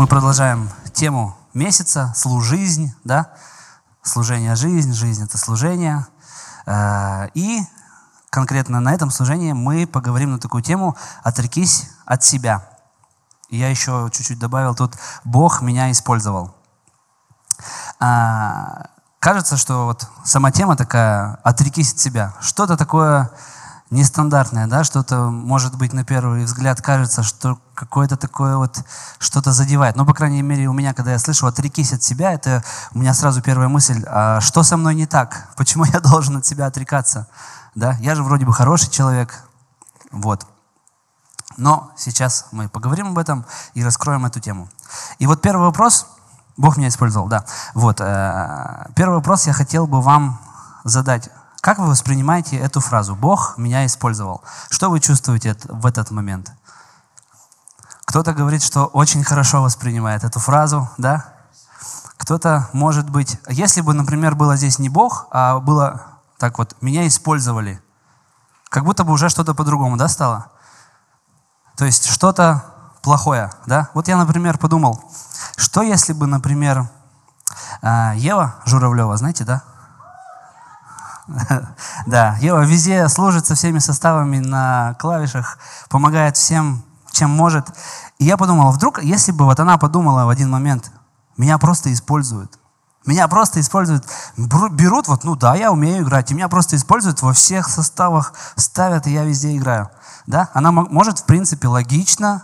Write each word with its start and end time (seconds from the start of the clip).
Мы 0.00 0.06
продолжаем 0.06 0.70
тему 0.94 1.36
месяца, 1.52 2.14
служизнь, 2.16 2.94
да? 3.04 3.34
Служение– 4.02 4.54
жизнь, 4.56 4.94
жизнь– 4.94 5.22
это 5.24 5.36
служение. 5.36 6.06
Э, 6.64 7.28
и 7.34 7.60
конкретно 8.30 8.80
на 8.80 8.94
этом 8.94 9.10
служении 9.10 9.52
мы 9.52 9.86
поговорим 9.86 10.32
на 10.32 10.38
такую 10.38 10.62
тему 10.62 10.96
«Отрекись 11.22 11.90
от 12.06 12.24
себя». 12.24 12.66
Я 13.50 13.68
еще 13.68 14.08
чуть-чуть 14.10 14.38
добавил 14.38 14.74
тут 14.74 14.94
«Бог 15.24 15.60
меня 15.60 15.90
использовал». 15.90 16.54
А, 17.98 18.86
кажется, 19.18 19.58
что 19.58 19.84
вот 19.84 20.08
сама 20.24 20.50
тема 20.50 20.76
такая 20.76 21.34
«Отрекись 21.44 21.92
от 21.92 21.98
себя». 21.98 22.32
Что-то 22.40 22.78
такое 22.78 23.30
нестандартное, 23.90 24.68
да, 24.68 24.84
что-то, 24.84 25.30
может 25.30 25.76
быть, 25.76 25.92
на 25.92 26.04
первый 26.04 26.44
взгляд 26.44 26.80
кажется, 26.80 27.22
что 27.22 27.58
какое-то 27.74 28.16
такое 28.16 28.56
вот 28.56 28.84
что-то 29.18 29.52
задевает. 29.52 29.96
Но, 29.96 30.06
по 30.06 30.14
крайней 30.14 30.42
мере, 30.42 30.68
у 30.68 30.72
меня, 30.72 30.94
когда 30.94 31.12
я 31.12 31.18
слышу 31.18 31.46
«отрекись 31.46 31.92
от 31.92 32.02
себя», 32.02 32.32
это 32.32 32.62
у 32.94 32.98
меня 32.98 33.14
сразу 33.14 33.42
первая 33.42 33.68
мысль, 33.68 34.04
а 34.06 34.40
что 34.40 34.62
со 34.62 34.76
мной 34.76 34.94
не 34.94 35.06
так? 35.06 35.48
Почему 35.56 35.84
я 35.84 36.00
должен 36.00 36.36
от 36.36 36.46
себя 36.46 36.66
отрекаться? 36.66 37.26
Да? 37.74 37.96
Я 38.00 38.14
же 38.14 38.22
вроде 38.22 38.46
бы 38.46 38.52
хороший 38.52 38.90
человек. 38.90 39.44
Вот. 40.12 40.46
Но 41.56 41.90
сейчас 41.96 42.46
мы 42.52 42.68
поговорим 42.68 43.08
об 43.08 43.18
этом 43.18 43.44
и 43.74 43.84
раскроем 43.84 44.24
эту 44.24 44.40
тему. 44.40 44.68
И 45.18 45.26
вот 45.26 45.42
первый 45.42 45.66
вопрос, 45.66 46.06
Бог 46.56 46.76
меня 46.76 46.88
использовал, 46.88 47.26
да. 47.28 47.44
Вот, 47.74 48.00
э, 48.00 48.86
первый 48.94 49.16
вопрос 49.16 49.46
я 49.46 49.52
хотел 49.52 49.86
бы 49.86 50.00
вам 50.00 50.40
задать. 50.84 51.28
Как 51.60 51.78
вы 51.78 51.88
воспринимаете 51.88 52.56
эту 52.56 52.80
фразу? 52.80 53.14
Бог 53.14 53.58
меня 53.58 53.84
использовал. 53.84 54.42
Что 54.70 54.88
вы 54.88 54.98
чувствуете 54.98 55.56
в 55.64 55.84
этот 55.84 56.10
момент? 56.10 56.52
Кто-то 58.06 58.32
говорит, 58.32 58.62
что 58.62 58.86
очень 58.86 59.22
хорошо 59.22 59.62
воспринимает 59.62 60.24
эту 60.24 60.40
фразу, 60.40 60.88
да? 60.96 61.34
Кто-то, 62.16 62.68
может 62.72 63.10
быть, 63.10 63.38
если 63.48 63.82
бы, 63.82 63.92
например, 63.92 64.34
было 64.34 64.56
здесь 64.56 64.78
не 64.78 64.88
Бог, 64.88 65.26
а 65.30 65.58
было 65.58 66.02
так 66.38 66.58
вот, 66.58 66.74
меня 66.80 67.06
использовали, 67.06 67.82
как 68.70 68.84
будто 68.84 69.04
бы 69.04 69.12
уже 69.12 69.28
что-то 69.28 69.54
по-другому, 69.54 69.96
да, 69.98 70.08
стало? 70.08 70.50
То 71.76 71.84
есть 71.84 72.06
что-то 72.06 72.64
плохое, 73.02 73.52
да? 73.66 73.90
Вот 73.92 74.08
я, 74.08 74.16
например, 74.16 74.56
подумал, 74.58 75.04
что 75.56 75.82
если 75.82 76.14
бы, 76.14 76.26
например, 76.26 76.88
а, 77.82 78.14
Ева 78.14 78.56
Журавлева, 78.64 79.16
знаете, 79.16 79.44
да? 79.44 79.62
Да, 82.06 82.36
Ева 82.40 82.64
везде 82.64 83.08
служит 83.08 83.46
со 83.46 83.54
всеми 83.54 83.78
составами 83.78 84.38
на 84.38 84.94
клавишах, 84.98 85.58
помогает 85.88 86.36
всем, 86.36 86.82
чем 87.12 87.30
может. 87.30 87.68
И 88.18 88.24
я 88.24 88.36
подумал, 88.36 88.68
а 88.68 88.72
вдруг, 88.72 89.02
если 89.02 89.32
бы 89.32 89.44
вот 89.44 89.60
она 89.60 89.78
подумала 89.78 90.24
в 90.24 90.28
один 90.28 90.50
момент, 90.50 90.90
меня 91.36 91.58
просто 91.58 91.92
используют. 91.92 92.58
Меня 93.06 93.28
просто 93.28 93.60
используют, 93.60 94.04
берут, 94.36 95.08
вот, 95.08 95.24
ну 95.24 95.34
да, 95.34 95.54
я 95.54 95.72
умею 95.72 96.04
играть, 96.04 96.30
и 96.30 96.34
меня 96.34 96.48
просто 96.48 96.76
используют 96.76 97.22
во 97.22 97.32
всех 97.32 97.68
составах, 97.68 98.34
ставят, 98.56 99.06
и 99.06 99.12
я 99.12 99.24
везде 99.24 99.56
играю. 99.56 99.90
Да? 100.26 100.50
Она 100.52 100.70
может, 100.70 101.20
в 101.20 101.24
принципе, 101.24 101.66
логично 101.68 102.42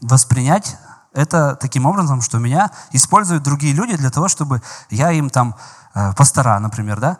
воспринять 0.00 0.76
это 1.12 1.54
таким 1.54 1.86
образом, 1.86 2.20
что 2.20 2.38
меня 2.38 2.72
используют 2.90 3.44
другие 3.44 3.72
люди 3.74 3.96
для 3.96 4.10
того, 4.10 4.26
чтобы 4.26 4.60
я 4.90 5.12
им 5.12 5.30
там 5.30 5.54
э, 5.94 6.12
пастора, 6.14 6.58
например, 6.58 6.98
да, 7.00 7.18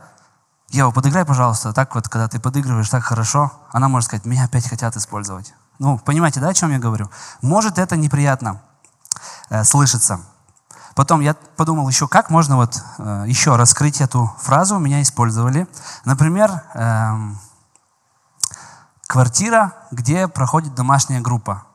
Ева, 0.77 0.91
подыграй, 0.91 1.25
пожалуйста. 1.25 1.73
Так 1.73 1.95
вот, 1.95 2.07
когда 2.07 2.29
ты 2.29 2.39
подыгрываешь 2.39 2.91
так 2.91 3.03
хорошо, 3.03 3.51
она 3.71 3.89
может 3.89 4.09
сказать, 4.09 4.27
меня 4.27 4.45
опять 4.45 4.69
хотят 4.69 4.95
использовать. 4.95 5.55
Ну, 5.79 5.99
понимаете, 5.99 6.39
да, 6.39 6.49
о 6.49 6.55
чем 6.55 6.71
я 6.71 6.79
говорю? 6.79 7.11
Может, 7.41 7.79
это 7.79 7.97
неприятно 7.97 8.61
э, 9.49 9.65
слышится. 9.65 10.21
Потом 10.95 11.21
я 11.21 11.33
подумал 11.33 11.89
еще, 11.89 12.09
как 12.09 12.29
можно 12.29 12.57
вот 12.57 12.79
э, 12.99 13.25
еще 13.27 13.57
раскрыть 13.57 14.03
эту 14.03 14.31
фразу. 14.39 14.79
Меня 14.79 15.01
использовали. 15.01 15.67
Например, 16.05 16.63
э, 16.75 17.11
квартира, 19.07 19.73
где 19.91 20.29
проходит 20.29 20.75
домашняя 20.75 21.23
группа 21.23 21.66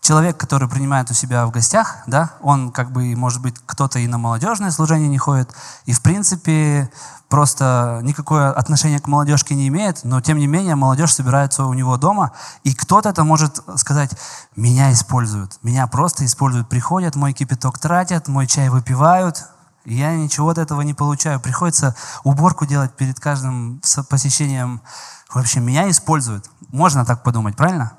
человек, 0.00 0.36
который 0.36 0.68
принимает 0.68 1.10
у 1.10 1.14
себя 1.14 1.46
в 1.46 1.50
гостях, 1.50 1.98
да, 2.06 2.32
он 2.40 2.72
как 2.72 2.92
бы, 2.92 3.14
может 3.16 3.42
быть, 3.42 3.56
кто-то 3.66 3.98
и 3.98 4.06
на 4.06 4.18
молодежное 4.18 4.70
служение 4.70 5.08
не 5.08 5.18
ходит, 5.18 5.54
и 5.84 5.92
в 5.92 6.00
принципе 6.00 6.90
просто 7.28 8.00
никакое 8.02 8.50
отношение 8.50 9.00
к 9.00 9.06
молодежке 9.06 9.54
не 9.54 9.68
имеет, 9.68 10.04
но 10.04 10.20
тем 10.20 10.38
не 10.38 10.46
менее 10.46 10.76
молодежь 10.76 11.14
собирается 11.14 11.64
у 11.64 11.74
него 11.74 11.96
дома, 11.96 12.32
и 12.64 12.74
кто-то 12.74 13.10
это 13.10 13.24
может 13.24 13.62
сказать, 13.76 14.10
меня 14.56 14.92
используют, 14.92 15.58
меня 15.62 15.86
просто 15.86 16.24
используют, 16.24 16.68
приходят, 16.68 17.16
мой 17.16 17.32
кипяток 17.32 17.78
тратят, 17.78 18.28
мой 18.28 18.46
чай 18.46 18.70
выпивают, 18.70 19.46
я 19.84 20.14
ничего 20.14 20.50
от 20.50 20.58
этого 20.58 20.82
не 20.82 20.92
получаю. 20.92 21.40
Приходится 21.40 21.96
уборку 22.22 22.66
делать 22.66 22.92
перед 22.92 23.18
каждым 23.18 23.80
посещением. 24.10 24.82
В 25.30 25.36
общем, 25.38 25.64
меня 25.64 25.88
используют. 25.88 26.50
Можно 26.68 27.06
так 27.06 27.22
подумать, 27.22 27.56
правильно? 27.56 27.92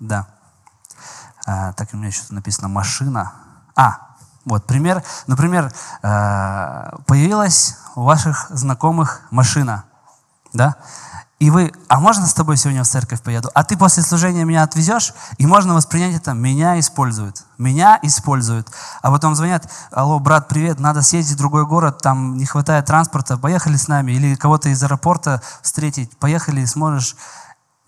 Да. 0.00 0.28
А, 1.48 1.72
так 1.72 1.88
у 1.94 1.96
меня 1.96 2.08
еще 2.08 2.20
написано 2.28 2.68
машина. 2.68 3.32
А, 3.74 4.00
вот 4.44 4.66
пример. 4.66 5.02
Например, 5.26 5.72
а, 6.02 6.98
появилась 7.06 7.78
у 7.94 8.02
ваших 8.02 8.48
знакомых 8.50 9.22
машина, 9.30 9.84
да? 10.52 10.76
И 11.38 11.48
вы, 11.50 11.72
а 11.88 12.00
можно 12.00 12.26
с 12.26 12.34
тобой 12.34 12.58
сегодня 12.58 12.82
в 12.82 12.86
церковь 12.86 13.22
поеду? 13.22 13.50
А 13.54 13.64
ты 13.64 13.78
после 13.78 14.02
служения 14.02 14.44
меня 14.44 14.62
отвезешь? 14.62 15.14
И 15.38 15.46
можно 15.46 15.72
воспринять 15.72 16.16
это, 16.16 16.34
меня 16.34 16.78
используют. 16.80 17.42
Меня 17.56 17.98
используют. 18.02 18.68
А 19.00 19.10
потом 19.10 19.34
звонят, 19.34 19.70
алло, 19.90 20.18
брат, 20.18 20.48
привет, 20.48 20.78
надо 20.78 21.00
съездить 21.00 21.36
в 21.36 21.38
другой 21.38 21.64
город, 21.64 22.02
там 22.02 22.36
не 22.36 22.44
хватает 22.44 22.84
транспорта, 22.84 23.38
поехали 23.38 23.76
с 23.76 23.88
нами. 23.88 24.12
Или 24.12 24.34
кого-то 24.34 24.68
из 24.68 24.82
аэропорта 24.82 25.40
встретить, 25.62 26.14
поехали, 26.18 26.66
сможешь. 26.66 27.16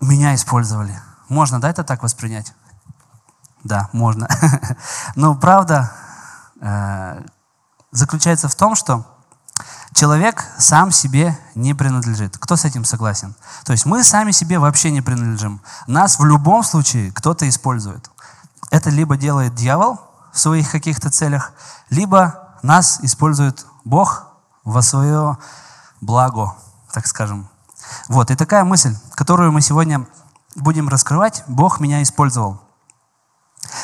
Меня 0.01 0.35
использовали. 0.35 0.99
Можно, 1.29 1.61
да, 1.61 1.69
это 1.69 1.85
так 1.85 2.03
воспринять? 2.03 2.55
Да, 3.65 3.89
можно. 3.93 4.29
Но 5.15 5.35
правда 5.35 5.93
э, 6.61 7.23
заключается 7.91 8.49
в 8.49 8.55
том, 8.55 8.75
что 8.75 9.05
человек 9.93 10.45
сам 10.59 10.91
себе 10.91 11.39
не 11.55 11.75
принадлежит. 11.75 12.39
Кто 12.39 12.57
с 12.57 12.65
этим 12.65 12.85
согласен? 12.85 13.35
То 13.65 13.73
есть 13.73 13.87
мы 13.87 14.03
сами 14.05 14.31
себе 14.31 14.59
вообще 14.59 14.91
не 14.91 15.03
принадлежим. 15.03 15.61
Нас 15.87 16.19
в 16.19 16.25
любом 16.25 16.63
случае 16.63 17.13
кто-то 17.13 17.49
использует. 17.49 18.11
Это 18.71 18.91
либо 18.91 19.17
делает 19.17 19.55
дьявол 19.55 20.01
в 20.33 20.39
своих 20.39 20.71
каких-то 20.71 21.11
целях, 21.11 21.53
либо 21.91 22.57
нас 22.63 23.01
использует 23.03 23.67
Бог 23.85 24.27
во 24.65 24.83
свое 24.83 25.39
благо, 26.01 26.55
так 26.93 27.07
скажем. 27.07 27.49
Вот, 28.09 28.31
и 28.31 28.37
такая 28.37 28.65
мысль, 28.65 28.95
которую 29.15 29.51
мы 29.51 29.61
сегодня 29.61 30.07
будем 30.55 30.89
раскрывать, 30.89 31.43
Бог 31.49 31.81
меня 31.81 32.03
использовал. 32.03 32.61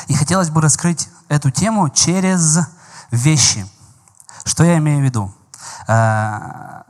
И 0.07 0.13
хотелось 0.13 0.49
бы 0.49 0.61
раскрыть 0.61 1.09
эту 1.27 1.51
тему 1.51 1.89
через 1.89 2.59
вещи. 3.11 3.65
Что 4.45 4.63
я 4.63 4.77
имею 4.77 5.01
в 5.01 5.03
виду? 5.03 5.33
Э, 5.87 6.83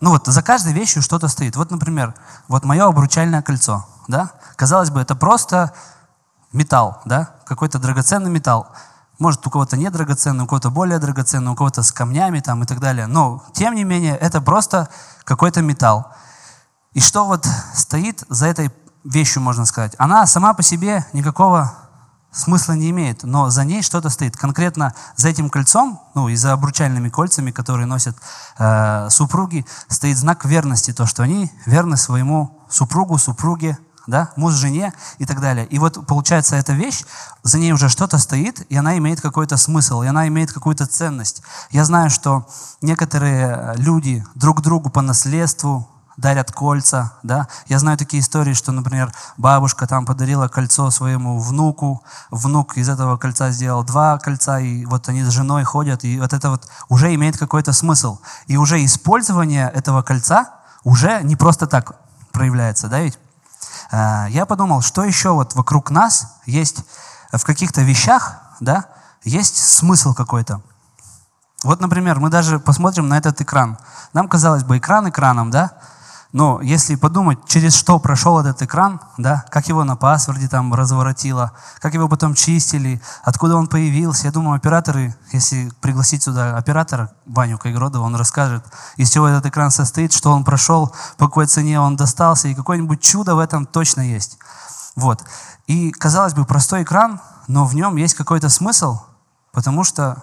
ну 0.00 0.10
вот 0.10 0.26
за 0.26 0.42
каждой 0.42 0.72
вещью 0.72 1.02
что-то 1.02 1.28
стоит. 1.28 1.56
Вот, 1.56 1.70
например, 1.70 2.14
вот 2.48 2.64
мое 2.64 2.86
обручальное 2.86 3.42
кольцо. 3.42 3.86
Да? 4.08 4.32
Казалось 4.56 4.90
бы, 4.90 5.00
это 5.00 5.14
просто 5.14 5.72
металл, 6.52 7.00
да? 7.04 7.30
какой-то 7.44 7.78
драгоценный 7.78 8.30
металл. 8.30 8.68
Может, 9.18 9.46
у 9.46 9.50
кого-то 9.50 9.76
не 9.76 9.88
драгоценный, 9.90 10.44
у 10.44 10.46
кого-то 10.46 10.70
более 10.70 10.98
драгоценный, 10.98 11.52
у 11.52 11.54
кого-то 11.54 11.82
с 11.82 11.92
камнями 11.92 12.40
там 12.40 12.62
и 12.62 12.66
так 12.66 12.80
далее. 12.80 13.06
Но, 13.06 13.44
тем 13.52 13.74
не 13.74 13.84
менее, 13.84 14.16
это 14.16 14.40
просто 14.40 14.88
какой-то 15.24 15.62
металл. 15.62 16.12
И 16.92 17.00
что 17.00 17.26
вот 17.26 17.46
стоит 17.74 18.24
за 18.28 18.46
этой 18.46 18.72
вещью, 19.04 19.42
можно 19.42 19.64
сказать? 19.64 19.94
Она 19.98 20.26
сама 20.26 20.54
по 20.54 20.62
себе 20.62 21.06
никакого 21.12 21.72
смысла 22.32 22.72
не 22.72 22.90
имеет, 22.90 23.22
но 23.22 23.50
за 23.50 23.64
ней 23.64 23.82
что-то 23.82 24.08
стоит. 24.08 24.36
Конкретно 24.36 24.94
за 25.16 25.28
этим 25.28 25.50
кольцом, 25.50 26.00
ну 26.14 26.28
и 26.28 26.36
за 26.36 26.52
обручальными 26.52 27.08
кольцами, 27.08 27.50
которые 27.50 27.86
носят 27.86 28.16
э, 28.58 29.08
супруги, 29.10 29.66
стоит 29.88 30.16
знак 30.18 30.44
верности, 30.44 30.92
то, 30.92 31.06
что 31.06 31.22
они 31.22 31.52
верны 31.66 31.96
своему 31.96 32.58
супругу, 32.70 33.18
супруге, 33.18 33.78
да, 34.06 34.32
муж 34.36 34.54
жене 34.54 34.92
и 35.18 35.26
так 35.26 35.40
далее. 35.40 35.66
И 35.66 35.78
вот 35.78 36.06
получается 36.06 36.56
эта 36.56 36.72
вещь, 36.72 37.04
за 37.42 37.58
ней 37.58 37.72
уже 37.72 37.88
что-то 37.88 38.18
стоит, 38.18 38.66
и 38.68 38.76
она 38.76 38.96
имеет 38.98 39.20
какой-то 39.20 39.56
смысл, 39.56 40.02
и 40.02 40.06
она 40.06 40.26
имеет 40.28 40.52
какую-то 40.52 40.86
ценность. 40.86 41.42
Я 41.70 41.84
знаю, 41.84 42.10
что 42.10 42.46
некоторые 42.80 43.74
люди 43.76 44.24
друг 44.34 44.62
другу 44.62 44.90
по 44.90 45.02
наследству 45.02 45.88
дарят 46.22 46.52
кольца, 46.52 47.12
да. 47.22 47.48
Я 47.66 47.78
знаю 47.78 47.98
такие 47.98 48.22
истории, 48.22 48.54
что, 48.54 48.72
например, 48.72 49.12
бабушка 49.36 49.86
там 49.86 50.06
подарила 50.06 50.48
кольцо 50.48 50.90
своему 50.90 51.38
внуку, 51.38 52.02
внук 52.30 52.78
из 52.78 52.88
этого 52.88 53.18
кольца 53.18 53.50
сделал 53.50 53.84
два 53.84 54.18
кольца, 54.18 54.58
и 54.60 54.86
вот 54.86 55.08
они 55.08 55.22
с 55.22 55.30
женой 55.30 55.64
ходят, 55.64 56.04
и 56.04 56.18
вот 56.18 56.32
это 56.32 56.48
вот 56.48 56.66
уже 56.88 57.14
имеет 57.14 57.36
какой-то 57.36 57.72
смысл. 57.74 58.20
И 58.46 58.56
уже 58.56 58.82
использование 58.84 59.70
этого 59.74 60.02
кольца 60.02 60.46
уже 60.84 61.20
не 61.22 61.36
просто 61.36 61.66
так 61.66 61.96
проявляется, 62.32 62.88
да 62.88 63.00
ведь? 63.00 63.18
А, 63.90 64.26
я 64.30 64.46
подумал, 64.46 64.80
что 64.80 65.04
еще 65.04 65.32
вот 65.32 65.54
вокруг 65.54 65.90
нас 65.90 66.38
есть 66.46 66.84
в 67.32 67.44
каких-то 67.44 67.82
вещах, 67.82 68.36
да, 68.60 68.86
есть 69.24 69.56
смысл 69.56 70.14
какой-то. 70.14 70.62
Вот, 71.64 71.80
например, 71.80 72.18
мы 72.18 72.28
даже 72.28 72.58
посмотрим 72.58 73.08
на 73.08 73.18
этот 73.18 73.40
экран. 73.40 73.78
Нам, 74.12 74.28
казалось 74.28 74.64
бы, 74.64 74.78
экран 74.78 75.08
экраном, 75.08 75.50
да, 75.50 75.72
но 76.32 76.62
если 76.62 76.94
подумать, 76.94 77.38
через 77.46 77.74
что 77.74 77.98
прошел 77.98 78.38
этот 78.38 78.62
экран, 78.62 79.00
да, 79.18 79.44
как 79.50 79.68
его 79.68 79.84
на 79.84 79.96
паспорте 79.96 80.48
там 80.48 80.72
разворотило, 80.72 81.52
как 81.78 81.92
его 81.92 82.08
потом 82.08 82.34
чистили, 82.34 83.02
откуда 83.22 83.56
он 83.56 83.66
появился, 83.66 84.26
я 84.26 84.32
думаю, 84.32 84.56
операторы, 84.56 85.14
если 85.32 85.70
пригласить 85.82 86.22
сюда 86.22 86.56
оператора 86.56 87.12
Ваню 87.26 87.58
Кайгродова, 87.58 88.04
он 88.04 88.16
расскажет, 88.16 88.64
из 88.96 89.10
чего 89.10 89.28
этот 89.28 89.44
экран 89.44 89.70
состоит, 89.70 90.14
что 90.14 90.32
он 90.32 90.42
прошел, 90.42 90.94
по 91.18 91.26
какой 91.26 91.46
цене 91.46 91.78
он 91.78 91.96
достался, 91.96 92.48
и 92.48 92.54
какое-нибудь 92.54 93.02
чудо 93.02 93.34
в 93.34 93.38
этом 93.38 93.66
точно 93.66 94.00
есть. 94.00 94.38
Вот. 94.96 95.22
И, 95.66 95.90
казалось 95.90 96.32
бы, 96.32 96.46
простой 96.46 96.82
экран, 96.82 97.20
но 97.46 97.66
в 97.66 97.74
нем 97.74 97.96
есть 97.96 98.14
какой-то 98.14 98.48
смысл, 98.48 99.00
потому 99.52 99.84
что 99.84 100.22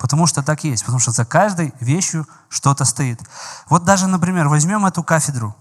Потому 0.00 0.26
что 0.26 0.42
так 0.42 0.64
есть, 0.64 0.82
потому 0.82 0.98
что 0.98 1.10
за 1.10 1.26
каждой 1.26 1.74
вещью 1.78 2.26
что-то 2.48 2.86
стоит. 2.86 3.20
Вот 3.68 3.84
даже, 3.84 4.06
например, 4.06 4.48
возьмем 4.48 4.86
эту 4.86 5.02
кафедру. 5.02 5.54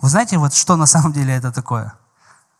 Вы 0.00 0.08
знаете, 0.08 0.38
вот 0.38 0.54
что 0.54 0.74
на 0.74 0.86
самом 0.86 1.12
деле 1.12 1.36
это 1.36 1.52
такое? 1.52 1.94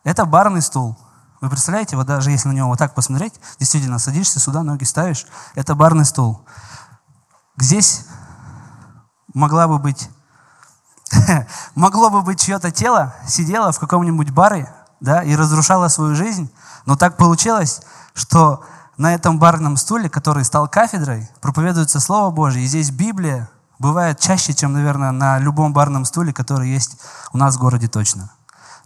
Это 0.05 0.23
барный 0.25 0.61
стул. 0.61 0.97
Вы 1.41 1.49
представляете, 1.49 1.97
вот 1.97 2.07
даже 2.07 2.31
если 2.31 2.47
на 2.47 2.53
него 2.53 2.69
вот 2.69 2.79
так 2.79 2.95
посмотреть, 2.95 3.33
действительно, 3.59 3.99
садишься 3.99 4.39
сюда, 4.39 4.63
ноги 4.63 4.85
ставишь, 4.85 5.25
это 5.53 5.75
барный 5.75 6.05
стул. 6.05 6.45
Здесь 7.57 8.05
могла 9.33 9.67
бы 9.67 9.79
быть, 9.79 10.09
могло 11.75 12.09
бы 12.09 12.21
быть 12.21 12.39
чье-то 12.39 12.71
тело, 12.71 13.13
сидело 13.27 13.73
в 13.73 13.79
каком-нибудь 13.79 14.29
баре, 14.29 14.73
да, 15.01 15.23
и 15.23 15.35
разрушало 15.35 15.89
свою 15.89 16.15
жизнь, 16.15 16.49
но 16.85 16.95
так 16.95 17.17
получилось, 17.17 17.81
что 18.13 18.63
на 19.01 19.15
этом 19.15 19.39
барном 19.39 19.77
стуле, 19.77 20.11
который 20.11 20.45
стал 20.45 20.67
кафедрой, 20.67 21.27
проповедуется 21.41 21.99
Слово 21.99 22.29
Божье. 22.29 22.61
И 22.61 22.67
здесь 22.67 22.91
Библия 22.91 23.49
бывает 23.79 24.19
чаще, 24.19 24.53
чем, 24.53 24.73
наверное, 24.73 25.09
на 25.09 25.39
любом 25.39 25.73
барном 25.73 26.05
стуле, 26.05 26.31
который 26.33 26.69
есть 26.69 26.97
у 27.33 27.39
нас 27.39 27.55
в 27.55 27.59
городе 27.59 27.87
точно. 27.87 28.29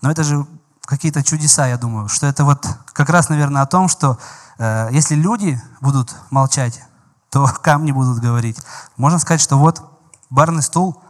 Но 0.02 0.10
это 0.10 0.24
же 0.24 0.48
какие-то 0.86 1.22
чудеса, 1.22 1.68
я 1.68 1.78
думаю, 1.78 2.08
что 2.08 2.28
это 2.28 2.46
вот 2.46 2.66
как 2.94 3.10
раз, 3.10 3.28
наверное, 3.28 3.62
о 3.62 3.66
том, 3.66 3.90
что 3.90 4.18
э, 4.58 4.88
если 4.92 5.16
люди 5.16 5.62
будут 5.82 6.16
молчать, 6.30 6.82
то 7.30 7.46
камни 7.62 7.92
будут 7.92 8.20
говорить. 8.20 8.58
Можно 8.96 9.20
сказать, 9.20 9.42
что 9.42 9.58
вот 9.58 9.84
барный 10.30 10.64
стул 10.64 11.04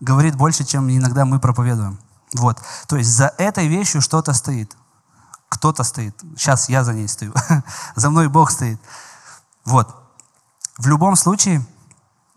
говорит 0.00 0.34
больше, 0.34 0.64
чем 0.64 0.90
иногда 0.90 1.24
мы 1.24 1.38
проповедуем. 1.38 2.00
Вот. 2.34 2.60
То 2.88 2.96
есть 2.96 3.10
за 3.10 3.32
этой 3.38 3.68
вещью 3.68 4.00
что-то 4.00 4.32
стоит. 4.32 4.76
Кто-то 5.48 5.82
стоит. 5.82 6.20
Сейчас 6.36 6.68
я 6.68 6.84
за 6.84 6.92
ней 6.92 7.08
стою. 7.08 7.32
за 7.96 8.10
мной 8.10 8.28
Бог 8.28 8.50
стоит. 8.50 8.80
Вот. 9.64 9.94
В 10.78 10.86
любом 10.86 11.16
случае 11.16 11.66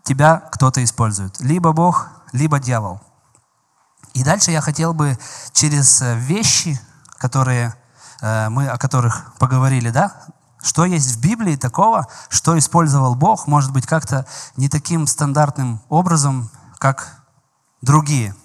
тебя 0.03 0.37
кто-то 0.51 0.83
использует. 0.83 1.39
Либо 1.39 1.73
Бог, 1.73 2.09
либо 2.31 2.59
дьявол. 2.59 3.01
И 4.13 4.23
дальше 4.23 4.51
я 4.51 4.61
хотел 4.61 4.93
бы 4.93 5.17
через 5.53 6.01
э, 6.01 6.15
вещи, 6.17 6.79
которые 7.17 7.75
э, 8.21 8.49
мы 8.49 8.67
о 8.67 8.77
которых 8.77 9.33
поговорили, 9.39 9.89
да, 9.89 10.13
что 10.61 10.85
есть 10.85 11.15
в 11.15 11.21
Библии 11.21 11.55
такого, 11.55 12.07
что 12.29 12.57
использовал 12.57 13.15
Бог, 13.15 13.47
может 13.47 13.71
быть, 13.71 13.85
как-то 13.85 14.25
не 14.57 14.69
таким 14.69 15.07
стандартным 15.07 15.81
образом, 15.89 16.49
как 16.77 17.23
другие. 17.81 18.35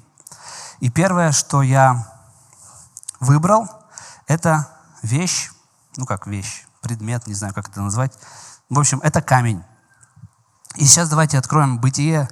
И 0.81 0.91
первое, 0.91 1.33
что 1.33 1.63
я 1.63 2.07
выбрал, 3.21 3.69
это 4.27 4.69
вещь, 5.03 5.51
ну 5.97 6.07
как 6.07 6.27
вещь, 6.27 6.67
предмет, 6.81 7.27
не 7.27 7.35
знаю, 7.35 7.55
как 7.55 7.69
это 7.69 7.81
назвать. 7.81 8.13
В 8.69 8.79
общем, 8.79 9.01
это 9.03 9.23
камень. 9.23 9.63
И 10.77 10.85
сейчас 10.85 11.09
давайте 11.09 11.39
откроем 11.39 11.79
Бытие, 11.79 12.29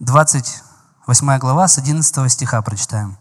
28 0.00 1.38
глава, 1.38 1.68
с 1.68 1.78
11 1.78 2.30
стиха 2.30 2.60
прочитаем. 2.62 3.18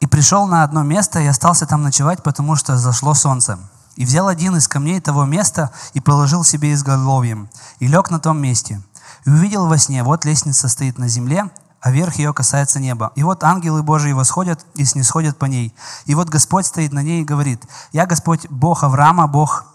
И 0.00 0.06
пришел 0.06 0.46
на 0.46 0.64
одно 0.64 0.82
место 0.82 1.20
и 1.20 1.26
остался 1.26 1.66
там 1.66 1.82
ночевать, 1.82 2.22
потому 2.22 2.56
что 2.56 2.76
зашло 2.76 3.14
солнце. 3.14 3.58
И 3.96 4.04
взял 4.04 4.26
один 4.26 4.56
из 4.56 4.66
камней 4.66 5.00
того 5.00 5.24
места 5.24 5.70
и 5.92 6.00
положил 6.00 6.42
себе 6.42 6.72
изголовьем, 6.72 7.48
и 7.78 7.86
лег 7.86 8.10
на 8.10 8.18
том 8.18 8.38
месте. 8.38 8.82
И 9.24 9.30
увидел 9.30 9.66
во 9.66 9.78
сне, 9.78 10.02
вот 10.02 10.24
лестница 10.24 10.68
стоит 10.68 10.98
на 10.98 11.08
земле, 11.08 11.48
а 11.84 11.90
верх 11.90 12.14
ее 12.14 12.32
касается 12.32 12.80
неба. 12.80 13.12
И 13.14 13.22
вот 13.22 13.44
ангелы 13.44 13.82
Божии 13.82 14.12
восходят 14.12 14.64
и 14.74 14.86
снисходят 14.86 15.36
по 15.36 15.44
ней. 15.44 15.74
И 16.06 16.14
вот 16.14 16.30
Господь 16.30 16.64
стоит 16.64 16.94
на 16.94 17.02
ней 17.02 17.20
и 17.20 17.26
говорит, 17.26 17.62
«Я 17.92 18.06
Господь, 18.06 18.48
Бог 18.48 18.84
Авраама, 18.84 19.28
Бог 19.28 19.66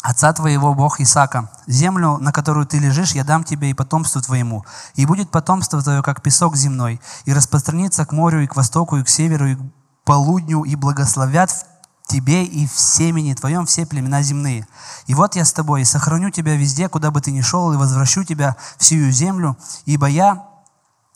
отца 0.00 0.32
твоего, 0.32 0.72
Бог 0.72 1.00
Исаака. 1.00 1.50
Землю, 1.66 2.16
на 2.16 2.32
которую 2.32 2.64
ты 2.64 2.78
лежишь, 2.78 3.12
я 3.12 3.24
дам 3.24 3.44
тебе 3.44 3.68
и 3.68 3.74
потомству 3.74 4.22
твоему. 4.22 4.64
И 4.94 5.04
будет 5.04 5.30
потомство 5.30 5.82
твое, 5.82 6.02
как 6.02 6.22
песок 6.22 6.56
земной, 6.56 6.98
и 7.26 7.34
распространится 7.34 8.06
к 8.06 8.12
морю, 8.12 8.42
и 8.42 8.46
к 8.46 8.56
востоку, 8.56 8.96
и 8.96 9.04
к 9.04 9.08
северу, 9.10 9.46
и 9.46 9.56
к 9.56 9.60
полудню, 10.04 10.62
и 10.62 10.74
благословят 10.76 11.50
в 11.50 11.66
тебе 12.06 12.44
и 12.44 12.66
в 12.66 12.72
семени 12.72 13.34
твоем 13.34 13.66
все 13.66 13.84
племена 13.84 14.22
земные. 14.22 14.66
И 15.06 15.14
вот 15.14 15.36
я 15.36 15.44
с 15.44 15.52
тобой, 15.52 15.82
и 15.82 15.84
сохраню 15.84 16.30
тебя 16.30 16.56
везде, 16.56 16.88
куда 16.88 17.10
бы 17.10 17.20
ты 17.20 17.32
ни 17.32 17.42
шел, 17.42 17.70
и 17.74 17.76
возвращу 17.76 18.24
тебя 18.24 18.56
в 18.78 18.84
сию 18.84 19.12
землю, 19.12 19.58
ибо 19.84 20.06
я 20.06 20.53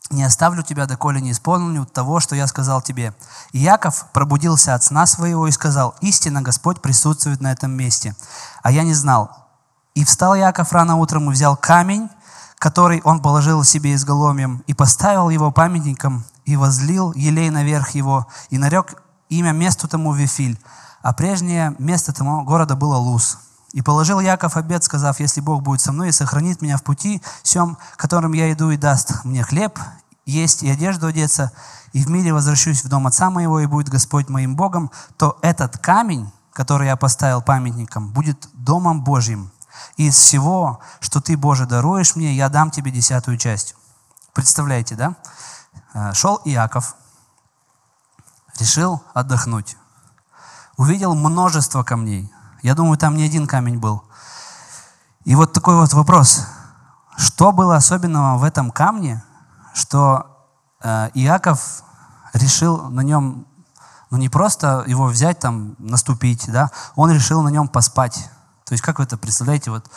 не 0.09 0.23
оставлю 0.23 0.63
тебя, 0.63 0.85
доколе 0.85 1.21
не 1.21 1.31
исполню 1.31 1.85
того, 1.85 2.19
что 2.19 2.35
я 2.35 2.47
сказал 2.47 2.81
тебе. 2.81 3.13
И 3.51 3.59
Яков 3.59 4.07
пробудился 4.11 4.73
от 4.73 4.83
сна 4.83 5.05
своего 5.05 5.47
и 5.47 5.51
сказал, 5.51 5.95
истинно 6.01 6.41
Господь 6.41 6.81
присутствует 6.81 7.41
на 7.41 7.51
этом 7.51 7.71
месте. 7.71 8.15
А 8.63 8.71
я 8.71 8.83
не 8.83 8.93
знал. 8.93 9.47
И 9.95 10.03
встал 10.03 10.35
Яков 10.35 10.71
рано 10.71 10.97
утром 10.97 11.29
и 11.29 11.33
взял 11.33 11.55
камень, 11.55 12.09
который 12.57 13.01
он 13.03 13.21
положил 13.21 13.63
себе 13.63 13.93
изголовьем, 13.93 14.63
и 14.67 14.73
поставил 14.73 15.29
его 15.29 15.51
памятником, 15.51 16.25
и 16.45 16.55
возлил 16.55 17.13
елей 17.13 17.49
наверх 17.49 17.91
его, 17.91 18.27
и 18.49 18.57
нарек 18.57 19.01
имя 19.29 19.51
месту 19.51 19.87
тому 19.87 20.13
Вифиль, 20.13 20.59
а 21.01 21.13
прежнее 21.13 21.75
место 21.79 22.11
тому 22.11 22.43
города 22.43 22.75
было 22.75 22.97
Луз. 22.97 23.37
И 23.71 23.81
положил 23.81 24.19
Яков 24.19 24.57
обед, 24.57 24.83
сказав, 24.83 25.19
если 25.19 25.41
Бог 25.41 25.61
будет 25.61 25.81
со 25.81 25.91
мной 25.91 26.09
и 26.09 26.11
сохранит 26.11 26.61
меня 26.61 26.77
в 26.77 26.83
пути, 26.83 27.21
всем, 27.43 27.77
которым 27.97 28.33
я 28.33 28.51
иду, 28.51 28.71
и 28.71 28.77
даст 28.77 29.23
мне 29.23 29.43
хлеб, 29.43 29.77
есть 30.25 30.63
и 30.63 30.69
одежду 30.69 31.07
одеться, 31.07 31.51
и 31.93 32.03
в 32.03 32.09
мире 32.09 32.33
возвращусь 32.33 32.83
в 32.83 32.87
дом 32.87 33.07
отца 33.07 33.29
моего, 33.29 33.59
и 33.59 33.67
будет 33.67 33.89
Господь 33.89 34.29
моим 34.29 34.55
Богом, 34.55 34.91
то 35.17 35.37
этот 35.41 35.77
камень, 35.77 36.31
который 36.51 36.87
я 36.87 36.95
поставил 36.95 37.41
памятником, 37.41 38.09
будет 38.09 38.47
домом 38.53 39.03
Божьим. 39.03 39.51
И 39.97 40.07
из 40.07 40.15
всего, 40.15 40.79
что 40.99 41.21
ты, 41.21 41.37
Боже, 41.37 41.65
даруешь 41.65 42.15
мне, 42.15 42.33
я 42.33 42.49
дам 42.49 42.71
тебе 42.71 42.91
десятую 42.91 43.37
часть. 43.37 43.75
Представляете, 44.33 44.95
да? 44.95 45.15
Э, 45.93 46.13
шел 46.13 46.41
Иаков, 46.45 46.95
решил 48.59 49.01
отдохнуть. 49.13 49.77
Увидел 50.77 51.15
множество 51.15 51.83
камней. 51.83 52.31
Я 52.61 52.75
думаю, 52.75 52.97
там 52.97 53.15
не 53.15 53.23
один 53.23 53.47
камень 53.47 53.77
был. 53.77 54.03
И 55.23 55.35
вот 55.35 55.53
такой 55.53 55.75
вот 55.75 55.93
вопрос. 55.93 56.45
Что 57.17 57.51
было 57.51 57.75
особенного 57.75 58.37
в 58.37 58.43
этом 58.43 58.71
камне, 58.71 59.23
что 59.73 60.47
э, 60.81 61.09
Иаков 61.13 61.83
решил 62.33 62.89
на 62.89 63.01
нем, 63.01 63.45
ну 64.09 64.17
не 64.17 64.29
просто 64.29 64.83
его 64.87 65.05
взять 65.07 65.39
там, 65.39 65.75
наступить, 65.79 66.49
да, 66.51 66.71
он 66.95 67.11
решил 67.11 67.41
на 67.41 67.49
нем 67.49 67.67
поспать. 67.67 68.29
То 68.65 68.73
есть 68.73 68.83
как 68.83 68.99
вы 68.99 69.05
это 69.05 69.17
представляете, 69.17 69.71
вот 69.71 69.89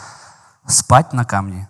спать 0.66 1.12
на 1.12 1.24
камне? 1.24 1.68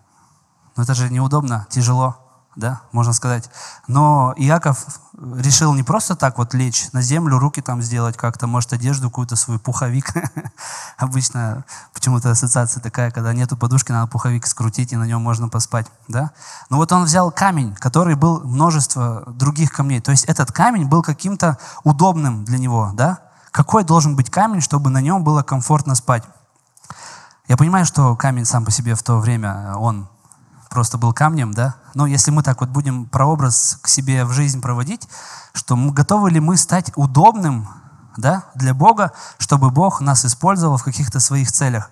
Ну 0.77 0.83
это 0.83 0.95
же 0.95 1.11
неудобно, 1.11 1.67
тяжело 1.69 2.22
да, 2.55 2.83
можно 2.93 3.13
сказать. 3.13 3.49
Но 3.87 4.35
Иаков 4.37 4.85
решил 5.19 5.75
не 5.75 5.83
просто 5.83 6.17
так 6.17 6.39
вот 6.39 6.55
лечь 6.55 6.91
на 6.93 7.01
землю, 7.01 7.39
руки 7.39 7.63
там 7.63 7.81
сделать 7.83 8.17
как-то, 8.17 8.47
может, 8.47 8.73
одежду 8.73 9.09
какую-то 9.09 9.37
свою, 9.37 9.59
пуховик. 9.59 10.13
Обычно 10.99 11.65
почему-то 11.95 12.31
ассоциация 12.31 12.83
такая, 12.83 13.11
когда 13.11 13.33
нету 13.33 13.57
подушки, 13.57 13.93
надо 13.93 14.11
пуховик 14.11 14.47
скрутить, 14.47 14.93
и 14.93 14.97
на 14.97 15.05
нем 15.05 15.23
можно 15.23 15.49
поспать, 15.49 15.87
да. 16.09 16.33
Но 16.69 16.77
вот 16.77 16.93
он 16.93 17.05
взял 17.05 17.31
камень, 17.31 17.75
который 17.75 18.17
был 18.17 18.41
множество 18.41 19.25
других 19.27 19.73
камней. 19.73 20.01
То 20.01 20.11
есть 20.11 20.25
этот 20.27 20.53
камень 20.53 20.87
был 20.87 21.03
каким-то 21.03 21.59
удобным 21.85 22.45
для 22.45 22.59
него, 22.59 22.91
да. 22.95 23.21
Какой 23.51 23.85
должен 23.85 24.17
быть 24.17 24.31
камень, 24.31 24.61
чтобы 24.61 24.91
на 24.91 25.01
нем 25.01 25.25
было 25.25 25.43
комфортно 25.43 25.95
спать? 25.95 26.25
Я 27.49 27.57
понимаю, 27.57 27.85
что 27.85 28.17
камень 28.17 28.45
сам 28.45 28.65
по 28.65 28.71
себе 28.71 28.95
в 28.95 29.03
то 29.03 29.19
время, 29.19 29.75
он 29.77 30.09
просто 30.73 30.99
был 30.99 31.13
камнем, 31.13 31.53
да? 31.53 31.77
Но 31.95 32.07
если 32.07 32.31
мы 32.31 32.43
так 32.43 32.61
вот 32.61 32.71
будем 32.71 33.07
прообраз 33.07 33.79
к 33.81 33.89
себе 33.89 34.25
в 34.25 34.33
жизнь 34.33 34.61
проводить, 34.61 35.09
что 35.53 35.77
мы, 35.77 35.93
готовы 35.93 36.31
ли 36.31 36.41
мы 36.41 36.57
стать 36.57 36.91
удобным 36.97 37.69
да, 38.17 38.45
для 38.55 38.75
Бога, 38.75 39.13
чтобы 39.39 39.71
Бог 39.71 40.01
нас 40.01 40.25
использовал 40.25 40.77
в 40.77 40.85
каких-то 40.85 41.21
своих 41.21 41.53
целях. 41.53 41.91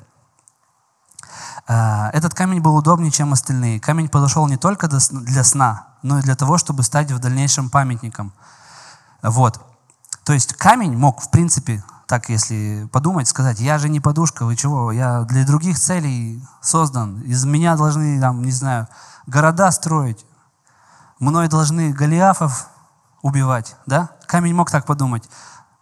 А, 1.67 2.11
этот 2.13 2.35
камень 2.35 2.61
был 2.61 2.75
удобнее, 2.77 3.11
чем 3.11 3.33
остальные. 3.33 3.81
Камень 3.81 4.09
подошел 4.09 4.47
не 4.47 4.57
только 4.57 4.89
для 4.89 5.45
сна, 5.45 5.87
но 6.03 6.19
и 6.19 6.23
для 6.23 6.35
того, 6.35 6.59
чтобы 6.59 6.83
стать 6.83 7.11
в 7.13 7.19
дальнейшем 7.19 7.71
памятником. 7.71 8.33
Вот. 9.23 9.61
То 10.25 10.33
есть 10.33 10.55
камень 10.55 10.97
мог, 10.97 11.21
в 11.21 11.31
принципе, 11.31 11.85
так 12.11 12.29
если 12.29 12.89
подумать, 12.91 13.29
сказать, 13.29 13.61
я 13.61 13.79
же 13.79 13.89
не 13.89 14.01
подушка, 14.01 14.45
вы 14.45 14.57
чего, 14.57 14.91
я 14.91 15.23
для 15.23 15.47
других 15.47 15.79
целей 15.79 16.43
создан, 16.61 17.21
из 17.21 17.45
меня 17.45 17.77
должны, 17.77 18.21
там, 18.21 18.43
не 18.43 18.51
знаю, 18.51 18.89
города 19.29 19.71
строить, 19.71 20.27
мной 21.21 21.47
должны 21.47 21.93
Голиафов 21.93 22.67
убивать, 23.23 23.77
да? 23.87 24.11
Камень 24.27 24.57
мог 24.57 24.73
так 24.73 24.87
подумать. 24.87 25.31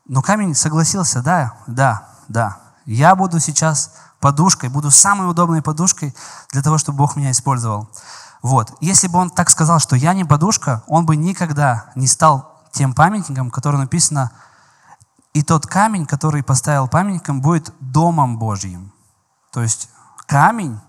Но 0.07 0.21
камень 0.21 0.55
согласился, 0.55 1.23
да, 1.23 1.55
да, 1.67 2.07
да. 2.29 2.59
Я 2.85 3.17
буду 3.17 3.41
сейчас 3.41 3.95
подушкой, 4.21 4.69
буду 4.69 4.91
самой 4.91 5.31
удобной 5.31 5.63
подушкой 5.63 6.15
для 6.53 6.61
того, 6.61 6.77
чтобы 6.77 6.99
Бог 6.99 7.17
меня 7.17 7.31
использовал. 7.31 7.89
Вот. 8.43 8.77
Если 8.83 9.09
бы 9.09 9.19
он 9.19 9.31
так 9.31 9.49
сказал, 9.49 9.79
что 9.79 9.97
я 9.97 10.13
не 10.13 10.25
подушка, 10.25 10.83
он 10.89 11.07
бы 11.07 11.17
никогда 11.17 11.87
не 11.95 12.07
стал 12.07 12.55
тем 12.71 12.93
памятником, 12.93 13.51
который 13.51 13.79
написано, 13.79 14.31
и 15.35 15.43
тот 15.43 15.67
камень, 15.67 16.07
который 16.07 16.43
поставил 16.43 16.89
памятником, 16.89 17.41
будет 17.41 17.73
домом 17.81 18.39
Божьим. 18.39 18.93
То 19.53 19.63
есть 19.63 19.89
камень, 20.27 20.81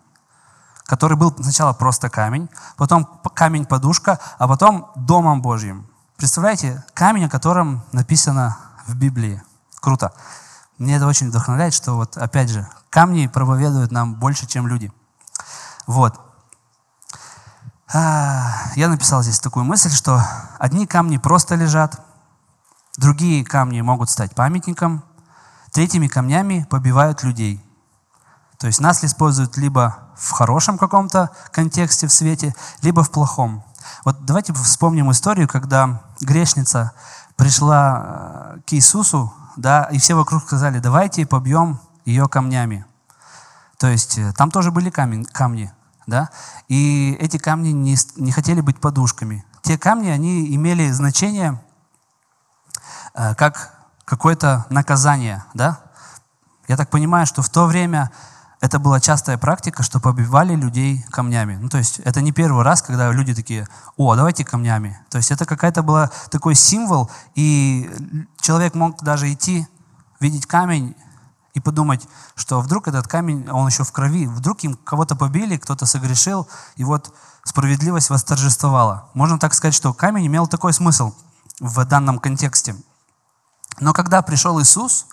который 0.85 1.17
был 1.17 1.35
сначала 1.39 1.73
просто 1.73 2.09
камень, 2.09 2.49
потом 2.77 3.05
камень-подушка, 3.33 4.19
а 4.37 4.47
потом 4.47 4.91
домом 4.95 5.41
Божьим. 5.41 5.87
Представляете, 6.17 6.83
камень, 6.93 7.25
о 7.25 7.29
котором 7.29 7.83
написано 7.91 8.57
в 8.87 8.95
Библии. 8.95 9.41
Круто. 9.79 10.13
Мне 10.77 10.95
это 10.95 11.07
очень 11.07 11.29
вдохновляет, 11.29 11.73
что 11.73 11.93
вот 11.93 12.17
опять 12.17 12.49
же, 12.49 12.67
камни 12.89 13.27
проповедуют 13.27 13.91
нам 13.91 14.15
больше, 14.15 14.47
чем 14.47 14.67
люди. 14.67 14.91
Вот. 15.85 16.19
А, 17.93 18.71
я 18.75 18.87
написал 18.87 19.23
здесь 19.23 19.39
такую 19.39 19.65
мысль, 19.65 19.89
что 19.89 20.21
одни 20.57 20.85
камни 20.85 21.17
просто 21.17 21.55
лежат, 21.55 22.01
другие 22.99 23.45
камни 23.45 23.81
могут 23.81 24.09
стать 24.09 24.35
памятником, 24.35 25.03
третьими 25.71 26.07
камнями 26.07 26.67
побивают 26.69 27.23
людей. 27.23 27.63
То 28.57 28.67
есть 28.67 28.81
нас 28.81 29.03
используют 29.05 29.55
либо 29.55 29.97
в 30.17 30.31
хорошем 30.31 30.77
каком-то 30.77 31.29
контексте, 31.51 32.07
в 32.07 32.11
свете, 32.11 32.53
либо 32.81 33.03
в 33.03 33.09
плохом. 33.09 33.63
Вот 34.03 34.25
давайте 34.25 34.51
вспомним 34.53 35.09
историю, 35.11 35.47
когда 35.47 36.01
грешница 36.19 36.91
пришла 37.37 38.03
э, 38.03 38.59
к 38.67 38.73
Иисусу, 38.73 39.33
да, 39.55 39.83
и 39.85 39.97
все 39.97 40.15
вокруг 40.15 40.43
сказали, 40.43 40.79
давайте 40.79 41.25
побьем 41.25 41.79
ее 42.03 42.27
камнями. 42.27 42.85
То 43.77 43.87
есть 43.87 44.17
э, 44.17 44.33
там 44.33 44.51
тоже 44.51 44.71
были 44.71 44.89
камень, 44.89 45.23
камни, 45.23 45.71
да, 46.05 46.29
и 46.67 47.15
эти 47.21 47.37
камни 47.37 47.69
не, 47.69 47.95
не 48.17 48.33
хотели 48.33 48.59
быть 48.59 48.81
подушками. 48.81 49.45
Те 49.61 49.77
камни, 49.77 50.09
они 50.09 50.53
имели 50.53 50.91
значение 50.91 51.61
как 53.13 53.73
какое-то 54.05 54.65
наказание, 54.69 55.43
да. 55.53 55.79
Я 56.67 56.77
так 56.77 56.89
понимаю, 56.89 57.25
что 57.25 57.41
в 57.41 57.49
то 57.49 57.65
время 57.65 58.11
это 58.61 58.77
была 58.77 58.99
частая 58.99 59.37
практика, 59.37 59.83
что 59.83 59.99
побивали 59.99 60.55
людей 60.55 61.05
камнями. 61.11 61.55
Ну, 61.55 61.69
то 61.69 61.77
есть 61.77 61.99
это 61.99 62.21
не 62.21 62.31
первый 62.31 62.63
раз, 62.63 62.81
когда 62.81 63.11
люди 63.11 63.33
такие, 63.33 63.67
о, 63.95 64.15
давайте 64.15 64.43
камнями. 64.43 64.99
То 65.09 65.17
есть 65.17 65.31
это 65.31 65.45
какая-то 65.45 65.81
была 65.81 66.11
такой 66.29 66.55
символ, 66.55 67.09
и 67.35 67.89
человек 68.41 68.75
мог 68.75 69.01
даже 69.01 69.31
идти, 69.31 69.67
видеть 70.19 70.45
камень 70.45 70.95
и 71.53 71.59
подумать, 71.59 72.05
что 72.35 72.59
вдруг 72.59 72.87
этот 72.87 73.07
камень, 73.07 73.49
он 73.49 73.67
еще 73.67 73.83
в 73.83 73.91
крови, 73.91 74.27
вдруг 74.27 74.63
им 74.63 74.75
кого-то 74.75 75.15
побили, 75.15 75.57
кто-то 75.57 75.85
согрешил, 75.85 76.47
и 76.75 76.83
вот 76.83 77.13
справедливость 77.45 78.09
восторжествовала. 78.09 79.09
Можно 79.13 79.39
так 79.39 79.53
сказать, 79.53 79.73
что 79.73 79.93
камень 79.93 80.27
имел 80.27 80.47
такой 80.47 80.73
смысл 80.73 81.13
в 81.59 81.83
данном 81.85 82.19
контексте. 82.19 82.75
Но 83.79 83.93
когда 83.93 84.21
пришел 84.21 84.61
Иисус, 84.61 85.05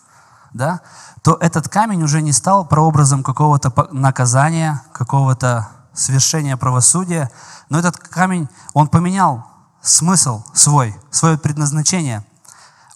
да, 0.53 0.81
то 1.23 1.37
этот 1.41 1.69
камень 1.69 2.03
уже 2.03 2.23
не 2.23 2.33
стал 2.33 2.67
прообразом 2.67 3.23
какого-то 3.23 3.89
наказания, 3.93 4.83
какого-то 4.93 5.69
свершения 5.93 6.57
правосудия, 6.57 7.31
но 7.69 7.79
этот 7.79 7.97
камень, 7.99 8.49
он 8.75 8.89
поменял 8.89 9.45
смысл 9.83 10.45
свой, 10.53 10.97
свое 11.11 11.39
предназначение. 11.39 12.25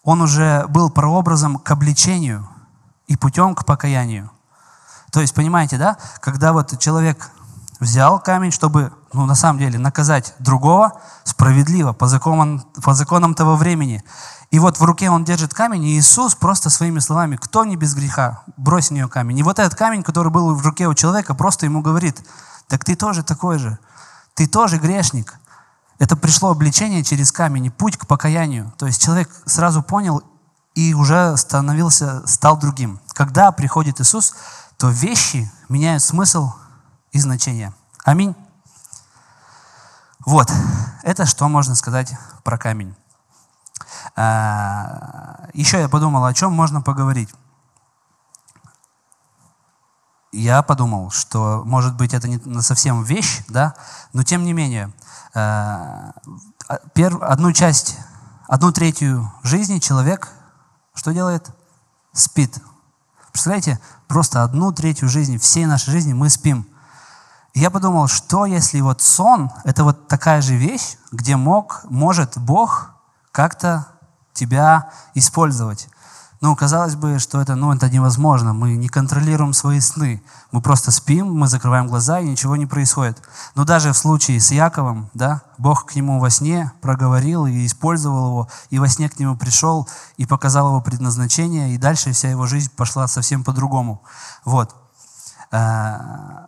Он 0.03 0.23
уже 0.23 0.67
был 0.69 0.91
прообразом 0.91 1.59
к 1.59 1.71
обличению 1.71 2.49
и 3.07 3.17
путем 3.17 3.55
к 3.55 3.65
покаянию. 3.65 4.31
То 5.11 5.21
есть, 5.21 5.35
понимаете, 5.35 5.77
да, 5.77 5.97
когда 6.21 6.53
вот 6.53 6.79
человек 6.79 7.31
взял 7.81 8.21
камень, 8.21 8.53
чтобы, 8.53 8.93
ну, 9.13 9.27
на 9.27 9.35
самом 9.35 9.59
деле, 9.59 9.79
наказать 9.79 10.35
другого 10.39 11.01
справедливо, 11.25 11.93
по 11.93 12.07
законам, 12.07 12.61
по 12.83 12.95
законам 12.95 13.35
того 13.35 13.57
времени. 13.57 14.05
И 14.51 14.59
вот 14.59 14.81
в 14.81 14.83
руке 14.83 15.11
он 15.11 15.25
держит 15.25 15.55
камень, 15.55 15.85
и 15.85 15.99
Иисус 15.99 16.35
просто 16.35 16.71
своими 16.71 16.99
словами, 16.99 17.37
кто 17.37 17.65
не 17.65 17.77
без 17.77 17.95
греха, 17.95 18.43
брось 18.57 18.89
в 18.89 18.91
нее 18.93 19.09
камень. 19.09 19.39
И 19.39 19.43
вот 19.45 19.61
этот 19.61 19.79
камень, 19.79 20.03
который 20.03 20.33
был 20.33 20.55
в 20.55 20.67
руке 20.67 20.89
у 20.89 20.95
человека, 20.95 21.35
просто 21.35 21.67
ему 21.67 21.83
говорит, 21.83 22.21
так 22.67 22.85
ты 22.85 22.97
тоже 22.97 23.23
такой 23.23 23.59
же, 23.59 23.79
ты 24.35 24.49
тоже 24.49 24.79
грешник. 24.79 25.39
Это 26.01 26.17
пришло 26.17 26.51
обличение 26.51 27.05
через 27.05 27.31
камень 27.31 27.71
путь 27.71 27.97
к 27.97 28.07
покаянию. 28.07 28.73
То 28.77 28.87
есть 28.87 29.01
человек 29.01 29.31
сразу 29.47 29.83
понял 29.83 30.23
и 30.75 30.95
уже 30.95 31.37
становился, 31.37 32.27
стал 32.27 32.59
другим. 32.59 33.01
Когда 33.13 33.53
приходит 33.53 34.01
Иисус, 34.01 34.35
то 34.79 34.89
вещи 34.89 35.51
меняют 35.69 36.03
смысл 36.03 36.53
и 37.13 37.21
значение. 37.21 37.73
Аминь. 38.05 38.35
Вот, 40.27 40.51
это 41.03 41.25
что 41.27 41.49
можно 41.49 41.75
сказать 41.75 42.15
про 42.43 42.59
камень. 42.59 42.97
А, 44.17 45.49
еще 45.55 45.81
я 45.81 45.89
подумал, 45.89 46.25
о 46.25 46.35
чем 46.35 46.53
можно 46.53 46.83
поговорить. 46.83 47.31
Я 50.33 50.63
подумал, 50.63 51.11
что, 51.11 51.63
может 51.65 51.97
быть, 51.97 52.15
это 52.15 52.29
не 52.29 52.63
совсем 52.63 53.03
вещь, 53.03 53.43
да, 53.49 53.75
но 54.13 54.23
тем 54.23 54.45
не 54.45 54.53
менее, 54.53 54.93
а, 55.35 56.13
одну 57.21 57.53
часть, 57.53 57.99
одну 58.47 58.71
третью 58.73 59.33
жизни 59.43 59.79
человек 59.79 60.29
что 61.01 61.13
делает? 61.13 61.51
Спит. 62.13 62.59
Представляете, 63.33 63.81
просто 64.07 64.43
одну 64.43 64.71
третью 64.71 65.09
жизни, 65.09 65.39
всей 65.39 65.65
нашей 65.65 65.93
жизни 65.93 66.13
мы 66.13 66.29
спим. 66.29 66.67
Я 67.55 67.71
подумал, 67.71 68.07
что 68.07 68.45
если 68.45 68.81
вот 68.81 69.01
сон– 69.01 69.51
это 69.65 69.85
вот 69.85 70.09
такая 70.09 70.43
же 70.43 70.57
вещь, 70.57 70.99
где 71.11 71.37
мог, 71.37 71.87
может 71.89 72.37
Бог 72.37 72.91
как-то 73.33 73.87
тебя 74.33 74.91
использовать. 75.15 75.89
Ну, 76.41 76.57
казалось 76.57 76.95
бы, 76.95 77.19
что 77.19 77.39
это, 77.43 77.55
ну, 77.55 77.71
это 77.71 77.91
невозможно. 77.91 78.55
Мы 78.55 78.75
не 78.77 78.89
контролируем 78.89 79.53
свои 79.53 79.79
сны. 79.79 80.23
Мы 80.53 80.63
просто 80.63 80.91
спим, 80.91 81.31
мы 81.31 81.49
закрываем 81.49 81.87
глаза, 81.87 82.19
и 82.19 82.29
ничего 82.29 82.57
не 82.57 82.65
происходит. 82.65 83.21
Но 83.55 83.67
даже 83.67 83.93
в 83.93 83.99
случае 83.99 84.41
с 84.41 84.51
Яковом, 84.51 85.11
да, 85.13 85.43
Бог 85.59 85.85
к 85.85 85.95
нему 85.95 86.19
во 86.19 86.31
сне 86.31 86.73
проговорил 86.81 87.45
и 87.45 87.67
использовал 87.67 88.29
его, 88.29 88.49
и 88.71 88.79
во 88.79 88.89
сне 88.89 89.11
к 89.11 89.19
нему 89.19 89.37
пришел 89.37 89.87
и 90.17 90.25
показал 90.25 90.69
его 90.69 90.81
предназначение, 90.81 91.75
и 91.75 91.79
дальше 91.79 92.13
вся 92.13 92.31
его 92.31 92.47
жизнь 92.47 92.71
пошла 92.75 93.07
совсем 93.07 93.45
по-другому. 93.45 94.03
Вот. 94.47 94.75
А, 95.53 96.47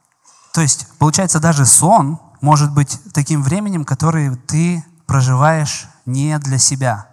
то 0.55 0.63
есть, 0.63 0.87
получается, 0.99 1.39
даже 1.39 1.67
сон 1.67 2.19
может 2.41 2.73
быть 2.73 2.99
таким 3.13 3.43
временем, 3.43 3.85
который 3.85 4.35
ты 4.37 4.83
проживаешь 5.07 5.87
не 6.07 6.39
для 6.39 6.57
себя. 6.57 7.12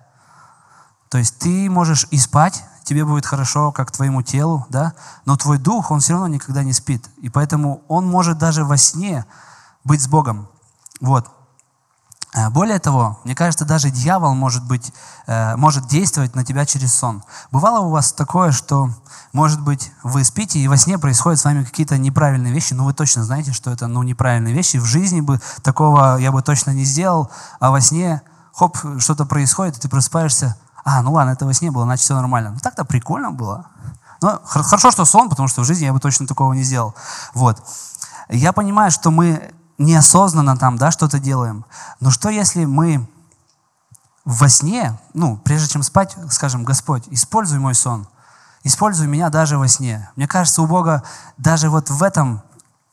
То 1.10 1.18
есть 1.18 1.38
ты 1.40 1.70
можешь 1.70 2.08
и 2.12 2.18
спать, 2.18 2.64
тебе 2.84 3.06
будет 3.06 3.26
хорошо, 3.26 3.72
как 3.72 3.92
твоему 3.92 4.22
телу, 4.22 4.66
да, 4.70 4.94
но 5.26 5.38
твой 5.38 5.58
дух, 5.58 5.92
он 5.92 6.00
все 6.00 6.14
равно 6.14 6.28
никогда 6.28 6.64
не 6.64 6.74
спит. 6.74 7.08
И 7.18 7.30
поэтому 7.30 7.82
он 7.88 8.08
может 8.08 8.38
даже 8.38 8.64
во 8.64 8.78
сне 8.78 9.26
быть 9.84 10.02
с 10.02 10.08
Богом. 10.08 10.48
Вот. 11.02 11.30
А 12.32 12.52
более 12.52 12.78
того, 12.78 13.20
мне 13.24 13.34
кажется, 13.34 13.66
даже 13.66 13.90
дьявол 13.90 14.36
может, 14.36 14.64
быть, 14.64 14.94
э, 15.26 15.56
может 15.56 15.88
действовать 15.88 16.36
на 16.36 16.46
тебя 16.46 16.64
через 16.66 16.94
сон. 16.94 17.24
Бывало 17.52 17.86
у 17.86 17.90
вас 17.90 18.14
такое, 18.14 18.52
что, 18.52 18.90
может 19.34 19.62
быть, 19.62 19.92
вы 20.04 20.24
спите, 20.24 20.60
и 20.60 20.68
во 20.68 20.78
сне 20.78 21.00
происходят 21.00 21.40
с 21.40 21.46
вами 21.46 21.64
какие-то 21.64 21.98
неправильные 21.98 22.54
вещи, 22.54 22.74
но 22.74 22.86
вы 22.86 22.94
точно 22.94 23.24
знаете, 23.24 23.52
что 23.52 23.72
это 23.72 23.88
ну, 23.88 24.04
неправильные 24.04 24.54
вещи. 24.54 24.78
В 24.78 24.86
жизни 24.86 25.22
бы 25.22 25.42
такого 25.64 26.18
я 26.18 26.32
бы 26.32 26.44
точно 26.44 26.70
не 26.70 26.84
сделал, 26.84 27.32
а 27.60 27.72
во 27.72 27.82
сне, 27.82 28.22
хоп, 28.54 28.78
что-то 29.00 29.26
происходит, 29.26 29.78
и 29.78 29.82
ты 29.82 29.90
просыпаешься, 29.90 30.56
а, 30.90 31.04
ну 31.04 31.12
ладно, 31.14 31.32
этого 31.32 31.52
не 31.62 31.70
было, 31.70 31.84
значит 31.84 32.04
все 32.04 32.16
нормально. 32.16 32.52
Ну 32.52 32.60
так-то 32.60 32.84
прикольно 32.84 33.32
было. 33.32 33.68
Ну, 34.22 34.40
хорошо, 34.44 34.90
что 34.92 35.06
сон, 35.06 35.30
потому 35.30 35.48
что 35.48 35.62
в 35.62 35.66
жизни 35.66 35.86
я 35.86 35.94
бы 35.94 36.00
точно 36.00 36.26
такого 36.26 36.54
не 36.54 36.64
сделал. 36.64 36.96
Вот. 37.34 37.64
Я 38.28 38.54
понимаю, 38.54 38.90
что 38.90 39.12
мы 39.12 39.54
неосознанно 39.78 40.58
там, 40.58 40.78
да, 40.78 40.92
что-то 40.92 41.20
делаем. 41.20 41.64
Но 42.00 42.10
что 42.10 42.30
если 42.30 42.66
мы 42.66 43.08
во 44.26 44.50
сне, 44.50 45.00
ну, 45.14 45.38
прежде 45.38 45.70
чем 45.70 45.84
спать, 45.84 46.18
скажем, 46.32 46.64
Господь, 46.64 47.04
используй 47.12 47.60
мой 47.60 47.76
сон, 47.76 48.08
используй 48.64 49.08
меня 49.08 49.30
даже 49.30 49.58
во 49.58 49.68
сне. 49.68 50.10
Мне 50.16 50.28
кажется, 50.28 50.62
у 50.64 50.68
Бога 50.68 51.04
даже 51.38 51.70
вот 51.70 51.90
в 51.90 52.02
этом 52.04 52.42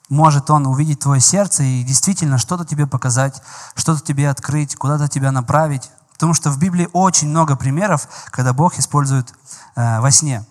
может 0.09 0.51
Он 0.51 0.67
увидеть 0.67 1.01
твое 1.01 1.21
сердце 1.21 1.63
и 1.63 1.83
действительно 1.83 2.39
что-то 2.39 2.65
тебе 2.65 2.87
показать, 2.87 3.43
что-то 3.75 4.01
тебе 4.03 4.31
открыть, 4.31 4.77
куда-то 4.77 5.09
тебя 5.09 5.33
направить, 5.33 5.91
Потому 6.17 6.33
что 6.33 6.51
в 6.51 6.59
Библии 6.59 6.89
очень 6.95 7.29
много 7.29 7.57
примеров, 7.57 8.09
когда 8.31 8.55
Бог 8.55 8.79
использует 8.79 9.35
э, 9.75 10.01
во 10.01 10.11
сне. 10.11 10.47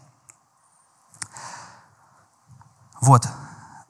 Вот. 3.02 3.28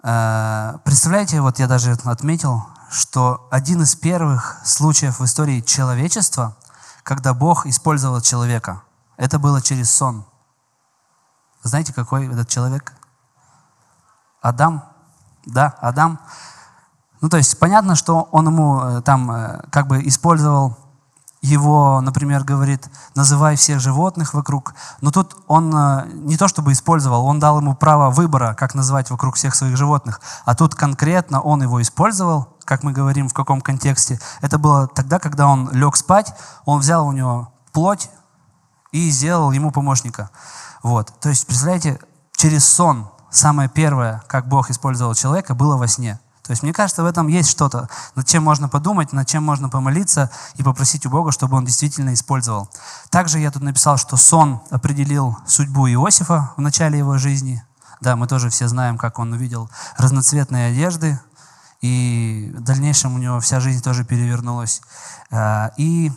Э, 0.01 0.77
представляете, 0.85 1.41
вот 1.41 1.59
я 1.59 1.67
даже 1.67 1.91
отметил, 1.91 2.65
что 2.89 3.45
один 3.51 3.81
из 3.81 3.93
первых 3.93 4.61
случаев 4.63 5.19
в 5.19 5.25
истории 5.25 5.59
человечества, 5.59 6.55
когда 7.03 7.33
Бог 7.33 7.65
использовал 7.65 8.21
человека, 8.21 8.83
это 9.17 9.37
было 9.37 9.61
через 9.61 9.91
сон. 9.91 10.25
Знаете, 11.61 11.93
какой 11.93 12.31
этот 12.31 12.47
человек? 12.47 12.93
Адам. 14.41 14.81
Да, 15.45 15.75
Адам. 15.81 16.21
Ну, 17.19 17.27
то 17.27 17.35
есть 17.35 17.59
понятно, 17.59 17.95
что 17.95 18.29
он 18.31 18.47
ему 18.47 18.79
э, 18.79 19.01
там 19.01 19.29
э, 19.29 19.61
как 19.71 19.87
бы 19.87 20.07
использовал 20.07 20.84
его, 21.45 22.01
например, 22.01 22.43
говорит, 22.43 22.89
называй 23.13 23.55
всех 23.55 23.79
животных 23.79 24.33
вокруг. 24.33 24.73
Но 25.01 25.11
тут 25.11 25.35
он 25.47 25.73
э, 25.75 26.07
не 26.13 26.37
то 26.37 26.47
чтобы 26.47 26.71
использовал, 26.71 27.25
он 27.25 27.39
дал 27.39 27.59
ему 27.59 27.75
право 27.75 28.09
выбора, 28.09 28.55
как 28.57 28.73
называть 28.73 29.11
вокруг 29.11 29.35
всех 29.35 29.53
своих 29.53 29.77
животных. 29.77 30.21
А 30.45 30.55
тут 30.55 30.75
конкретно 30.75 31.41
он 31.41 31.61
его 31.61 31.81
использовал, 31.81 32.57
как 32.63 32.83
мы 32.83 32.91
говорим, 32.91 33.29
в 33.29 33.33
каком 33.33 33.61
контексте. 33.61 34.19
Это 34.41 34.57
было 34.57 34.87
тогда, 34.87 35.19
когда 35.19 35.47
он 35.47 35.69
лег 35.71 35.95
спать, 35.95 36.33
он 36.65 36.79
взял 36.79 37.07
у 37.07 37.11
него 37.11 37.53
плоть 37.71 38.09
и 38.91 39.09
сделал 39.11 39.51
ему 39.51 39.71
помощника. 39.71 40.31
Вот. 40.81 41.13
То 41.19 41.29
есть, 41.29 41.45
представляете, 41.45 41.99
через 42.35 42.65
сон 42.67 43.09
самое 43.29 43.69
первое, 43.69 44.23
как 44.27 44.47
Бог 44.47 44.71
использовал 44.71 45.13
человека, 45.13 45.53
было 45.53 45.77
во 45.77 45.87
сне. 45.87 46.19
То 46.45 46.51
есть 46.51 46.61
мне 46.61 46.73
кажется, 46.73 47.01
в 47.01 47.07
этом 47.07 47.27
есть 47.27 47.49
что-то, 47.49 47.89
над 48.13 48.27
чем 48.27 48.43
можно 48.43 48.69
подумать, 48.69 49.13
над 49.13 49.27
чем 49.27 49.43
можно 49.43 49.67
помолиться 49.67 50.29
и 50.55 50.63
попросить 50.63 51.05
у 51.05 51.09
Бога, 51.09 51.31
чтобы 51.31 51.57
он 51.57 51.65
действительно 51.65 52.13
использовал. 52.13 52.69
Также 53.09 53.39
я 53.39 53.49
тут 53.49 53.63
написал, 53.63 53.97
что 53.97 54.15
сон 54.15 54.61
определил 54.69 55.37
судьбу 55.47 55.87
Иосифа 55.87 56.53
в 56.55 56.61
начале 56.61 56.99
его 56.99 57.17
жизни. 57.17 57.63
Да, 57.99 58.15
мы 58.15 58.27
тоже 58.27 58.49
все 58.49 58.67
знаем, 58.67 58.97
как 58.97 59.17
он 59.17 59.33
увидел 59.33 59.69
разноцветные 59.97 60.71
одежды, 60.71 61.19
и 61.81 62.53
в 62.55 62.61
дальнейшем 62.61 63.15
у 63.15 63.17
него 63.17 63.39
вся 63.39 63.59
жизнь 63.59 63.81
тоже 63.81 64.03
перевернулась. 64.03 64.81
А, 65.31 65.71
и 65.77 66.11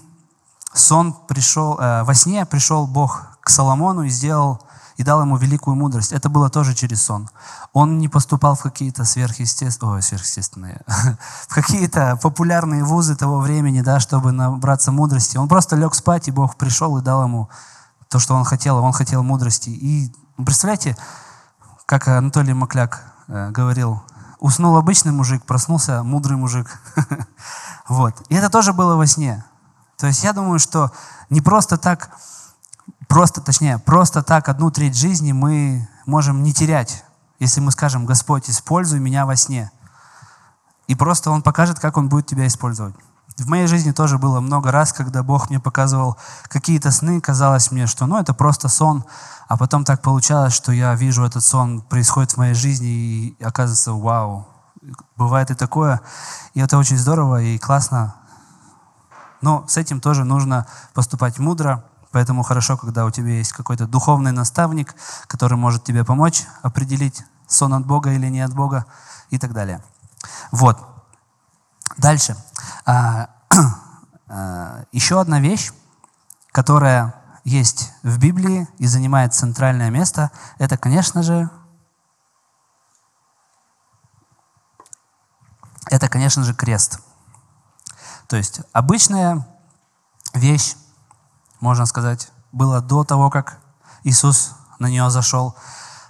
сон 0.74 1.14
пришел, 1.26 1.78
э, 1.78 2.02
во 2.04 2.14
сне 2.14 2.44
пришел 2.44 2.86
Бог 2.86 3.38
к 3.40 3.48
Соломону 3.48 4.02
и 4.02 4.10
сделал 4.10 4.62
и 4.98 5.04
дал 5.04 5.22
ему 5.22 5.36
великую 5.36 5.76
мудрость. 5.76 6.12
Это 6.12 6.28
было 6.28 6.50
тоже 6.50 6.74
через 6.74 7.02
сон. 7.02 7.30
Он 7.72 7.98
не 7.98 8.08
поступал 8.08 8.56
в 8.56 8.62
какие-то 8.62 9.04
сверхъестественные, 9.04 9.94
ой, 9.94 10.02
сверхъестественные, 10.02 10.82
в 11.48 11.54
какие-то 11.54 12.18
популярные 12.20 12.82
вузы 12.82 13.14
того 13.14 13.38
времени, 13.38 13.80
да, 13.80 14.00
чтобы 14.00 14.32
набраться 14.32 14.90
мудрости. 14.90 15.36
Он 15.36 15.48
просто 15.48 15.76
лег 15.76 15.94
спать, 15.94 16.26
и 16.26 16.32
Бог 16.32 16.56
пришел 16.56 16.98
и 16.98 17.02
дал 17.02 17.22
ему 17.22 17.48
то, 18.08 18.18
что 18.18 18.34
он 18.34 18.44
хотел. 18.44 18.78
Он 18.78 18.92
хотел 18.92 19.22
мудрости. 19.22 19.70
И 19.70 20.12
представляете, 20.44 20.96
как 21.86 22.08
Анатолий 22.08 22.52
Макляк 22.52 23.04
э, 23.28 23.50
говорил, 23.50 24.02
уснул 24.40 24.76
обычный 24.76 25.12
мужик, 25.12 25.44
проснулся 25.44 26.02
мудрый 26.02 26.36
мужик. 26.36 26.80
вот. 27.88 28.20
И 28.30 28.34
это 28.34 28.50
тоже 28.50 28.72
было 28.72 28.96
во 28.96 29.06
сне. 29.06 29.44
То 29.96 30.08
есть 30.08 30.24
я 30.24 30.32
думаю, 30.32 30.58
что 30.58 30.90
не 31.30 31.40
просто 31.40 31.78
так 31.78 32.10
Просто, 33.08 33.40
точнее, 33.40 33.78
просто 33.78 34.22
так 34.22 34.48
одну 34.48 34.70
треть 34.70 34.96
жизни 34.96 35.32
мы 35.32 35.88
можем 36.04 36.42
не 36.42 36.52
терять, 36.52 37.04
если 37.38 37.60
мы 37.60 37.72
скажем, 37.72 38.04
Господь, 38.04 38.48
используй 38.50 39.00
меня 39.00 39.24
во 39.24 39.34
сне. 39.34 39.70
И 40.86 40.94
просто 40.94 41.30
Он 41.30 41.42
покажет, 41.42 41.80
как 41.80 41.96
Он 41.96 42.08
будет 42.08 42.26
тебя 42.26 42.46
использовать. 42.46 42.94
В 43.38 43.46
моей 43.48 43.66
жизни 43.66 43.92
тоже 43.92 44.18
было 44.18 44.40
много 44.40 44.72
раз, 44.72 44.92
когда 44.92 45.22
Бог 45.22 45.48
мне 45.48 45.60
показывал 45.60 46.18
какие-то 46.48 46.90
сны, 46.90 47.20
казалось 47.20 47.70
мне, 47.70 47.86
что 47.86 48.06
ну, 48.06 48.18
это 48.18 48.34
просто 48.34 48.68
сон, 48.68 49.04
а 49.46 49.56
потом 49.56 49.84
так 49.84 50.02
получалось, 50.02 50.52
что 50.52 50.72
я 50.72 50.94
вижу 50.94 51.24
этот 51.24 51.44
сон 51.44 51.80
происходит 51.80 52.32
в 52.32 52.36
моей 52.36 52.54
жизни, 52.54 52.88
и 52.88 53.42
оказывается, 53.42 53.92
вау, 53.92 54.48
бывает 55.16 55.50
и 55.50 55.54
такое, 55.54 56.00
и 56.54 56.60
это 56.60 56.76
очень 56.76 56.98
здорово 56.98 57.40
и 57.40 57.58
классно. 57.58 58.16
Но 59.40 59.64
с 59.68 59.76
этим 59.76 60.00
тоже 60.00 60.24
нужно 60.24 60.66
поступать 60.92 61.38
мудро, 61.38 61.84
Поэтому 62.10 62.42
хорошо, 62.42 62.76
когда 62.76 63.04
у 63.04 63.10
тебя 63.10 63.30
есть 63.38 63.52
какой-то 63.52 63.86
духовный 63.86 64.32
наставник, 64.32 64.94
который 65.26 65.58
может 65.58 65.84
тебе 65.84 66.04
помочь 66.04 66.46
определить, 66.62 67.22
сон 67.46 67.74
от 67.74 67.86
Бога 67.86 68.12
или 68.12 68.26
не 68.28 68.40
от 68.40 68.54
Бога 68.54 68.86
и 69.30 69.38
так 69.38 69.52
далее. 69.52 69.82
Вот. 70.52 70.78
Дальше. 71.96 72.36
А, 72.86 73.30
а, 74.28 74.84
еще 74.92 75.20
одна 75.20 75.40
вещь, 75.40 75.72
которая 76.52 77.14
есть 77.44 77.92
в 78.02 78.18
Библии 78.18 78.68
и 78.78 78.86
занимает 78.86 79.34
центральное 79.34 79.90
место, 79.90 80.30
это, 80.58 80.76
конечно 80.76 81.22
же, 81.22 81.50
это, 85.90 86.08
конечно 86.08 86.44
же, 86.44 86.54
крест. 86.54 87.00
То 88.26 88.36
есть 88.36 88.60
обычная 88.72 89.46
вещь, 90.34 90.76
можно 91.60 91.86
сказать, 91.86 92.30
было 92.52 92.80
до 92.80 93.04
того, 93.04 93.30
как 93.30 93.58
Иисус 94.04 94.54
на 94.78 94.86
нее 94.86 95.10
зашел. 95.10 95.54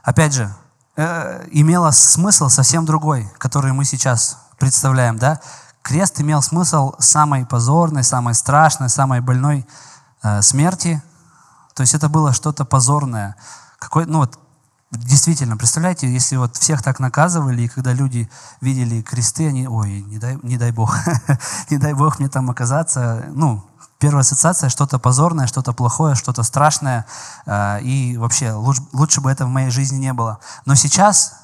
Опять 0.02 0.34
же, 0.34 0.54
э, 0.96 1.46
имело 1.50 1.90
смысл 1.90 2.48
совсем 2.48 2.84
другой, 2.84 3.30
который 3.38 3.72
мы 3.72 3.84
сейчас 3.84 4.38
представляем. 4.58 5.18
Да? 5.18 5.40
Крест 5.82 6.20
имел 6.20 6.42
смысл 6.42 6.94
самой 6.98 7.46
позорной, 7.46 8.04
самой 8.04 8.34
страшной, 8.34 8.88
самой 8.88 9.20
больной 9.20 9.66
э, 10.22 10.42
смерти. 10.42 11.02
То 11.74 11.82
есть 11.82 11.94
это 11.94 12.08
было 12.08 12.32
что-то 12.32 12.64
позорное. 12.64 13.36
Какой, 13.78 14.06
ну 14.06 14.18
вот, 14.18 14.38
действительно, 14.90 15.56
представляете, 15.56 16.12
если 16.12 16.36
вот 16.36 16.56
всех 16.56 16.82
так 16.82 16.98
наказывали, 16.98 17.62
и 17.62 17.68
когда 17.68 17.92
люди 17.92 18.28
видели 18.60 19.02
кресты, 19.02 19.48
они, 19.48 19.68
ой, 19.68 20.02
не 20.02 20.18
дай, 20.18 20.38
не 20.42 20.56
дай 20.56 20.72
Бог, 20.72 20.96
не 21.70 21.78
дай 21.78 21.94
Бог 21.94 22.18
мне 22.18 22.28
там 22.28 22.50
оказаться, 22.50 23.26
ну, 23.28 23.64
Первая 23.98 24.20
ассоциация– 24.20 24.68
что-то 24.70 25.00
позорное, 25.00 25.48
что-то 25.48 25.72
плохое, 25.72 26.14
что-то 26.14 26.44
страшное. 26.44 27.04
Э, 27.46 27.80
и 27.80 28.16
вообще, 28.16 28.52
лучше, 28.52 28.82
лучше 28.92 29.20
бы 29.20 29.30
это 29.30 29.44
в 29.44 29.48
моей 29.48 29.70
жизни 29.70 29.96
не 29.96 30.12
было. 30.12 30.38
Но 30.66 30.76
сейчас 30.76 31.34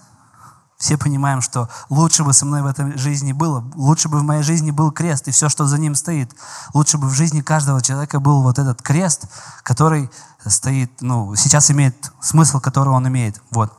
все 0.78 0.96
понимаем, 0.96 1.40
что 1.40 1.68
лучше 1.88 2.22
бы 2.22 2.32
со 2.32 2.46
мной 2.46 2.62
в 2.62 2.66
этой 2.66 2.96
жизни 2.96 3.32
было. 3.32 3.64
Лучше 3.74 4.08
бы 4.08 4.20
в 4.20 4.22
моей 4.22 4.42
жизни 4.42 4.70
был 4.70 4.92
крест 4.92 5.26
и 5.26 5.32
все, 5.32 5.48
что 5.48 5.66
за 5.66 5.78
ним 5.78 5.96
стоит. 5.96 6.32
Лучше 6.74 6.96
бы 6.96 7.08
в 7.08 7.12
жизни 7.12 7.40
каждого 7.40 7.82
человека 7.82 8.20
был 8.20 8.42
вот 8.42 8.58
этот 8.60 8.82
крест, 8.82 9.26
который 9.64 10.08
стоит, 10.46 11.00
ну, 11.00 11.34
сейчас 11.34 11.70
имеет 11.72 12.12
смысл, 12.20 12.60
который 12.60 12.90
он 12.90 13.08
имеет. 13.08 13.40
Вот. 13.50 13.72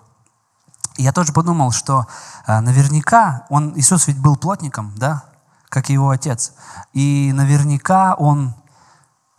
И 0.97 1.03
я 1.03 1.13
тоже 1.13 1.31
подумал, 1.31 1.71
что 1.71 2.07
э, 2.47 2.59
наверняка 2.59 3.45
он, 3.49 3.73
Иисус 3.77 4.07
ведь 4.07 4.19
был 4.19 4.35
плотником, 4.35 4.93
да, 4.97 5.23
как 5.69 5.89
его 5.89 6.09
отец. 6.09 6.53
И 6.93 7.31
наверняка 7.33 8.15
он 8.15 8.55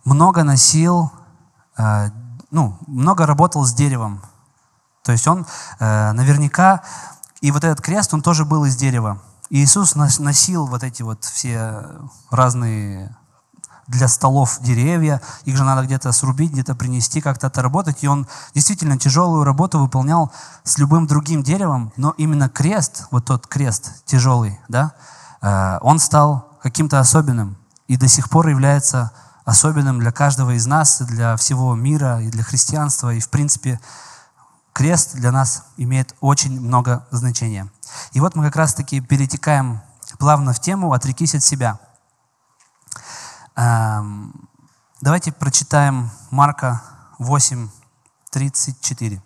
много 0.06 0.44
носил, 0.44 1.12
э, 1.76 2.10
ну, 2.50 2.78
много 2.86 3.26
работал 3.26 3.66
с 3.66 3.74
деревом. 3.74 4.22
То 5.02 5.12
есть 5.12 5.26
он 5.28 5.46
э, 5.78 6.12
наверняка, 6.12 6.82
и 7.40 7.50
вот 7.50 7.64
этот 7.64 7.84
крест, 7.84 8.14
он 8.14 8.22
тоже 8.22 8.44
был 8.44 8.64
из 8.64 8.76
дерева. 8.76 9.20
И 9.50 9.62
Иисус 9.62 9.94
носил 9.94 10.66
вот 10.66 10.82
эти 10.82 11.02
вот 11.02 11.24
все 11.24 11.84
разные 12.30 13.16
для 13.86 14.08
столов 14.08 14.58
деревья, 14.60 15.22
их 15.44 15.56
же 15.56 15.62
надо 15.62 15.84
где-то 15.86 16.10
срубить, 16.10 16.50
где-то 16.50 16.74
принести, 16.74 17.20
как-то 17.20 17.46
отработать. 17.46 18.02
И 18.02 18.08
он 18.08 18.26
действительно 18.54 18.98
тяжелую 18.98 19.44
работу 19.44 19.78
выполнял 19.78 20.32
с 20.64 20.78
любым 20.78 21.06
другим 21.06 21.42
деревом, 21.42 21.92
но 21.96 22.14
именно 22.16 22.48
крест, 22.48 23.06
вот 23.10 23.26
тот 23.26 23.46
крест 23.46 24.04
тяжелый, 24.04 24.60
да, 24.68 24.92
э, 25.42 25.78
он 25.82 25.98
стал 25.98 26.58
каким-то 26.62 26.98
особенным 26.98 27.56
и 27.86 27.96
до 27.96 28.08
сих 28.08 28.28
пор 28.28 28.48
является 28.48 29.12
особенным 29.46 30.00
для 30.00 30.10
каждого 30.10 30.56
из 30.56 30.66
нас, 30.66 31.00
для 31.00 31.36
всего 31.36 31.74
мира, 31.76 32.20
и 32.20 32.28
для 32.28 32.42
христианства. 32.42 33.14
И, 33.14 33.20
в 33.20 33.30
принципе, 33.30 33.80
крест 34.72 35.14
для 35.14 35.30
нас 35.30 35.64
имеет 35.76 36.14
очень 36.20 36.60
много 36.60 37.06
значения. 37.12 37.70
И 38.12 38.20
вот 38.20 38.34
мы 38.34 38.44
как 38.44 38.56
раз-таки 38.56 39.00
перетекаем 39.00 39.80
плавно 40.18 40.52
в 40.52 40.60
тему 40.60 40.92
«Отрекись 40.92 41.36
от 41.36 41.44
себя». 41.44 41.78
Эм, 43.54 44.48
давайте 45.00 45.30
прочитаем 45.30 46.10
Марка 46.30 46.82
8, 47.20 47.70
34. 48.32 49.22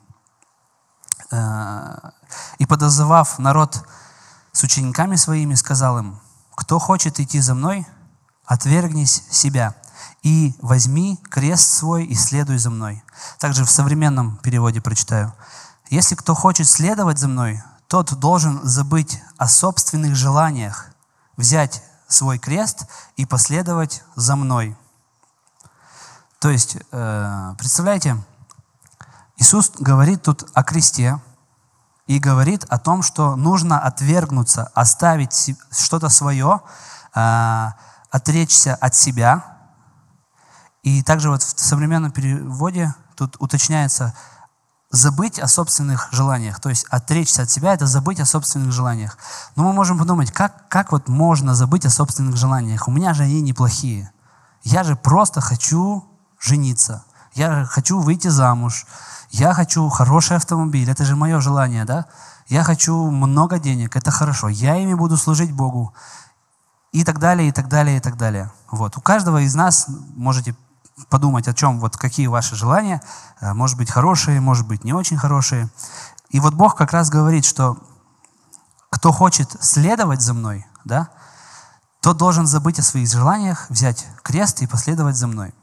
Э, 1.31 2.11
«И 2.59 2.67
подозывав 2.67 3.39
народ 3.39 3.89
с 4.53 4.63
учениками 4.65 5.17
своими, 5.17 5.55
сказал 5.55 5.99
им, 5.99 6.21
кто 6.55 6.79
хочет 6.79 7.21
идти 7.21 7.41
за 7.41 7.55
мной, 7.55 7.87
отвергнись 8.45 9.25
себя 9.31 9.80
и 10.23 10.55
возьми 10.61 11.19
крест 11.31 11.71
свой 11.71 12.05
и 12.05 12.15
следуй 12.15 12.59
за 12.59 12.71
мной. 12.71 13.03
Также 13.39 13.65
в 13.65 13.71
современном 13.71 14.37
переводе 14.39 14.81
прочитаю. 14.81 15.33
Если 15.89 16.15
кто 16.15 16.35
хочет 16.35 16.69
следовать 16.69 17.19
за 17.19 17.29
мной, 17.29 17.63
тот 17.89 18.15
должен 18.21 18.61
забыть 18.63 19.21
о 19.37 19.49
собственных 19.49 20.15
желаниях, 20.15 20.87
взять 21.37 21.83
свой 22.07 22.39
крест 22.39 22.87
и 23.17 23.27
последовать 23.27 24.03
за 24.15 24.37
мной. 24.37 24.77
То 26.39 26.51
есть, 26.51 26.77
э, 26.93 27.55
представляете, 27.59 28.17
Иисус 29.37 29.73
говорит 29.79 30.23
тут 30.23 30.49
о 30.55 30.63
кресте 30.63 31.21
и 32.07 32.19
говорит 32.19 32.65
о 32.69 32.79
том, 32.79 33.03
что 33.03 33.37
нужно 33.37 33.79
отвергнуться, 33.81 34.71
оставить 34.75 35.57
что-то 35.71 36.09
свое, 36.09 36.61
э, 37.15 37.69
отречься 38.11 38.75
от 38.75 38.95
себя. 38.95 39.60
И 40.83 41.03
также 41.03 41.31
вот 41.31 41.43
в 41.43 41.61
современном 41.61 42.11
переводе 42.11 42.95
тут 43.17 43.37
уточняется 43.39 44.15
забыть 44.91 45.39
о 45.39 45.47
собственных 45.47 46.09
желаниях. 46.13 46.61
То 46.61 46.69
есть 46.69 46.87
отречься 46.91 47.43
от 47.43 47.51
себя– 47.51 47.75
это 47.75 47.87
забыть 47.87 48.21
о 48.21 48.27
собственных 48.27 48.73
желаниях. 48.73 49.19
Но 49.57 49.63
мы 49.63 49.73
можем 49.73 49.99
подумать, 49.99 50.33
как, 50.33 50.69
как 50.69 50.93
вот 50.93 51.09
можно 51.09 51.55
забыть 51.55 51.87
о 51.87 51.91
собственных 51.91 52.37
желаниях? 52.37 52.89
У 52.89 52.91
меня 52.91 53.15
же 53.15 53.23
они 53.23 53.41
неплохие. 53.41 54.11
Я 54.63 54.83
же 54.83 54.97
просто 54.97 55.41
хочу 55.41 56.05
жениться. 56.41 57.05
Я 57.35 57.65
хочу 57.65 58.01
выйти 58.01 58.29
замуж. 58.29 58.87
Я 59.31 59.55
хочу 59.55 59.89
хороший 59.89 60.37
автомобиль. 60.37 60.91
Это 60.91 61.05
же 61.05 61.15
мое 61.15 61.41
желание, 61.41 61.85
да? 61.85 62.07
Я 62.49 62.65
хочу 62.65 63.11
много 63.11 63.61
денег. 63.61 63.95
Это 63.95 64.11
хорошо. 64.11 64.49
Я 64.49 64.77
ими 64.77 64.95
буду 64.95 65.17
служить 65.17 65.53
Богу. 65.53 65.95
И 66.91 67.05
так 67.05 67.21
далее, 67.21 67.49
и 67.49 67.53
так 67.53 67.69
далее, 67.69 67.99
и 67.99 68.01
так 68.01 68.17
далее. 68.17 68.51
Вот. 68.73 68.97
У 68.97 69.01
каждого 69.01 69.43
из 69.43 69.55
нас 69.55 69.87
можете 70.17 70.57
подумать 71.09 71.49
о 71.49 71.55
чем, 71.55 71.81
вот 71.81 71.97
какие 71.97 72.27
ваши 72.27 72.55
желания, 72.55 73.03
э, 73.41 73.53
может 73.53 73.77
быть 73.77 73.91
хорошие, 73.91 74.41
может 74.41 74.67
быть 74.67 74.85
не 74.85 74.93
очень 74.93 75.17
хорошие. 75.17 75.69
И 76.31 76.41
вот 76.41 76.55
Бог 76.55 76.77
как 76.77 76.93
раз 76.93 77.11
говорит, 77.11 77.45
что 77.45 77.79
кто 78.91 79.13
хочет 79.13 79.57
следовать 79.61 80.21
за 80.21 80.35
мной, 80.35 80.67
да, 80.85 81.09
тот 82.01 82.17
должен 82.17 82.47
забыть 82.47 82.79
о 82.79 82.83
своих 82.83 83.09
желаниях, 83.09 83.67
взять 83.69 84.07
крест 84.23 84.63
и 84.63 84.67
последовать 84.67 85.17
за 85.17 85.27
мной. 85.27 85.55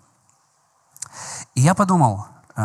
И 1.56 1.62
я 1.62 1.74
подумал, 1.74 2.28
э, 2.56 2.62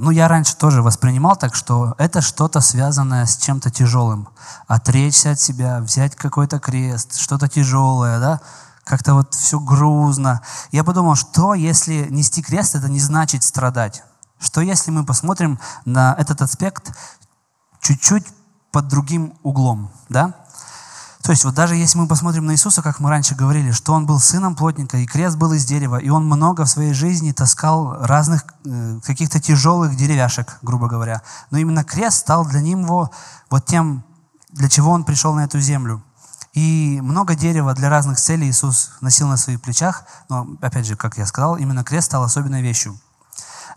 ну 0.00 0.10
я 0.10 0.28
раньше 0.28 0.56
тоже 0.56 0.82
воспринимал 0.82 1.36
так, 1.36 1.54
что 1.54 1.94
это 1.98 2.20
что-то 2.20 2.60
связанное 2.60 3.26
с 3.26 3.36
чем-то 3.36 3.70
тяжелым. 3.70 4.28
Отречься 4.66 5.32
от 5.32 5.40
себя, 5.40 5.80
взять 5.80 6.16
какой-то 6.16 6.58
крест, 6.58 7.16
что-то 7.16 7.48
тяжелое, 7.48 8.18
да, 8.18 8.40
как-то 8.86 9.14
вот 9.14 9.34
все 9.34 9.58
грузно. 9.58 10.42
Я 10.70 10.84
подумал, 10.84 11.16
что 11.16 11.54
если 11.54 12.06
нести 12.08 12.40
крест, 12.40 12.76
это 12.76 12.88
не 12.88 13.00
значит 13.00 13.42
страдать? 13.42 14.04
Что 14.38 14.60
если 14.60 14.92
мы 14.92 15.04
посмотрим 15.04 15.58
на 15.84 16.14
этот 16.18 16.40
аспект 16.40 16.96
чуть-чуть 17.80 18.24
под 18.70 18.86
другим 18.86 19.34
углом, 19.42 19.90
да? 20.08 20.36
То 21.22 21.32
есть 21.32 21.44
вот 21.44 21.54
даже 21.54 21.74
если 21.74 21.98
мы 21.98 22.06
посмотрим 22.06 22.46
на 22.46 22.52
Иисуса, 22.52 22.82
как 22.82 23.00
мы 23.00 23.10
раньше 23.10 23.34
говорили, 23.34 23.72
что 23.72 23.92
Он 23.92 24.06
был 24.06 24.20
сыном 24.20 24.54
плотника, 24.54 24.98
и 24.98 25.06
крест 25.06 25.36
был 25.36 25.52
из 25.52 25.64
дерева, 25.64 25.96
и 25.96 26.08
Он 26.08 26.24
много 26.24 26.64
в 26.64 26.70
своей 26.70 26.92
жизни 26.92 27.32
таскал 27.32 27.96
разных 28.06 28.44
э, 28.64 29.00
каких-то 29.02 29.40
тяжелых 29.40 29.96
деревяшек, 29.96 30.58
грубо 30.62 30.86
говоря. 30.86 31.22
Но 31.50 31.58
именно 31.58 31.82
крест 31.82 32.18
стал 32.18 32.46
для 32.46 32.60
него 32.60 33.10
вот 33.50 33.66
тем, 33.66 34.04
для 34.52 34.68
чего 34.68 34.92
Он 34.92 35.02
пришел 35.02 35.34
на 35.34 35.42
эту 35.42 35.58
землю. 35.58 36.04
И 36.56 37.02
много 37.02 37.34
дерева 37.34 37.74
для 37.74 37.90
разных 37.90 38.18
целей 38.18 38.48
Иисус 38.48 38.92
носил 39.02 39.28
на 39.28 39.36
своих 39.36 39.60
плечах, 39.60 40.04
но, 40.30 40.46
опять 40.62 40.86
же, 40.86 40.96
как 40.96 41.18
я 41.18 41.26
сказал, 41.26 41.56
именно 41.56 41.84
крест 41.84 42.06
стал 42.06 42.22
особенной 42.22 42.62
вещью. 42.62 42.98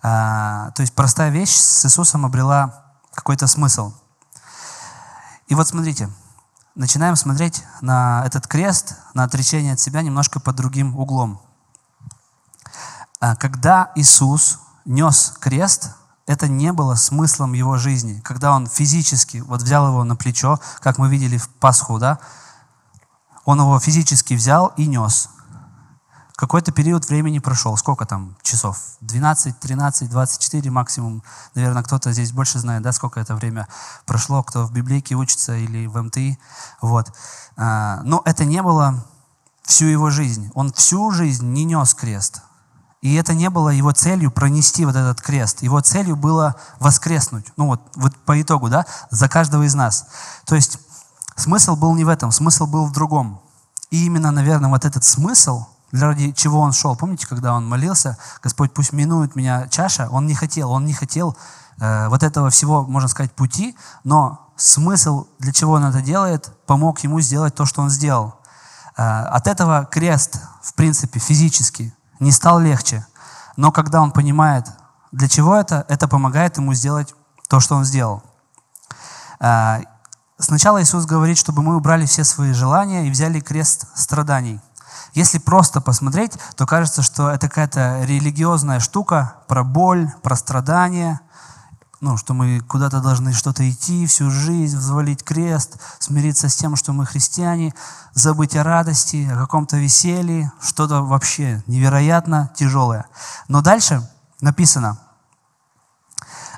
А, 0.01 0.71
то 0.71 0.81
есть 0.81 0.93
простая 0.93 1.29
вещь 1.29 1.53
с 1.53 1.85
Иисусом 1.85 2.25
обрела 2.25 2.85
какой-то 3.13 3.47
смысл. 3.47 3.91
И 5.49 5.55
вот 5.55 5.67
смотрите, 5.67 6.09
начинаем 6.73 7.17
смотреть 7.17 7.65
на 7.81 8.23
этот 8.25 8.47
крест, 8.47 8.95
на 9.13 9.25
отречение 9.25 9.73
от 9.73 9.81
себя 9.81 10.01
немножко 10.01 10.39
под 10.39 10.55
другим 10.55 10.97
углом. 10.97 11.41
А, 13.19 13.35
когда 13.35 13.91
Иисус 13.95 14.57
нес 14.85 15.33
крест, 15.41 15.95
это 16.27 16.47
не 16.47 16.71
было 16.71 16.95
смыслом 16.95 17.51
его 17.51 17.75
жизни. 17.75 18.21
Когда 18.21 18.53
он 18.53 18.67
физически 18.67 19.39
вот 19.39 19.63
взял 19.63 19.85
его 19.89 20.05
на 20.05 20.15
плечо, 20.15 20.61
как 20.79 20.97
мы 20.97 21.09
видели 21.09 21.37
в 21.37 21.49
Пасху, 21.49 21.99
да, 21.99 22.19
он 23.45 23.59
его 23.59 23.79
физически 23.79 24.33
взял 24.33 24.73
и 24.77 24.85
нес. 24.85 25.29
Какой-то 26.39 26.71
период 26.71 27.09
времени 27.09 27.39
прошел. 27.39 27.75
Сколько 27.75 28.05
там 28.05 28.37
часов? 28.43 28.77
12, 29.01 29.59
13, 29.59 30.09
24 30.09 30.71
максимум. 30.71 31.21
Наверное, 31.53 31.83
кто-то 31.83 32.13
здесь 32.13 32.31
больше 32.31 32.59
знает, 32.59 32.81
да, 32.81 32.93
сколько 32.93 33.19
это 33.19 33.35
время 33.35 33.67
прошло, 34.05 34.41
кто 34.41 34.65
в 34.65 34.71
библейке 34.71 35.15
учится 35.15 35.57
или 35.57 35.85
в 35.85 36.01
МТИ. 36.01 36.39
Вот. 36.81 37.11
А, 37.57 37.99
но 38.03 38.21
это 38.23 38.45
не 38.45 38.61
было 38.61 39.05
всю 39.63 39.87
его 39.87 40.09
жизнь. 40.09 40.49
Он 40.55 40.71
всю 40.71 41.11
жизнь 41.11 41.45
не 41.45 41.65
нес 41.65 41.93
крест. 41.93 42.41
И 43.01 43.15
это 43.15 43.33
не 43.33 43.49
было 43.49 43.69
его 43.69 43.91
целью 43.91 44.31
пронести 44.31 44.85
вот 44.85 44.95
этот 44.95 45.21
крест. 45.21 45.61
Его 45.61 45.79
целью 45.81 46.15
было 46.15 46.55
воскреснуть. 46.79 47.47
Ну 47.57 47.67
вот, 47.67 47.81
вот 47.95 48.15
по 48.15 48.41
итогу, 48.41 48.69
да, 48.69 48.85
за 49.09 49.27
каждого 49.29 49.63
из 49.63 49.73
нас. 49.73 50.07
То 50.45 50.55
есть 50.55 50.79
смысл 51.39 51.75
был 51.75 51.95
не 51.95 52.05
в 52.05 52.09
этом, 52.09 52.31
смысл 52.31 52.67
был 52.67 52.85
в 52.85 52.91
другом. 52.91 53.41
И 53.89 54.05
именно, 54.05 54.31
наверное, 54.31 54.69
вот 54.69 54.85
этот 54.85 55.03
смысл– 55.03 55.65
ради 55.91 56.31
чего 56.31 56.59
он 56.59 56.71
шел. 56.71 56.95
Помните, 56.95 57.27
когда 57.27 57.53
он 57.53 57.67
молился, 57.67 58.17
Господь, 58.43 58.73
пусть 58.73 58.93
минует 58.93 59.35
меня 59.35 59.67
чаша, 59.67 60.07
он 60.11 60.27
не 60.27 60.35
хотел, 60.35 60.71
он 60.71 60.85
не 60.85 60.93
хотел 60.93 61.37
э, 61.79 62.07
вот 62.09 62.23
этого 62.23 62.49
всего, 62.49 62.83
можно 62.83 63.09
сказать, 63.09 63.33
пути, 63.33 63.75
но 64.03 64.51
смысл, 64.55 65.27
для 65.39 65.51
чего 65.51 65.73
он 65.73 65.85
это 65.85 66.01
делает, 66.01 66.51
помог 66.65 66.99
ему 66.99 67.19
сделать 67.21 67.55
то, 67.55 67.65
что 67.65 67.81
он 67.81 67.89
сделал. 67.89 68.35
Э, 68.97 69.23
от 69.23 69.47
этого 69.47 69.85
крест, 69.85 70.41
в 70.61 70.73
принципе, 70.73 71.19
физически 71.19 71.93
не 72.19 72.31
стал 72.31 72.59
легче, 72.59 73.05
но 73.57 73.71
когда 73.71 74.01
он 74.01 74.11
понимает, 74.11 74.67
для 75.11 75.27
чего 75.27 75.55
это, 75.55 75.85
это 75.87 76.07
помогает 76.07 76.57
ему 76.57 76.73
сделать 76.73 77.15
то, 77.47 77.59
что 77.59 77.75
он 77.75 77.83
сделал. 77.83 78.21
Э, 79.39 79.81
сначала 80.39 80.81
Иисус 80.81 81.05
говорит, 81.05 81.37
чтобы 81.37 81.61
мы 81.61 81.75
убрали 81.75 82.05
все 82.05 82.23
свои 82.23 82.53
желания 82.53 83.07
и 83.07 83.11
взяли 83.11 83.39
крест 83.39 83.85
страданий– 83.95 84.59
если 85.13 85.39
просто 85.39 85.81
посмотреть, 85.81 86.33
то 86.55 86.65
кажется, 86.65 87.01
что 87.01 87.29
это 87.29 87.47
какая-то 87.47 88.03
религиозная 88.03 88.79
штука 88.79 89.35
про 89.47 89.63
боль, 89.63 90.11
про 90.21 90.35
страдания, 90.35 91.21
ну, 92.01 92.15
что 92.15 92.33
мы 92.33 92.61
куда-то 92.61 93.01
должны 93.01 93.33
что-то 93.33 93.69
идти, 93.69 94.05
всю 94.05 94.29
жизнь 94.29 94.77
взвалить 94.77 95.23
крест, 95.23 95.77
смириться 95.99 96.47
с 96.47 96.55
тем, 96.55 96.75
что 96.75 96.93
мы 96.93 97.05
христиане, 97.05 97.73
забыть 98.13 98.55
о 98.55 98.63
радости, 98.63 99.27
о 99.29 99.35
каком-то 99.35 99.77
веселье, 99.77 100.51
что-то 100.61 101.01
вообще 101.01 101.61
невероятно 101.67 102.51
тяжелое. 102.55 103.05
Но 103.49 103.61
дальше 103.61 104.07
написано, 104.39 104.97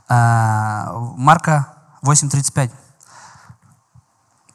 а, 0.07 0.91
Марка 1.17 1.73
8.35, 2.03 2.71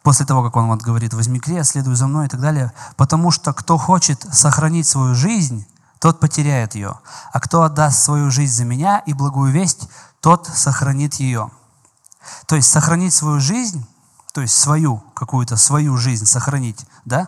после 0.06 0.24
того, 0.24 0.44
как 0.44 0.54
он 0.54 0.68
вот 0.68 0.82
говорит, 0.82 1.14
возьми 1.14 1.40
крест, 1.40 1.72
следуй 1.72 1.96
за 1.96 2.06
мной 2.06 2.26
и 2.26 2.28
так 2.28 2.40
далее. 2.40 2.72
Потому 2.96 3.32
что 3.32 3.52
кто 3.52 3.76
хочет 3.76 4.24
сохранить 4.32 4.86
свою 4.86 5.16
жизнь, 5.16 5.66
тот 5.98 6.20
потеряет 6.20 6.76
ее. 6.76 7.00
А 7.32 7.40
кто 7.40 7.64
отдаст 7.64 8.04
свою 8.04 8.30
жизнь 8.30 8.54
за 8.54 8.64
меня 8.64 9.02
и 9.04 9.14
благую 9.14 9.50
весть, 9.50 9.88
тот 10.20 10.46
сохранит 10.46 11.14
ее. 11.14 11.50
То 12.46 12.54
есть 12.54 12.70
сохранить 12.70 13.14
свою 13.14 13.40
жизнь, 13.40 13.84
то 14.32 14.42
есть 14.42 14.54
свою, 14.54 15.02
какую-то 15.12 15.56
свою 15.56 15.96
жизнь 15.96 16.24
сохранить, 16.24 16.86
да, 17.04 17.26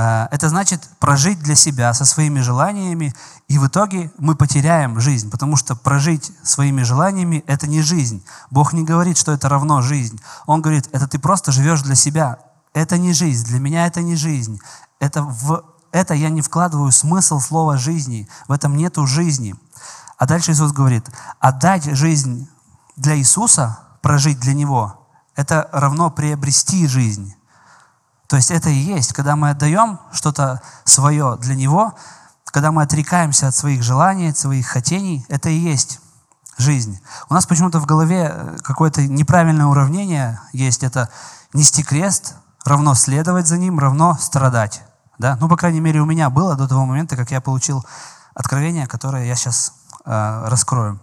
это 0.00 0.48
значит 0.48 0.88
прожить 1.00 1.40
для 1.40 1.56
себя 1.56 1.92
со 1.92 2.04
своими 2.04 2.40
желаниями, 2.40 3.14
и 3.48 3.58
в 3.58 3.66
итоге 3.66 4.12
мы 4.18 4.36
потеряем 4.36 5.00
жизнь, 5.00 5.28
потому 5.28 5.56
что 5.56 5.74
прожить 5.74 6.30
своими 6.44 6.82
желаниями– 6.82 7.42
это 7.48 7.66
не 7.66 7.82
жизнь. 7.82 8.24
Бог 8.50 8.72
не 8.72 8.84
говорит, 8.84 9.18
что 9.18 9.32
это 9.32 9.48
равно 9.48 9.82
жизнь. 9.82 10.20
Он 10.46 10.62
говорит, 10.62 10.88
это 10.92 11.08
ты 11.08 11.18
просто 11.18 11.50
живешь 11.50 11.82
для 11.82 11.96
себя. 11.96 12.38
Это 12.74 12.96
не 12.96 13.12
жизнь, 13.12 13.44
для 13.46 13.58
меня 13.58 13.86
это 13.86 14.00
не 14.02 14.14
жизнь. 14.14 14.60
Это 15.00 15.22
в 15.22 15.64
это 15.90 16.14
я 16.14 16.28
не 16.28 16.42
вкладываю 16.42 16.92
смысл 16.92 17.40
слова 17.40 17.76
жизни, 17.76 18.28
в 18.46 18.52
этом 18.52 18.76
нету 18.76 19.06
жизни. 19.06 19.56
А 20.16 20.26
дальше 20.26 20.52
Иисус 20.52 20.72
говорит, 20.72 21.10
отдать 21.40 21.84
жизнь 21.96 22.48
для 22.96 23.16
Иисуса, 23.16 23.78
прожить 24.02 24.38
для 24.38 24.54
Него, 24.54 25.08
это 25.34 25.68
равно 25.72 26.10
приобрести 26.10 26.86
жизнь. 26.86 27.34
То 28.28 28.36
есть 28.36 28.50
это 28.50 28.68
и 28.68 28.74
есть, 28.74 29.14
когда 29.14 29.36
мы 29.36 29.50
отдаем 29.50 29.98
что-то 30.12 30.60
свое 30.84 31.36
для 31.40 31.54
Него, 31.54 31.94
когда 32.44 32.72
мы 32.72 32.82
отрекаемся 32.82 33.48
от 33.48 33.54
своих 33.54 33.82
желаний, 33.82 34.30
от 34.30 34.38
своих 34.38 34.66
хотений, 34.66 35.24
это 35.28 35.48
и 35.48 35.56
есть 35.56 36.00
жизнь. 36.58 37.00
У 37.30 37.34
нас 37.34 37.46
почему-то 37.46 37.80
в 37.80 37.86
голове 37.86 38.30
э, 38.30 38.56
какое-то 38.62 39.06
неправильное 39.06 39.66
уравнение 39.66 40.40
есть. 40.52 40.82
Это 40.82 41.08
нести 41.54 41.82
крест, 41.82 42.34
равно 42.64 42.94
следовать 42.94 43.46
за 43.46 43.56
ним, 43.56 43.78
равно 43.78 44.16
страдать. 44.20 44.82
Да? 45.18 45.38
Ну, 45.40 45.48
по 45.48 45.56
крайней 45.56 45.80
мере, 45.80 46.00
у 46.00 46.06
меня 46.06 46.30
было 46.30 46.54
до 46.54 46.68
того 46.68 46.84
момента, 46.84 47.16
как 47.16 47.30
я 47.30 47.40
получил 47.40 47.84
откровение, 48.34 48.86
которое 48.86 49.26
я 49.26 49.36
сейчас 49.36 49.72
э, 50.04 50.44
раскрою. 50.46 51.00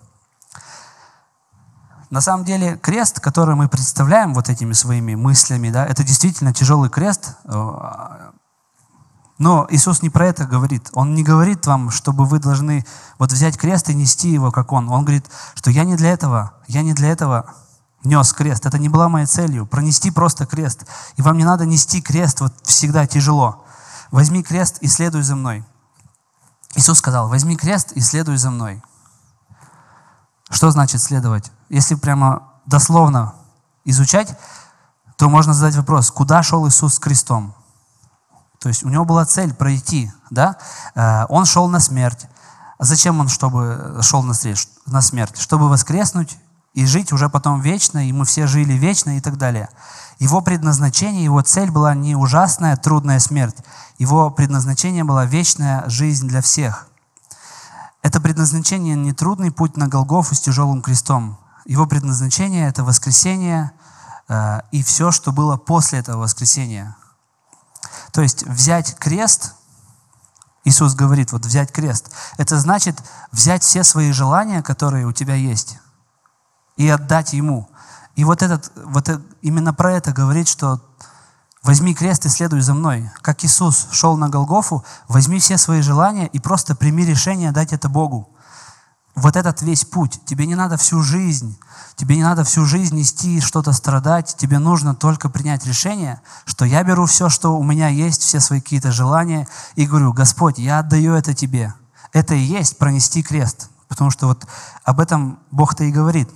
На 2.10 2.22
самом 2.22 2.46
деле 2.46 2.78
крест, 2.78 3.20
который 3.20 3.56
мы 3.56 3.68
представляем 3.68 4.34
вот 4.34 4.50
этими 4.50 4.74
своими 4.74 5.16
мыслями, 5.16 5.70
да, 5.70 5.86
это 5.86 6.04
действительно 6.04 6.54
тяжелый 6.54 6.90
крест. 6.90 7.36
Э, 7.46 8.32
Но 9.38 9.68
Иисус 9.70 10.02
не 10.02 10.10
про 10.10 10.28
это 10.28 10.46
говорит. 10.46 10.90
Он 10.94 11.14
не 11.14 11.24
говорит 11.24 11.66
вам, 11.66 11.90
чтобы 11.90 12.26
вы 12.26 12.40
должны 12.40 12.86
вот 13.20 13.32
взять 13.32 13.58
крест 13.58 13.90
и 13.90 13.94
нести 13.94 14.30
его, 14.30 14.52
как 14.52 14.72
Он. 14.72 14.90
Он 14.90 15.04
говорит, 15.04 15.26
что 15.56 15.72
я 15.72 15.84
не 15.84 15.96
для 15.96 16.12
этого, 16.12 16.54
я 16.68 16.84
не 16.84 16.94
для 16.94 17.10
этого 17.10 17.54
нес 18.04 18.32
крест. 18.34 18.66
Это 18.66 18.78
не 18.78 18.88
была 18.88 19.10
моей 19.10 19.26
целью. 19.26 19.66
Пронести 19.66 20.12
просто 20.12 20.46
крест. 20.46 20.86
И 21.18 21.22
вам 21.22 21.38
не 21.38 21.44
надо 21.44 21.66
нести 21.66 22.02
крест 22.02 22.40
вот 22.40 22.54
всегда 22.64 23.08
тяжело. 23.08 23.66
Возьми 24.12 24.44
крест 24.44 24.78
и 24.82 24.88
следуй 24.88 25.24
за 25.24 25.36
мной. 25.36 25.66
Иисус 26.76 27.00
сказал, 27.00 27.30
возьми 27.30 27.56
крест 27.56 27.92
и 27.94 28.02
следуй 28.02 28.38
за 28.38 28.52
мной. 28.52 28.82
Что 30.50 30.72
значит 30.72 31.02
следовать? 31.02 31.52
Если 31.70 31.96
прямо 31.96 32.44
дословно 32.66 33.34
изучать, 33.84 34.38
то 35.18 35.30
можно 35.30 35.54
задать 35.54 35.76
вопрос, 35.76 36.12
куда 36.12 36.44
шел 36.44 36.68
Иисус 36.68 36.96
с 36.96 37.00
крестом? 37.00 37.54
То 38.60 38.70
есть 38.70 38.84
у 38.84 38.90
него 38.90 39.06
была 39.06 39.26
цель 39.26 39.54
пройти, 39.54 40.12
да? 40.30 40.58
Э, 40.96 41.26
он 41.30 41.46
шел 41.46 41.68
на 41.68 41.80
смерть. 41.80 42.28
Зачем 42.80 43.20
он 43.20 43.30
чтобы 43.30 44.00
шел 44.02 44.24
на 44.24 44.34
смерть? 44.34 45.40
Чтобы 45.40 45.70
воскреснуть 45.70 46.38
и 46.74 46.86
жить 46.86 47.14
уже 47.14 47.30
потом 47.30 47.62
вечно, 47.62 48.08
и 48.08 48.12
мы 48.12 48.26
все 48.26 48.48
жили 48.48 48.74
вечно 48.74 49.18
и 49.18 49.22
так 49.22 49.38
далее. 49.38 49.70
Его 50.20 50.42
предназначение, 50.42 51.24
его 51.24 51.42
цель 51.42 51.72
была 51.72 51.94
не 51.96 52.16
ужасная, 52.16 52.76
трудная 52.76 53.20
смерть. 53.20 53.56
Его 53.98 54.30
предназначение 54.30 55.04
была 55.04 55.26
вечная 55.26 55.88
жизнь 55.88 56.28
для 56.28 56.42
всех. 56.42 56.88
Это 58.02 58.20
предназначение 58.20 58.96
не 58.96 59.14
трудный 59.14 59.52
путь 59.52 59.78
на 59.78 59.88
Голгофу 59.88 60.36
с 60.36 60.40
тяжелым 60.40 60.82
крестом. 60.82 61.38
Его 61.66 61.86
предназначение– 61.88 62.68
это 62.70 62.84
воскресение 62.84 63.72
э, 64.28 64.62
и 64.72 64.84
все, 64.84 65.12
что 65.12 65.32
было 65.32 65.58
после 65.58 66.00
этого 66.00 66.22
воскресения. 66.22 66.96
То 68.12 68.22
есть 68.22 68.44
взять 68.44 68.96
крест, 68.96 69.56
Иисус 70.64 70.96
говорит, 70.96 71.32
вот 71.32 71.46
взять 71.46 71.72
крест, 71.72 72.12
это 72.38 72.60
значит 72.60 73.02
взять 73.32 73.64
все 73.64 73.84
свои 73.84 74.12
желания, 74.12 74.62
которые 74.62 75.06
у 75.06 75.12
тебя 75.12 75.36
есть, 75.36 75.80
и 76.78 76.88
отдать 76.88 77.34
Ему. 77.34 77.70
И 78.16 78.24
вот, 78.24 78.42
этот, 78.42 78.72
вот 78.76 79.10
именно 79.42 79.74
про 79.74 79.94
это 79.94 80.14
говорит, 80.14 80.48
что 80.48 80.82
Возьми 81.66 81.96
крест 81.96 82.24
и 82.28 82.30
следуй 82.30 82.62
за 82.62 82.76
мной. 82.76 83.10
Как 83.24 83.44
Иисус 83.44 83.88
шел 83.90 84.16
на 84.18 84.30
Голгофу, 84.30 84.86
возьми 85.08 85.40
все 85.40 85.58
свои 85.58 85.82
желания 85.82 86.28
и 86.28 86.38
просто 86.38 86.76
прими 86.76 87.04
решение 87.04 87.52
дать 87.52 87.74
это 87.74 87.90
Богу. 87.90 88.30
Вот 89.16 89.38
этот 89.38 89.62
весь 89.62 89.86
путь. 89.86 90.20
Тебе 90.26 90.46
не 90.46 90.56
надо 90.56 90.76
всю 90.76 91.02
жизнь, 91.02 91.58
тебе 91.96 92.18
не 92.18 92.24
надо 92.24 92.44
всю 92.44 92.66
жизнь 92.66 92.98
нести 92.98 93.40
что-то 93.40 93.72
страдать. 93.72 94.36
Тебе 94.38 94.60
нужно 94.60 94.94
только 94.94 95.30
принять 95.30 95.66
решение, 95.66 96.22
что 96.44 96.66
я 96.66 96.84
беру 96.84 97.06
все, 97.06 97.30
что 97.30 97.58
у 97.58 97.64
меня 97.64 97.88
есть, 97.88 98.22
все 98.22 98.42
свои 98.42 98.60
какие-то 98.60 98.92
желания, 98.92 99.48
и 99.76 99.86
говорю, 99.86 100.12
Господь, 100.12 100.60
я 100.60 100.80
отдаю 100.80 101.14
это 101.14 101.34
Тебе. 101.34 101.74
Это 102.12 102.36
и 102.36 102.40
есть 102.40 102.78
пронести 102.78 103.24
крест. 103.24 103.70
Потому 103.88 104.12
что 104.12 104.28
вот 104.28 104.46
об 104.84 105.00
этом 105.00 105.40
Бог-то 105.50 105.86
и 105.86 105.92
говорит. 105.92 106.30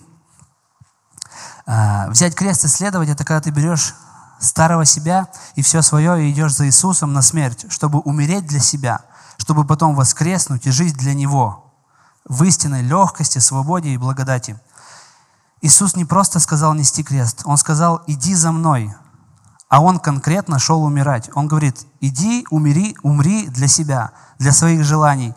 А, 1.65 2.07
взять 2.09 2.33
крест 2.33 2.63
и 2.63 2.69
следовать, 2.69 3.09
это 3.09 3.25
когда 3.25 3.41
ты 3.41 3.49
берешь 3.49 3.93
старого 4.39 4.85
себя 4.85 5.27
и 5.55 5.61
все 5.61 5.81
свое, 5.81 6.25
и 6.25 6.31
идешь 6.31 6.55
за 6.55 6.65
Иисусом 6.65 7.11
на 7.11 7.21
смерть, 7.21 7.65
чтобы 7.69 7.99
умереть 7.99 8.47
для 8.47 8.61
себя, 8.61 9.01
чтобы 9.37 9.65
потом 9.65 9.95
воскреснуть 9.95 10.65
и 10.65 10.71
жить 10.71 10.95
для 10.95 11.13
Него 11.13 11.68
в 12.29 12.43
истинной 12.43 12.81
легкости, 12.81 13.39
свободе 13.39 13.89
и 13.89 13.97
благодати. 13.97 14.59
Иисус 15.61 15.95
не 15.95 16.05
просто 16.05 16.39
сказал 16.39 16.73
нести 16.73 17.03
крест, 17.03 17.41
Он 17.43 17.57
сказал, 17.57 18.01
иди 18.07 18.33
за 18.35 18.51
мной, 18.53 18.95
а 19.67 19.81
Он 19.81 19.99
конкретно 19.99 20.57
шел 20.57 20.83
умирать. 20.83 21.29
Он 21.33 21.47
говорит, 21.47 21.85
иди, 21.99 22.45
умери, 22.49 22.95
умри 23.03 23.47
для 23.47 23.67
себя, 23.67 24.11
для 24.37 24.53
своих 24.53 24.85
желаний. 24.85 25.35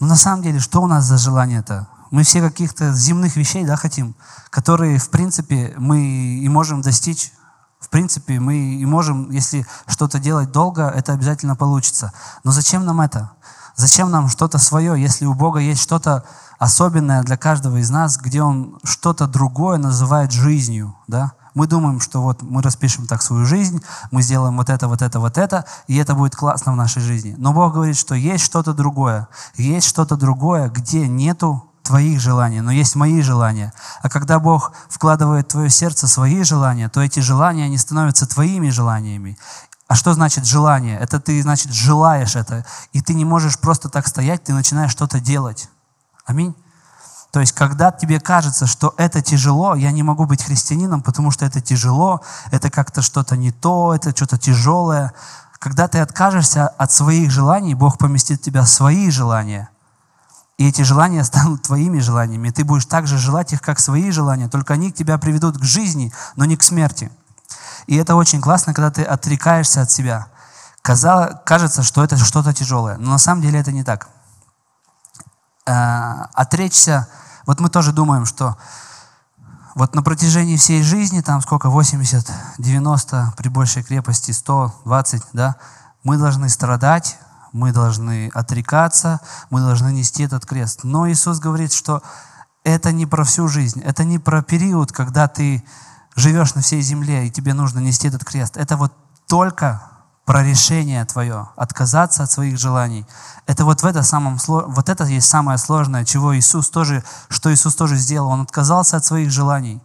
Но 0.00 0.06
на 0.06 0.16
самом 0.16 0.42
деле, 0.42 0.58
что 0.58 0.80
у 0.80 0.86
нас 0.86 1.04
за 1.04 1.18
желание-то? 1.18 1.88
Мы 2.10 2.22
все 2.22 2.40
каких-то 2.40 2.94
земных 2.94 3.36
вещей 3.36 3.66
да, 3.66 3.76
хотим, 3.76 4.16
которые, 4.48 4.98
в 4.98 5.10
принципе, 5.10 5.74
мы 5.76 6.00
и 6.00 6.48
можем 6.48 6.80
достичь 6.80 7.32
в 7.80 7.90
принципе, 7.90 8.40
мы 8.40 8.56
и 8.56 8.84
можем, 8.84 9.30
если 9.30 9.64
что-то 9.86 10.18
делать 10.18 10.50
долго, 10.50 10.88
это 10.88 11.12
обязательно 11.12 11.54
получится. 11.54 12.12
Но 12.42 12.50
зачем 12.50 12.84
нам 12.84 13.00
это? 13.00 13.30
Зачем 13.78 14.10
нам 14.10 14.28
что-то 14.28 14.58
свое, 14.58 15.00
если 15.00 15.24
у 15.24 15.34
Бога 15.34 15.60
есть 15.60 15.80
что-то 15.80 16.24
особенное 16.58 17.22
для 17.22 17.36
каждого 17.36 17.76
из 17.76 17.90
нас, 17.90 18.16
где 18.16 18.42
Он 18.42 18.76
что-то 18.82 19.28
другое 19.28 19.78
называет 19.78 20.32
жизнью, 20.32 20.96
да? 21.06 21.30
Мы 21.54 21.68
думаем, 21.68 22.00
что 22.00 22.20
вот 22.20 22.42
мы 22.42 22.60
распишем 22.60 23.06
так 23.06 23.22
свою 23.22 23.44
жизнь, 23.46 23.80
мы 24.10 24.22
сделаем 24.22 24.56
вот 24.56 24.68
это, 24.68 24.88
вот 24.88 25.00
это, 25.00 25.20
вот 25.20 25.38
это, 25.38 25.64
и 25.86 25.96
это 25.96 26.16
будет 26.16 26.34
классно 26.34 26.72
в 26.72 26.76
нашей 26.76 27.02
жизни. 27.02 27.36
Но 27.38 27.52
Бог 27.52 27.72
говорит, 27.72 27.96
что 27.96 28.16
есть 28.16 28.44
что-то 28.44 28.74
другое. 28.74 29.28
Есть 29.54 29.86
что-то 29.86 30.16
другое, 30.16 30.70
где 30.70 31.06
нету 31.06 31.68
твоих 31.88 32.20
желаний, 32.20 32.60
но 32.60 32.70
есть 32.70 32.96
мои 32.96 33.22
желания. 33.22 33.72
А 34.02 34.10
когда 34.10 34.38
Бог 34.38 34.72
вкладывает 34.90 35.46
в 35.46 35.52
твое 35.52 35.70
сердце 35.70 36.06
свои 36.06 36.42
желания, 36.42 36.88
то 36.90 37.00
эти 37.00 37.20
желания, 37.20 37.64
они 37.64 37.78
становятся 37.78 38.26
твоими 38.26 38.68
желаниями. 38.68 39.38
А 39.88 39.94
что 39.94 40.12
значит 40.12 40.44
желание? 40.44 40.98
Это 40.98 41.18
ты, 41.18 41.42
значит, 41.42 41.72
желаешь 41.72 42.36
это. 42.36 42.64
И 42.92 43.00
ты 43.00 43.14
не 43.14 43.24
можешь 43.24 43.58
просто 43.58 43.88
так 43.88 44.06
стоять, 44.06 44.44
ты 44.44 44.52
начинаешь 44.52 44.92
что-то 44.92 45.18
делать. 45.18 45.68
Аминь. 46.26 46.54
То 47.32 47.40
есть, 47.40 47.52
когда 47.52 47.90
тебе 47.90 48.20
кажется, 48.20 48.66
что 48.66 48.94
это 48.96 49.22
тяжело, 49.22 49.74
я 49.74 49.90
не 49.90 50.02
могу 50.02 50.26
быть 50.26 50.42
христианином, 50.42 51.02
потому 51.02 51.30
что 51.30 51.44
это 51.44 51.60
тяжело, 51.60 52.20
это 52.50 52.70
как-то 52.70 53.02
что-то 53.02 53.36
не 53.36 53.50
то, 53.50 53.94
это 53.94 54.14
что-то 54.14 54.38
тяжелое. 54.38 55.12
Когда 55.58 55.88
ты 55.88 55.98
откажешься 55.98 56.68
от 56.68 56.92
своих 56.92 57.30
желаний, 57.30 57.74
Бог 57.74 57.98
поместит 57.98 58.40
в 58.40 58.44
тебя 58.44 58.64
свои 58.66 59.10
желания– 59.10 59.70
и 60.58 60.66
эти 60.66 60.82
желания 60.82 61.24
станут 61.24 61.62
твоими 61.62 62.00
желаниями. 62.00 62.48
И 62.48 62.50
ты 62.50 62.64
будешь 62.64 62.84
также 62.84 63.16
желать 63.16 63.52
их, 63.52 63.62
как 63.62 63.78
свои 63.78 64.10
желания, 64.10 64.48
только 64.48 64.74
они 64.74 64.92
тебя 64.92 65.16
приведут 65.16 65.56
к 65.56 65.62
жизни, 65.62 66.12
но 66.36 66.44
не 66.44 66.56
к 66.56 66.64
смерти. 66.64 67.10
И 67.88 67.96
это 67.96 68.16
очень 68.16 68.42
классно, 68.42 68.74
когда 68.74 68.90
ты 68.90 69.02
отрекаешься 69.02 69.80
от 69.80 69.90
себя. 69.90 70.28
Казалось, 70.82 71.36
кажется, 71.44 71.82
что 71.82 72.04
это 72.04 72.18
что-то 72.18 72.52
тяжелое, 72.52 72.98
но 72.98 73.12
на 73.12 73.18
самом 73.18 73.40
деле 73.40 73.58
это 73.58 73.72
не 73.72 73.82
так. 73.82 74.08
Э, 75.66 76.26
отречься, 76.34 77.08
вот 77.46 77.60
мы 77.60 77.70
тоже 77.70 77.92
думаем, 77.92 78.26
что 78.26 78.58
вот 79.74 79.94
на 79.94 80.02
протяжении 80.02 80.58
всей 80.58 80.82
жизни, 80.82 81.22
там 81.22 81.40
сколько, 81.40 81.70
80, 81.70 82.30
90, 82.58 83.32
при 83.38 83.48
большей 83.48 83.82
крепости 83.82 84.32
100, 84.32 84.82
20, 84.84 85.22
да, 85.32 85.56
мы 86.04 86.18
должны 86.18 86.50
страдать, 86.50 87.18
мы 87.52 87.72
должны 87.72 88.30
отрекаться, 88.34 89.20
мы 89.48 89.60
должны 89.60 89.92
нести 89.92 90.24
этот 90.24 90.44
крест. 90.44 90.80
Но 90.84 91.08
Иисус 91.08 91.38
говорит, 91.38 91.72
что 91.72 92.02
это 92.64 92.92
не 92.92 93.06
про 93.06 93.24
всю 93.24 93.48
жизнь, 93.48 93.80
это 93.80 94.04
не 94.04 94.18
про 94.18 94.42
период, 94.42 94.92
когда 94.92 95.26
ты 95.26 95.64
живешь 96.18 96.54
на 96.54 96.60
всей 96.60 96.82
земле, 96.82 97.26
и 97.26 97.30
тебе 97.30 97.54
нужно 97.54 97.78
нести 97.78 98.08
этот 98.08 98.24
крест. 98.24 98.56
Это 98.56 98.76
вот 98.76 98.92
только 99.26 99.82
про 100.24 100.42
решение 100.42 101.04
твое, 101.06 101.48
отказаться 101.56 102.22
от 102.22 102.30
своих 102.30 102.58
желаний. 102.58 103.06
Это 103.46 103.64
вот 103.64 103.82
в 103.82 103.86
это 103.86 104.02
самом, 104.02 104.38
вот 104.46 104.88
это 104.88 105.04
есть 105.04 105.26
самое 105.26 105.56
сложное, 105.56 106.04
чего 106.04 106.36
Иисус 106.36 106.68
тоже, 106.68 107.02
что 107.30 107.52
Иисус 107.52 107.74
тоже 107.74 107.96
сделал. 107.96 108.28
Он 108.28 108.42
отказался 108.42 108.98
от 108.98 109.06
своих 109.06 109.30
желаний. 109.30 109.80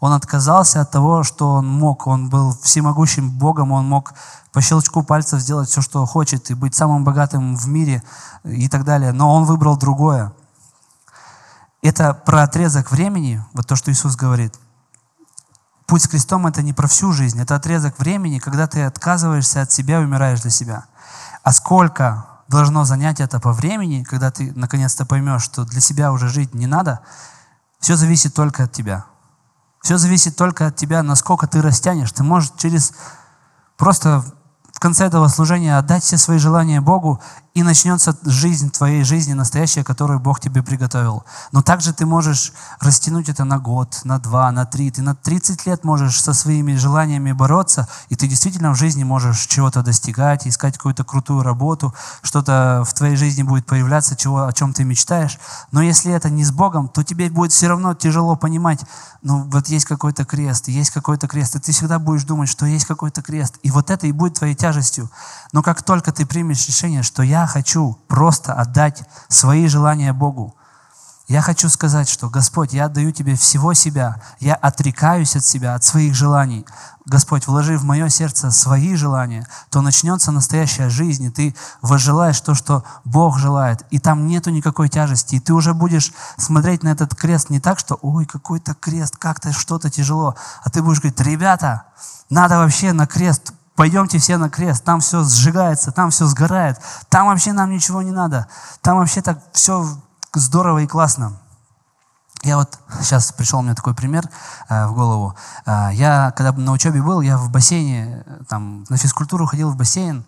Он 0.00 0.12
отказался 0.12 0.80
от 0.80 0.90
того, 0.90 1.22
что 1.22 1.52
он 1.52 1.68
мог. 1.68 2.06
Он 2.06 2.28
был 2.28 2.58
всемогущим 2.60 3.30
Богом, 3.30 3.70
он 3.70 3.86
мог 3.86 4.14
по 4.52 4.60
щелчку 4.60 5.02
пальцев 5.04 5.40
сделать 5.40 5.68
все, 5.68 5.80
что 5.80 6.04
хочет, 6.06 6.50
и 6.50 6.54
быть 6.54 6.74
самым 6.74 7.04
богатым 7.04 7.56
в 7.56 7.68
мире 7.68 8.02
и 8.42 8.68
так 8.68 8.84
далее. 8.84 9.12
Но 9.12 9.32
он 9.32 9.44
выбрал 9.44 9.76
другое. 9.76 10.32
Это 11.82 12.14
про 12.14 12.42
отрезок 12.42 12.90
времени, 12.90 13.44
вот 13.52 13.66
то, 13.66 13.76
что 13.76 13.92
Иисус 13.92 14.16
говорит. 14.16 14.54
Путь 15.86 16.02
с 16.02 16.08
крестом– 16.08 16.46
это 16.48 16.62
не 16.62 16.72
про 16.72 16.88
всю 16.88 17.12
жизнь, 17.12 17.40
это 17.40 17.56
отрезок 17.56 17.98
времени, 17.98 18.38
когда 18.38 18.66
ты 18.66 18.82
отказываешься 18.84 19.62
от 19.62 19.72
себя 19.72 20.00
и 20.00 20.04
умираешь 20.04 20.40
для 20.40 20.50
себя. 20.50 20.86
А 21.42 21.52
сколько 21.52 22.26
должно 22.48 22.84
занять 22.84 23.20
это 23.20 23.38
по 23.38 23.52
времени, 23.52 24.02
когда 24.02 24.30
ты 24.30 24.52
наконец-то 24.54 25.04
поймешь, 25.04 25.42
что 25.42 25.64
для 25.64 25.80
себя 25.80 26.12
уже 26.12 26.28
жить 26.28 26.54
не 26.54 26.66
надо, 26.66 27.00
все 27.80 27.96
зависит 27.96 28.34
только 28.34 28.64
от 28.64 28.72
тебя. 28.72 29.04
Все 29.82 29.98
зависит 29.98 30.36
только 30.36 30.68
от 30.68 30.76
тебя, 30.76 31.02
насколько 31.02 31.46
ты 31.46 31.60
растянешь. 31.60 32.12
Ты 32.12 32.22
можешь 32.22 32.52
через 32.56 32.92
просто 33.76 34.24
в 34.72 34.80
конце 34.80 35.04
этого 35.04 35.28
служения 35.28 35.76
отдать 35.76 36.02
все 36.02 36.16
свои 36.16 36.38
желания 36.38 36.80
Богу 36.80 37.20
и 37.54 37.62
начнется 37.62 38.16
жизнь 38.24 38.70
твоей 38.72 39.04
жизни 39.04 39.32
настоящая, 39.32 39.84
которую 39.84 40.18
Бог 40.18 40.40
тебе 40.40 40.60
приготовил. 40.60 41.24
Но 41.52 41.62
также 41.62 41.92
ты 41.92 42.04
можешь 42.04 42.52
растянуть 42.80 43.28
это 43.28 43.44
на 43.44 43.60
год, 43.60 44.00
на 44.02 44.18
два, 44.18 44.50
на 44.50 44.66
три. 44.66 44.90
Ты 44.90 45.02
на 45.02 45.14
30 45.14 45.64
лет 45.66 45.84
можешь 45.84 46.20
со 46.20 46.34
своими 46.34 46.74
желаниями 46.74 47.30
бороться, 47.30 47.88
и 48.08 48.16
ты 48.16 48.26
действительно 48.26 48.72
в 48.72 48.76
жизни 48.76 49.04
можешь 49.04 49.46
чего-то 49.46 49.82
достигать, 49.82 50.48
искать 50.48 50.76
какую-то 50.76 51.04
крутую 51.04 51.44
работу, 51.44 51.94
что-то 52.22 52.82
в 52.84 52.92
твоей 52.92 53.14
жизни 53.14 53.44
будет 53.44 53.66
появляться, 53.66 54.16
чего, 54.16 54.46
о 54.46 54.52
чем 54.52 54.72
ты 54.72 54.82
мечтаешь. 54.82 55.38
Но 55.70 55.80
если 55.80 56.12
это 56.12 56.30
не 56.30 56.44
с 56.44 56.50
Богом, 56.50 56.88
то 56.88 57.04
тебе 57.04 57.30
будет 57.30 57.52
все 57.52 57.68
равно 57.68 57.94
тяжело 57.94 58.34
понимать, 58.34 58.80
ну 59.22 59.44
вот 59.44 59.68
есть 59.68 59.84
какой-то 59.84 60.24
крест, 60.24 60.66
есть 60.66 60.90
какой-то 60.90 61.28
крест, 61.28 61.54
и 61.54 61.60
ты 61.60 61.70
всегда 61.70 62.00
будешь 62.00 62.24
думать, 62.24 62.48
что 62.48 62.66
есть 62.66 62.84
какой-то 62.84 63.22
крест. 63.22 63.58
И 63.62 63.70
вот 63.70 63.90
это 63.90 64.08
и 64.08 64.12
будет 64.12 64.34
твоей 64.34 64.56
тяжестью. 64.56 65.08
Но 65.52 65.62
как 65.62 65.84
только 65.84 66.10
ты 66.10 66.26
примешь 66.26 66.66
решение, 66.66 67.04
что 67.04 67.22
я 67.22 67.43
хочу 67.46 67.98
просто 68.08 68.54
отдать 68.54 69.02
свои 69.28 69.66
желания 69.68 70.12
Богу. 70.12 70.54
Я 71.26 71.40
хочу 71.40 71.70
сказать, 71.70 72.06
что, 72.06 72.28
Господь, 72.28 72.74
я 72.74 72.84
отдаю 72.84 73.10
Тебе 73.10 73.34
всего 73.34 73.72
себя, 73.72 74.20
я 74.40 74.54
отрекаюсь 74.54 75.36
от 75.36 75.44
себя, 75.44 75.74
от 75.74 75.82
своих 75.82 76.14
желаний. 76.14 76.66
Господь, 77.06 77.46
вложи 77.46 77.78
в 77.78 77.84
мое 77.84 78.10
сердце 78.10 78.50
свои 78.50 78.94
желания, 78.94 79.46
то 79.70 79.80
начнется 79.80 80.32
настоящая 80.32 80.90
жизнь, 80.90 81.24
и 81.24 81.30
ты 81.30 81.56
возжелаешь 81.80 82.40
то, 82.42 82.54
что 82.54 82.84
Бог 83.04 83.38
желает, 83.38 83.86
и 83.90 83.98
там 83.98 84.26
нету 84.26 84.50
никакой 84.50 84.90
тяжести, 84.90 85.36
и 85.36 85.40
ты 85.40 85.54
уже 85.54 85.72
будешь 85.72 86.12
смотреть 86.36 86.82
на 86.82 86.88
этот 86.88 87.14
крест 87.14 87.48
не 87.48 87.60
так, 87.60 87.78
что 87.78 87.98
«Ой, 88.02 88.26
какой-то 88.26 88.74
крест, 88.74 89.16
как-то 89.16 89.52
что-то 89.52 89.88
тяжело», 89.88 90.34
а 90.62 90.68
ты 90.68 90.82
будешь 90.82 91.00
говорить 91.00 91.20
«Ребята, 91.20 91.84
надо 92.28 92.58
вообще 92.58 92.92
на 92.92 93.06
крест 93.06 93.54
Пойдемте 93.76 94.18
все 94.18 94.36
на 94.36 94.48
крест, 94.48 94.84
там 94.84 95.00
все 95.00 95.24
сжигается, 95.24 95.90
там 95.90 96.10
все 96.10 96.26
сгорает, 96.26 96.78
там 97.08 97.26
вообще 97.26 97.52
нам 97.52 97.70
ничего 97.70 98.02
не 98.02 98.12
надо, 98.12 98.46
там 98.82 98.98
вообще 98.98 99.20
так 99.20 99.40
все 99.52 99.84
здорово 100.32 100.78
и 100.78 100.86
классно. 100.86 101.40
Я 102.44 102.56
вот 102.56 102.78
сейчас 103.00 103.32
пришел 103.32 103.62
мне 103.62 103.74
такой 103.74 103.94
пример 103.94 104.28
э, 104.68 104.86
в 104.86 104.94
голову. 104.94 105.34
Э, 105.66 105.88
я 105.92 106.32
когда 106.36 106.52
на 106.52 106.72
учебе 106.72 107.02
был, 107.02 107.20
я 107.20 107.36
в 107.36 107.50
бассейне, 107.50 108.24
там 108.48 108.84
на 108.90 108.96
физкультуру 108.96 109.46
ходил 109.46 109.70
в 109.70 109.76
бассейн, 109.76 110.24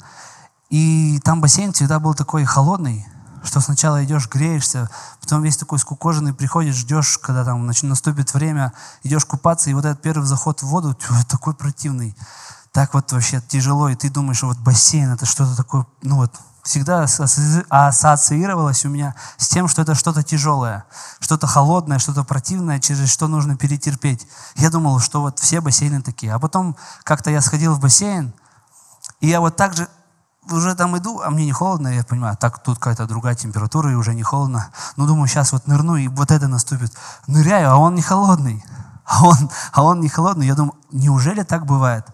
и 0.70 1.20
там 1.22 1.40
бассейн 1.40 1.72
всегда 1.72 2.00
был 2.00 2.14
такой 2.14 2.44
холодный, 2.44 3.06
что 3.44 3.60
сначала 3.60 4.04
идешь, 4.04 4.28
греешься, 4.28 4.90
потом 5.20 5.42
весь 5.42 5.56
такой 5.56 5.78
скукоженный 5.78 6.34
приходишь, 6.34 6.74
ждешь, 6.74 7.18
когда 7.18 7.44
там 7.44 7.64
наступит 7.64 8.34
время, 8.34 8.72
идешь 9.04 9.24
купаться, 9.24 9.70
и 9.70 9.74
вот 9.74 9.84
этот 9.84 10.02
первый 10.02 10.24
заход 10.24 10.62
в 10.62 10.66
воду 10.66 10.98
такой 11.28 11.54
противный 11.54 12.16
так 12.76 12.92
вот 12.92 13.10
вообще 13.10 13.40
тяжело, 13.40 13.88
и 13.88 13.94
ты 13.94 14.10
думаешь, 14.10 14.42
вот 14.42 14.58
бассейн 14.58 15.10
это 15.10 15.24
что-то 15.24 15.56
такое, 15.56 15.86
ну 16.02 16.16
вот, 16.16 16.30
всегда 16.62 17.06
ассоциировалось 17.70 18.84
у 18.84 18.90
меня 18.90 19.14
с 19.38 19.48
тем, 19.48 19.66
что 19.66 19.80
это 19.80 19.94
что-то 19.94 20.22
тяжелое, 20.22 20.84
что-то 21.18 21.46
холодное, 21.46 21.98
что-то 21.98 22.22
противное, 22.22 22.78
через 22.78 23.08
что 23.08 23.28
нужно 23.28 23.56
перетерпеть. 23.56 24.28
Я 24.56 24.68
думал, 24.68 25.00
что 25.00 25.22
вот 25.22 25.38
все 25.38 25.62
бассейны 25.62 26.02
такие. 26.02 26.34
А 26.34 26.38
потом 26.38 26.76
как-то 27.02 27.30
я 27.30 27.40
сходил 27.40 27.72
в 27.72 27.80
бассейн, 27.80 28.34
и 29.20 29.28
я 29.28 29.40
вот 29.40 29.56
так 29.56 29.74
же 29.74 29.88
уже 30.50 30.74
там 30.74 30.98
иду, 30.98 31.22
а 31.22 31.30
мне 31.30 31.46
не 31.46 31.52
холодно, 31.52 31.88
я 31.88 32.04
понимаю, 32.04 32.36
так 32.36 32.62
тут 32.62 32.76
какая-то 32.76 33.06
другая 33.06 33.36
температура, 33.36 33.90
и 33.90 33.94
уже 33.94 34.12
не 34.12 34.22
холодно. 34.22 34.68
Ну, 34.96 35.06
думаю, 35.06 35.28
сейчас 35.28 35.52
вот 35.52 35.66
нырну, 35.66 35.96
и 35.96 36.08
вот 36.08 36.30
это 36.30 36.46
наступит. 36.46 36.92
Ныряю, 37.26 37.70
а 37.70 37.76
он 37.76 37.94
не 37.94 38.02
холодный. 38.02 38.62
А 39.06 39.24
он, 39.24 39.50
а 39.72 39.82
он 39.82 40.00
не 40.00 40.10
холодный. 40.10 40.46
Я 40.46 40.54
думаю, 40.54 40.74
неужели 40.92 41.42
так 41.42 41.64
бывает? 41.64 42.04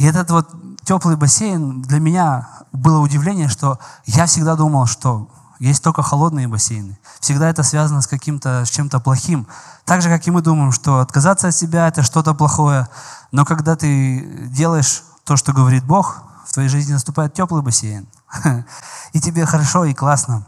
И 0.00 0.04
этот 0.06 0.30
вот 0.30 0.48
теплый 0.82 1.16
бассейн 1.16 1.82
для 1.82 2.00
меня 2.00 2.48
было 2.72 3.00
удивление, 3.00 3.48
что 3.48 3.78
я 4.06 4.24
всегда 4.24 4.56
думал, 4.56 4.86
что 4.86 5.28
есть 5.58 5.84
только 5.84 6.02
холодные 6.02 6.48
бассейны. 6.48 6.98
Всегда 7.20 7.50
это 7.50 7.62
связано 7.62 8.00
с 8.00 8.06
каким-то, 8.06 8.64
с 8.64 8.70
чем-то 8.70 8.98
плохим. 9.00 9.46
Так 9.84 10.00
же, 10.00 10.08
как 10.08 10.26
и 10.26 10.30
мы 10.30 10.40
думаем, 10.40 10.72
что 10.72 11.00
отказаться 11.00 11.48
от 11.48 11.54
себя– 11.54 11.86
это 11.88 12.02
что-то 12.02 12.32
плохое. 12.32 12.88
Но 13.30 13.44
когда 13.44 13.76
ты 13.76 14.48
делаешь 14.48 15.02
то, 15.24 15.36
что 15.36 15.52
говорит 15.52 15.84
Бог, 15.84 16.22
в 16.46 16.54
твоей 16.54 16.70
жизни 16.70 16.94
наступает 16.94 17.34
теплый 17.34 17.60
бассейн. 17.60 18.08
И 19.12 19.20
тебе 19.20 19.44
хорошо 19.44 19.84
и 19.84 19.92
классно. 19.92 20.46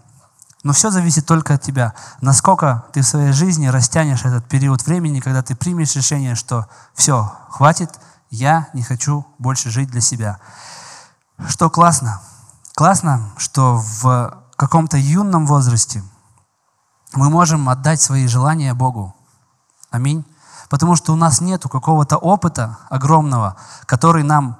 Но 0.62 0.72
все 0.72 0.90
зависит 0.90 1.26
только 1.26 1.54
от 1.54 1.60
тебя. 1.60 1.92
Насколько 2.22 2.86
ты 2.94 3.02
в 3.02 3.06
своей 3.06 3.32
жизни 3.32 3.66
растянешь 3.66 4.24
этот 4.24 4.48
период 4.48 4.86
времени, 4.86 5.20
когда 5.20 5.42
ты 5.42 5.54
примешь 5.54 5.94
решение, 5.94 6.36
что 6.36 6.68
все, 6.94 7.30
хватит– 7.50 7.90
я 8.32 8.68
не 8.72 8.82
хочу 8.82 9.26
больше 9.38 9.70
жить 9.70 9.90
для 9.90 10.00
себя. 10.00 10.40
Что 11.46 11.68
классно? 11.68 12.22
Классно, 12.74 13.30
что 13.36 13.76
в 13.76 14.42
каком-то 14.56 14.96
юном 14.96 15.46
возрасте 15.46 16.02
мы 17.12 17.28
можем 17.28 17.68
отдать 17.68 18.00
свои 18.00 18.26
желания 18.26 18.72
Богу. 18.72 19.14
Аминь. 19.90 20.24
Потому 20.70 20.96
что 20.96 21.12
у 21.12 21.16
нас 21.16 21.42
нет 21.42 21.62
какого-то 21.64 22.16
опыта 22.16 22.78
огромного, 22.88 23.56
который 23.84 24.22
нам, 24.22 24.56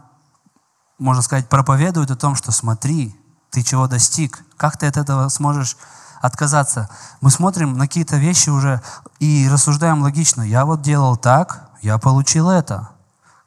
можно 0.99 1.23
сказать, 1.23 1.49
проповедует 1.49 2.11
о 2.11 2.17
том, 2.17 2.35
что 2.35 2.53
смотри, 2.53 3.19
ты 3.51 3.63
чего 3.63 3.89
достиг, 3.89 4.45
как 4.59 4.77
ты 4.77 4.87
от 4.87 4.99
этого 4.99 5.31
сможешь 5.31 5.79
отказаться. 6.21 6.91
Мы 7.23 7.31
смотрим 7.31 7.79
на 7.79 7.87
какие-то 7.87 8.19
вещи 8.19 8.51
уже 8.51 8.83
и 9.19 9.49
рассуждаем 9.51 10.03
логично. 10.03 10.43
Я 10.43 10.67
вот 10.67 10.83
делал 10.83 11.17
так, 11.17 11.71
я 11.81 11.97
получил 11.97 12.51
это. 12.51 12.91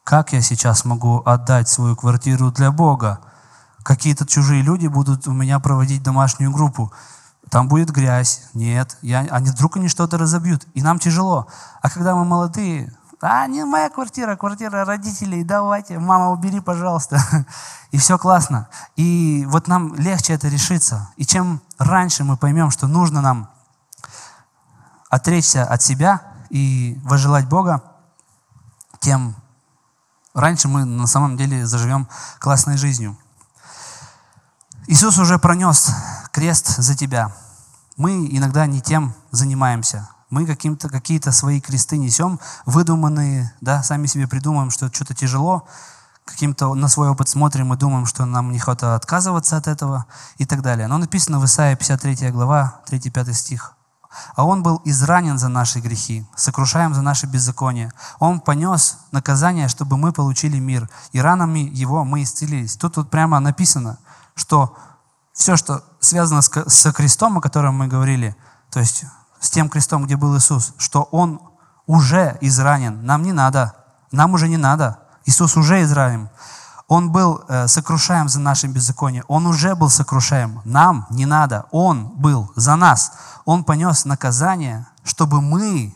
Как 0.06 0.34
я 0.34 0.42
сейчас 0.44 0.86
могу 0.86 1.24
отдать 1.26 1.68
свою 1.68 1.96
квартиру 1.96 2.52
для 2.52 2.72
Бога? 2.72 3.22
Какие-то 3.82 4.28
чужие 4.28 4.62
люди 4.62 4.86
будут 4.86 5.28
у 5.28 5.32
меня 5.32 5.60
проводить 5.60 6.04
домашнюю 6.04 6.52
группу. 6.52 6.94
Там 7.50 7.68
будет 7.68 7.90
грязь. 7.90 8.44
Нет. 8.54 9.00
Я, 9.02 9.22
они 9.32 9.50
вдруг 9.50 9.78
они 9.78 9.88
что-то 9.88 10.20
разобьют. 10.20 10.68
И 10.76 10.84
нам 10.84 11.00
тяжело. 11.00 11.48
А 11.82 11.90
когда 11.90 12.14
мы 12.16 12.24
молодые, 12.24 12.96
а, 13.20 13.48
не 13.48 13.66
моя 13.66 13.90
квартира, 13.90 14.36
квартира 14.36 14.86
родителей, 14.86 15.44
давайте, 15.44 15.98
мама, 15.98 16.30
убери, 16.30 16.60
пожалуйста. 16.60 17.20
И 17.92 17.98
все 17.98 18.20
классно. 18.20 18.70
И 18.96 19.44
вот 19.50 19.68
нам 19.68 19.96
легче 19.96 20.34
это 20.34 20.50
решиться. 20.50 21.10
И 21.18 21.26
чем 21.26 21.64
раньше 21.80 22.24
мы 22.24 22.38
поймем, 22.38 22.70
что 22.70 22.86
нужно 22.86 23.22
нам 23.22 23.50
отречься 25.10 25.64
от 25.64 25.82
себя 25.82 26.22
и 26.52 27.02
возжелать 27.04 27.48
Бога, 27.50 27.82
тем 29.00 29.36
раньше 30.36 30.68
мы 30.68 30.86
на 30.86 31.08
самом 31.08 31.38
деле 31.38 31.66
заживем 31.66 32.08
классной 32.40 32.78
жизнью. 32.78 33.18
Иисус 34.88 35.18
уже 35.18 35.40
пронес 35.40 35.90
крест 36.32 36.68
за 36.78 36.96
тебя. 36.96 37.32
Мы 37.98 38.28
иногда 38.28 38.68
не 38.68 38.82
тем 38.82 39.16
занимаемся. 39.32 40.10
Мы 40.30 40.46
каким-то, 40.46 40.90
какие-то 40.90 41.32
свои 41.32 41.62
кресты 41.62 41.98
несем, 41.98 42.40
выдуманные, 42.66 43.54
да, 43.62 43.82
сами 43.82 44.06
себе 44.06 44.28
придумаем, 44.28 44.70
что 44.70 44.94
что-то 44.94 45.16
тяжело, 45.16 45.68
каким-то 46.26 46.74
на 46.74 46.88
свой 46.88 47.10
опыт 47.10 47.30
смотрим 47.30 47.74
и 47.74 47.78
думаем, 47.78 48.06
что 48.06 48.26
нам 48.26 48.52
не 48.52 48.60
хватает 48.60 48.96
отказываться 49.02 49.58
от 49.58 49.68
этого 49.68 50.06
и 50.38 50.46
так 50.46 50.62
далее. 50.62 50.88
Но 50.88 50.98
написано 50.98 51.40
в 51.40 51.46
Исаии 51.46 51.76
53 51.76 52.32
глава, 52.32 52.82
3-5 52.88 53.34
стих. 53.34 53.75
А 54.36 54.46
Он 54.46 54.64
был 54.64 54.82
изранен 54.86 55.38
за 55.38 55.48
наши 55.48 55.80
грехи, 55.80 56.26
сокрушаем 56.36 56.94
за 56.94 57.02
наши 57.02 57.26
беззакония. 57.26 57.92
Он 58.20 58.40
понес 58.40 59.00
наказание, 59.12 59.68
чтобы 59.68 59.98
мы 59.98 60.14
получили 60.14 60.60
мир, 60.60 60.90
и 61.12 61.20
ранами 61.20 61.60
Его 61.60 62.04
мы 62.04 62.24
исцелились. 62.24 62.78
Тут, 62.78 62.96
тут 62.96 63.10
прямо 63.10 63.40
написано, 63.40 63.98
что 64.36 64.76
все, 65.34 65.58
что 65.58 65.84
связано 66.00 66.42
с, 66.42 66.50
с 66.50 66.92
крестом, 66.94 67.38
о 67.38 67.42
котором 67.42 67.76
мы 67.76 67.88
говорили, 67.88 68.36
то 68.72 68.80
есть 68.80 69.06
с 69.40 69.50
тем 69.50 69.70
крестом, 69.70 70.06
где 70.06 70.16
был 70.16 70.38
Иисус, 70.38 70.74
что 70.78 71.04
Он 71.12 71.40
уже 71.86 72.38
изранен. 72.42 73.06
Нам 73.06 73.24
не 73.24 73.32
надо. 73.32 73.76
Нам 74.12 74.34
уже 74.34 74.48
не 74.48 74.58
надо. 74.58 75.00
Иисус 75.26 75.58
уже 75.58 75.84
изранен. 75.84 76.30
Он 76.88 77.12
был 77.12 77.44
э, 77.48 77.68
сокрушаем 77.68 78.30
за 78.30 78.40
наши 78.40 78.68
беззакония. 78.68 79.24
Он 79.28 79.48
уже 79.48 79.76
был 79.76 79.90
сокрушаем. 79.90 80.62
Нам 80.66 81.08
не 81.10 81.26
надо. 81.26 81.66
Он 81.72 82.08
был 82.08 82.52
за 82.56 82.76
нас. 82.76 83.14
Он 83.46 83.64
понес 83.64 84.06
наказание, 84.06 84.86
чтобы 85.04 85.42
мы 85.42 85.96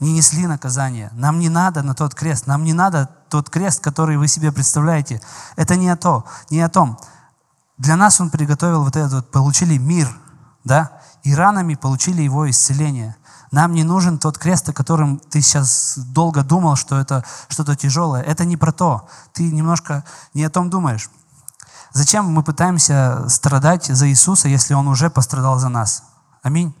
не 0.00 0.14
несли 0.14 0.46
наказание. 0.46 1.10
Нам 1.12 1.38
не 1.38 1.50
надо 1.50 1.82
на 1.82 1.94
тот 1.94 2.14
крест. 2.14 2.46
Нам 2.46 2.64
не 2.64 2.72
надо 2.72 3.10
тот 3.28 3.50
крест, 3.50 3.82
который 3.82 4.16
вы 4.16 4.26
себе 4.26 4.52
представляете. 4.52 5.20
Это 5.56 5.76
не 5.76 5.90
о, 5.90 5.96
то, 5.96 6.24
не 6.48 6.62
о 6.62 6.70
том. 6.70 6.98
Для 7.76 7.96
нас 7.96 8.20
Он 8.20 8.30
приготовил 8.30 8.82
вот 8.84 8.96
этот 8.96 9.12
вот, 9.12 9.30
получили 9.30 9.76
мир, 9.76 10.08
да, 10.64 10.90
и 11.22 11.34
ранами 11.34 11.74
получили 11.74 12.22
Его 12.22 12.48
исцеление. 12.48 13.16
Нам 13.50 13.72
не 13.72 13.82
нужен 13.82 14.18
тот 14.18 14.38
крест, 14.38 14.68
о 14.68 14.72
котором 14.72 15.18
ты 15.18 15.40
сейчас 15.40 15.98
долго 15.98 16.44
думал, 16.44 16.76
что 16.76 16.98
это 16.98 17.24
что-то 17.48 17.74
тяжелое. 17.74 18.22
Это 18.22 18.44
не 18.44 18.56
про 18.56 18.72
то. 18.72 19.08
Ты 19.32 19.50
немножко 19.50 20.04
не 20.34 20.44
о 20.44 20.50
том 20.50 20.70
думаешь. 20.70 21.10
Зачем 21.92 22.26
мы 22.26 22.44
пытаемся 22.44 23.28
страдать 23.28 23.86
за 23.86 24.08
Иисуса, 24.08 24.48
если 24.48 24.74
Он 24.74 24.86
уже 24.86 25.10
пострадал 25.10 25.58
за 25.58 25.68
нас? 25.68 26.04
Аминь. 26.42 26.74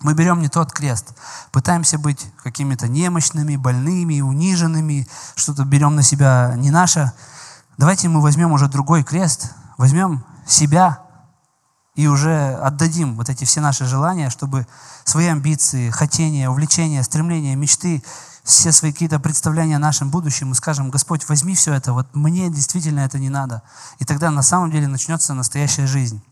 Мы 0.00 0.14
берем 0.14 0.40
не 0.40 0.48
тот 0.48 0.72
крест, 0.72 1.14
пытаемся 1.52 1.96
быть 1.96 2.26
какими-то 2.42 2.88
немощными, 2.88 3.54
больными, 3.54 4.20
униженными, 4.20 5.06
что-то 5.36 5.64
берем 5.64 5.94
на 5.94 6.02
себя 6.02 6.54
не 6.56 6.72
наше. 6.72 7.12
Давайте 7.78 8.08
мы 8.08 8.20
возьмем 8.20 8.50
уже 8.50 8.68
другой 8.68 9.04
крест, 9.04 9.52
возьмем 9.78 10.24
себя 10.44 10.98
и 11.94 12.06
уже 12.06 12.54
отдадим 12.54 13.16
вот 13.16 13.28
эти 13.28 13.44
все 13.44 13.60
наши 13.60 13.84
желания, 13.84 14.30
чтобы 14.30 14.66
свои 15.04 15.26
амбиции, 15.26 15.90
хотения, 15.90 16.48
увлечения, 16.48 17.02
стремления, 17.02 17.54
мечты, 17.54 18.02
все 18.44 18.72
свои 18.72 18.92
какие-то 18.92 19.20
представления 19.20 19.76
о 19.76 19.80
нашем 19.80 20.10
будущем, 20.10 20.48
мы 20.48 20.54
скажем, 20.54 20.90
Господь, 20.90 21.28
возьми 21.28 21.54
все 21.54 21.74
это, 21.74 21.92
вот 21.92 22.14
мне 22.14 22.50
действительно 22.50 23.00
это 23.00 23.18
не 23.18 23.28
надо. 23.28 23.62
И 23.98 24.04
тогда 24.04 24.30
на 24.30 24.42
самом 24.42 24.70
деле 24.70 24.88
начнется 24.88 25.34
настоящая 25.34 25.86
жизнь. 25.86 26.22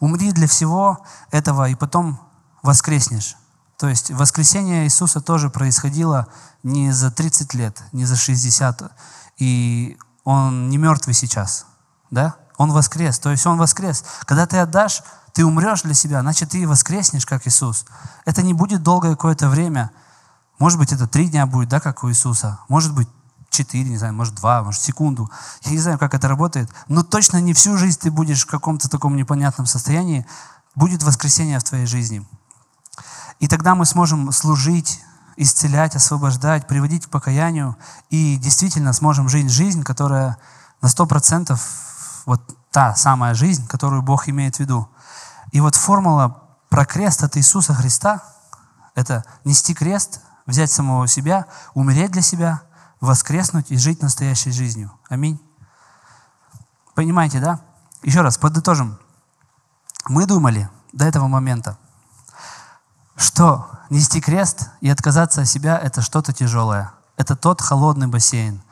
Умри 0.00 0.32
для 0.32 0.48
всего 0.48 1.04
этого, 1.30 1.68
и 1.68 1.74
потом 1.74 2.18
воскреснешь. 2.62 3.36
То 3.78 3.88
есть 3.88 4.10
воскресение 4.10 4.84
Иисуса 4.84 5.20
тоже 5.20 5.50
происходило 5.50 6.28
не 6.62 6.92
за 6.92 7.10
30 7.10 7.54
лет, 7.54 7.82
не 7.92 8.04
за 8.04 8.16
60, 8.16 8.90
и 9.38 9.98
Он 10.24 10.70
не 10.70 10.78
мертвый 10.78 11.14
сейчас, 11.14 11.66
да? 12.10 12.36
Он 12.56 12.72
воскрес, 12.72 13.18
то 13.18 13.30
есть 13.30 13.46
Он 13.46 13.58
воскрес. 13.58 14.04
Когда 14.24 14.46
ты 14.46 14.58
отдашь, 14.58 15.02
ты 15.32 15.44
умрешь 15.44 15.82
для 15.82 15.94
себя, 15.94 16.20
значит, 16.20 16.50
ты 16.50 16.66
воскреснешь, 16.66 17.26
как 17.26 17.46
Иисус. 17.46 17.84
Это 18.24 18.42
не 18.42 18.54
будет 18.54 18.82
долгое 18.82 19.10
какое-то 19.10 19.48
время. 19.48 19.90
Может 20.58 20.78
быть, 20.78 20.92
это 20.92 21.08
три 21.08 21.28
дня 21.28 21.46
будет, 21.46 21.68
да, 21.68 21.80
как 21.80 22.04
у 22.04 22.10
Иисуса. 22.10 22.60
Может 22.68 22.94
быть, 22.94 23.08
четыре, 23.50 23.90
не 23.90 23.96
знаю, 23.96 24.14
может, 24.14 24.34
два, 24.34 24.62
может, 24.62 24.80
секунду. 24.80 25.30
Я 25.62 25.72
не 25.72 25.78
знаю, 25.78 25.98
как 25.98 26.14
это 26.14 26.28
работает. 26.28 26.70
Но 26.88 27.02
точно 27.02 27.40
не 27.40 27.54
всю 27.54 27.76
жизнь 27.76 27.98
ты 28.00 28.10
будешь 28.10 28.44
в 28.44 28.50
каком-то 28.50 28.88
таком 28.88 29.16
непонятном 29.16 29.66
состоянии. 29.66 30.26
Будет 30.76 31.02
воскресение 31.02 31.58
в 31.58 31.64
твоей 31.64 31.86
жизни. 31.86 32.24
И 33.40 33.48
тогда 33.48 33.74
мы 33.74 33.86
сможем 33.86 34.30
служить, 34.32 35.00
исцелять, 35.36 35.96
освобождать, 35.96 36.68
приводить 36.68 37.06
к 37.06 37.10
покаянию 37.10 37.76
и 38.10 38.36
действительно 38.36 38.92
сможем 38.92 39.28
жить 39.28 39.50
жизнь, 39.50 39.82
которая 39.82 40.36
на 40.80 40.88
сто 40.88 41.06
процентов 41.06 41.60
вот 42.26 42.40
та 42.70 42.94
самая 42.94 43.34
жизнь, 43.34 43.66
которую 43.68 44.02
Бог 44.02 44.28
имеет 44.28 44.56
в 44.56 44.60
виду. 44.60 44.88
И 45.52 45.60
вот 45.60 45.74
формула 45.74 46.42
про 46.68 46.84
крест 46.84 47.22
от 47.22 47.36
Иисуса 47.36 47.74
Христа– 47.74 48.22
это 48.94 49.24
нести 49.44 49.74
крест, 49.74 50.20
взять 50.46 50.70
самого 50.70 51.06
себя, 51.06 51.46
умереть 51.74 52.12
для 52.12 52.22
себя, 52.22 52.62
воскреснуть 53.00 53.70
и 53.70 53.76
жить 53.76 54.02
настоящей 54.02 54.50
жизнью. 54.50 54.92
Аминь. 55.08 55.40
Понимаете, 56.94 57.40
да? 57.40 57.60
Еще 58.02 58.20
раз, 58.20 58.38
подытожим. 58.38 58.98
Мы 60.08 60.26
думали 60.26 60.68
до 60.92 61.04
этого 61.04 61.28
момента, 61.28 61.78
что 63.16 63.70
нести 63.90 64.20
крест 64.20 64.70
и 64.80 64.88
отказаться 64.88 65.42
от 65.42 65.48
себя– 65.48 65.78
это 65.82 66.02
что-то 66.02 66.32
тяжелое. 66.32 66.92
Это 67.16 67.36
тот 67.36 67.60
холодный 67.60 68.06
бассейн. 68.06 68.62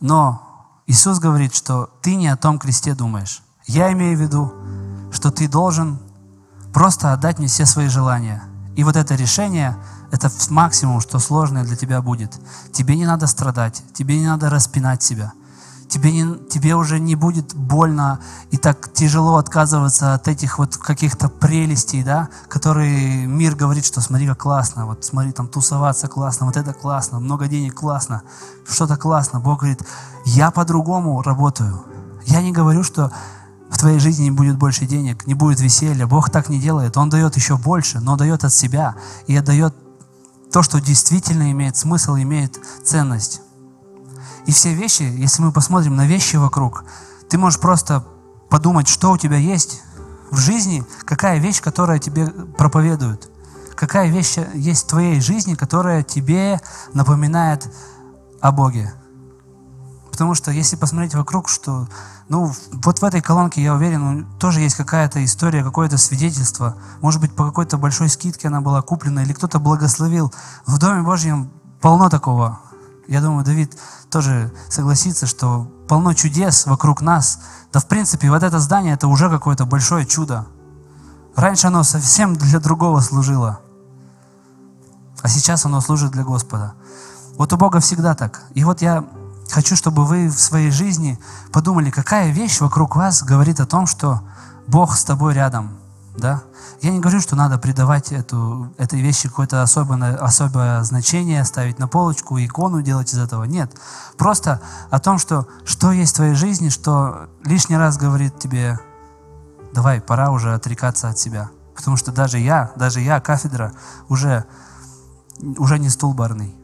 Но 0.00 0.53
Иисус 0.86 1.18
говорит, 1.18 1.54
что 1.54 1.90
ты 2.02 2.14
не 2.14 2.28
о 2.28 2.36
том 2.36 2.58
кресте 2.58 2.94
думаешь. 2.94 3.42
Я 3.66 3.92
имею 3.92 4.16
в 4.16 4.20
виду, 4.20 4.52
что 5.12 5.30
ты 5.30 5.48
должен 5.48 5.98
просто 6.72 7.12
отдать 7.12 7.38
мне 7.38 7.48
все 7.48 7.66
свои 7.66 7.88
желания. 7.88 8.42
И 8.76 8.84
вот 8.84 8.96
это 8.96 9.14
решение, 9.14 9.76
это 10.10 10.30
максимум, 10.50 11.00
что 11.00 11.18
сложное 11.18 11.64
для 11.64 11.76
тебя 11.76 12.02
будет. 12.02 12.38
Тебе 12.72 12.96
не 12.96 13.06
надо 13.06 13.26
страдать, 13.26 13.82
тебе 13.94 14.18
не 14.18 14.26
надо 14.26 14.50
распинать 14.50 15.02
себя– 15.02 15.32
тебе, 15.94 16.10
не, 16.10 16.38
тебе 16.48 16.74
уже 16.74 16.98
не 16.98 17.14
будет 17.14 17.54
больно 17.54 18.18
и 18.50 18.56
так 18.56 18.92
тяжело 18.92 19.36
отказываться 19.36 20.14
от 20.14 20.26
этих 20.26 20.58
вот 20.58 20.76
каких-то 20.76 21.28
прелестей, 21.28 22.02
да, 22.02 22.28
которые 22.48 23.26
мир 23.26 23.54
говорит, 23.54 23.84
что 23.84 24.00
смотри, 24.00 24.26
как 24.26 24.38
классно, 24.38 24.86
вот 24.86 25.04
смотри, 25.04 25.30
там 25.30 25.46
тусоваться 25.46 26.08
классно, 26.08 26.46
вот 26.46 26.56
это 26.56 26.72
классно, 26.72 27.20
много 27.20 27.46
денег 27.46 27.74
классно, 27.74 28.22
что-то 28.68 28.96
классно. 28.96 29.38
Бог 29.38 29.60
говорит, 29.60 29.82
я 30.24 30.50
по-другому 30.50 31.22
работаю. 31.22 31.84
Я 32.26 32.42
не 32.42 32.50
говорю, 32.50 32.82
что 32.82 33.12
в 33.70 33.78
твоей 33.78 34.00
жизни 34.00 34.24
не 34.24 34.30
будет 34.32 34.58
больше 34.58 34.86
денег, 34.86 35.28
не 35.28 35.34
будет 35.34 35.60
веселья. 35.60 36.08
Бог 36.08 36.28
так 36.28 36.48
не 36.48 36.58
делает. 36.58 36.96
Он 36.96 37.08
дает 37.08 37.36
еще 37.36 37.56
больше, 37.56 38.00
но 38.00 38.16
дает 38.16 38.42
от 38.42 38.52
себя 38.52 38.96
и 39.28 39.36
отдает 39.36 39.74
то, 40.52 40.62
что 40.62 40.80
действительно 40.80 41.52
имеет 41.52 41.76
смысл, 41.76 42.16
имеет 42.16 42.58
ценность. 42.84 43.42
И 44.46 44.52
все 44.52 44.74
вещи, 44.74 45.02
если 45.02 45.42
мы 45.42 45.52
посмотрим 45.52 45.96
на 45.96 46.06
вещи 46.06 46.36
вокруг, 46.36 46.84
ты 47.28 47.38
можешь 47.38 47.60
просто 47.60 48.06
подумать, 48.50 48.88
что 48.88 49.12
у 49.12 49.18
тебя 49.18 49.36
есть 49.36 49.82
в 50.30 50.38
жизни, 50.38 50.84
какая 51.04 51.38
вещь, 51.38 51.60
которая 51.60 51.98
тебе 51.98 52.26
проповедует, 52.26 53.30
какая 53.74 54.08
вещь 54.08 54.36
есть 54.54 54.84
в 54.84 54.88
твоей 54.88 55.20
жизни, 55.20 55.54
которая 55.54 56.02
тебе 56.02 56.60
напоминает 56.92 57.72
о 58.40 58.52
Боге. 58.52 58.92
Потому 60.10 60.34
что 60.34 60.52
если 60.52 60.76
посмотреть 60.76 61.14
вокруг, 61.14 61.48
что, 61.48 61.88
ну, 62.28 62.52
вот 62.70 63.00
в 63.00 63.04
этой 63.04 63.20
колонке, 63.20 63.60
я 63.62 63.74
уверен, 63.74 64.28
тоже 64.38 64.60
есть 64.60 64.76
какая-то 64.76 65.24
история, 65.24 65.64
какое-то 65.64 65.98
свидетельство. 65.98 66.76
Может 67.00 67.20
быть, 67.20 67.34
по 67.34 67.44
какой-то 67.44 67.78
большой 67.78 68.08
скидке 68.08 68.46
она 68.46 68.60
была 68.60 68.80
куплена, 68.80 69.24
или 69.24 69.32
кто-то 69.32 69.58
благословил. 69.58 70.32
В 70.66 70.78
Доме 70.78 71.02
Божьем 71.02 71.50
полно 71.80 72.10
такого. 72.10 72.60
Я 73.06 73.20
думаю, 73.20 73.44
Давид 73.44 73.76
тоже 74.10 74.52
согласится, 74.68 75.26
что 75.26 75.70
полно 75.88 76.14
чудес 76.14 76.66
вокруг 76.66 77.02
нас. 77.02 77.40
Да, 77.72 77.80
в 77.80 77.86
принципе, 77.86 78.30
вот 78.30 78.42
это 78.42 78.58
здание, 78.60 78.94
это 78.94 79.08
уже 79.08 79.28
какое-то 79.28 79.66
большое 79.66 80.06
чудо. 80.06 80.46
Раньше 81.36 81.66
оно 81.66 81.82
совсем 81.82 82.34
для 82.36 82.60
другого 82.60 83.00
служило, 83.00 83.60
а 85.20 85.28
сейчас 85.28 85.64
оно 85.66 85.80
служит 85.80 86.12
для 86.12 86.22
Господа. 86.22 86.74
Вот 87.36 87.52
у 87.52 87.56
Бога 87.56 87.80
всегда 87.80 88.14
так. 88.14 88.44
И 88.54 88.62
вот 88.62 88.82
я 88.82 89.04
хочу, 89.50 89.74
чтобы 89.74 90.04
вы 90.04 90.28
в 90.28 90.38
своей 90.38 90.70
жизни 90.70 91.18
подумали, 91.52 91.90
какая 91.90 92.30
вещь 92.30 92.60
вокруг 92.60 92.94
вас 92.94 93.22
говорит 93.22 93.58
о 93.58 93.66
том, 93.66 93.86
что 93.86 94.22
Бог 94.68 94.96
с 94.96 95.04
тобой 95.04 95.34
рядом, 95.34 95.76
да? 96.16 96.44
Я 96.80 96.90
не 96.90 97.00
говорю, 97.00 97.20
что 97.20 97.36
надо 97.36 97.58
придавать 97.58 98.12
эту, 98.12 98.72
этой 98.78 99.00
вещи 99.00 99.28
какое-то 99.28 99.62
особое, 99.62 100.16
особое 100.16 100.82
значение, 100.84 101.44
ставить 101.44 101.78
на 101.78 101.88
полочку, 101.88 102.38
икону 102.38 102.82
делать 102.82 103.12
из 103.12 103.18
этого. 103.18 103.44
Нет. 103.44 103.72
Просто 104.16 104.60
о 104.90 105.00
том, 105.00 105.18
что, 105.18 105.48
что 105.64 105.92
есть 105.92 106.12
в 106.12 106.16
твоей 106.16 106.34
жизни, 106.34 106.68
что 106.68 107.28
лишний 107.44 107.76
раз 107.76 107.96
говорит 107.96 108.38
тебе, 108.38 108.78
давай, 109.72 110.00
пора 110.00 110.30
уже 110.30 110.54
отрекаться 110.54 111.08
от 111.08 111.18
себя. 111.18 111.50
Потому 111.74 111.96
что 111.96 112.12
даже 112.12 112.38
я, 112.38 112.72
даже 112.76 113.00
я, 113.00 113.20
кафедра, 113.20 113.72
уже, 114.08 114.44
уже 115.40 115.78
не 115.78 115.88
стул 115.88 116.14
барный. 116.14 116.54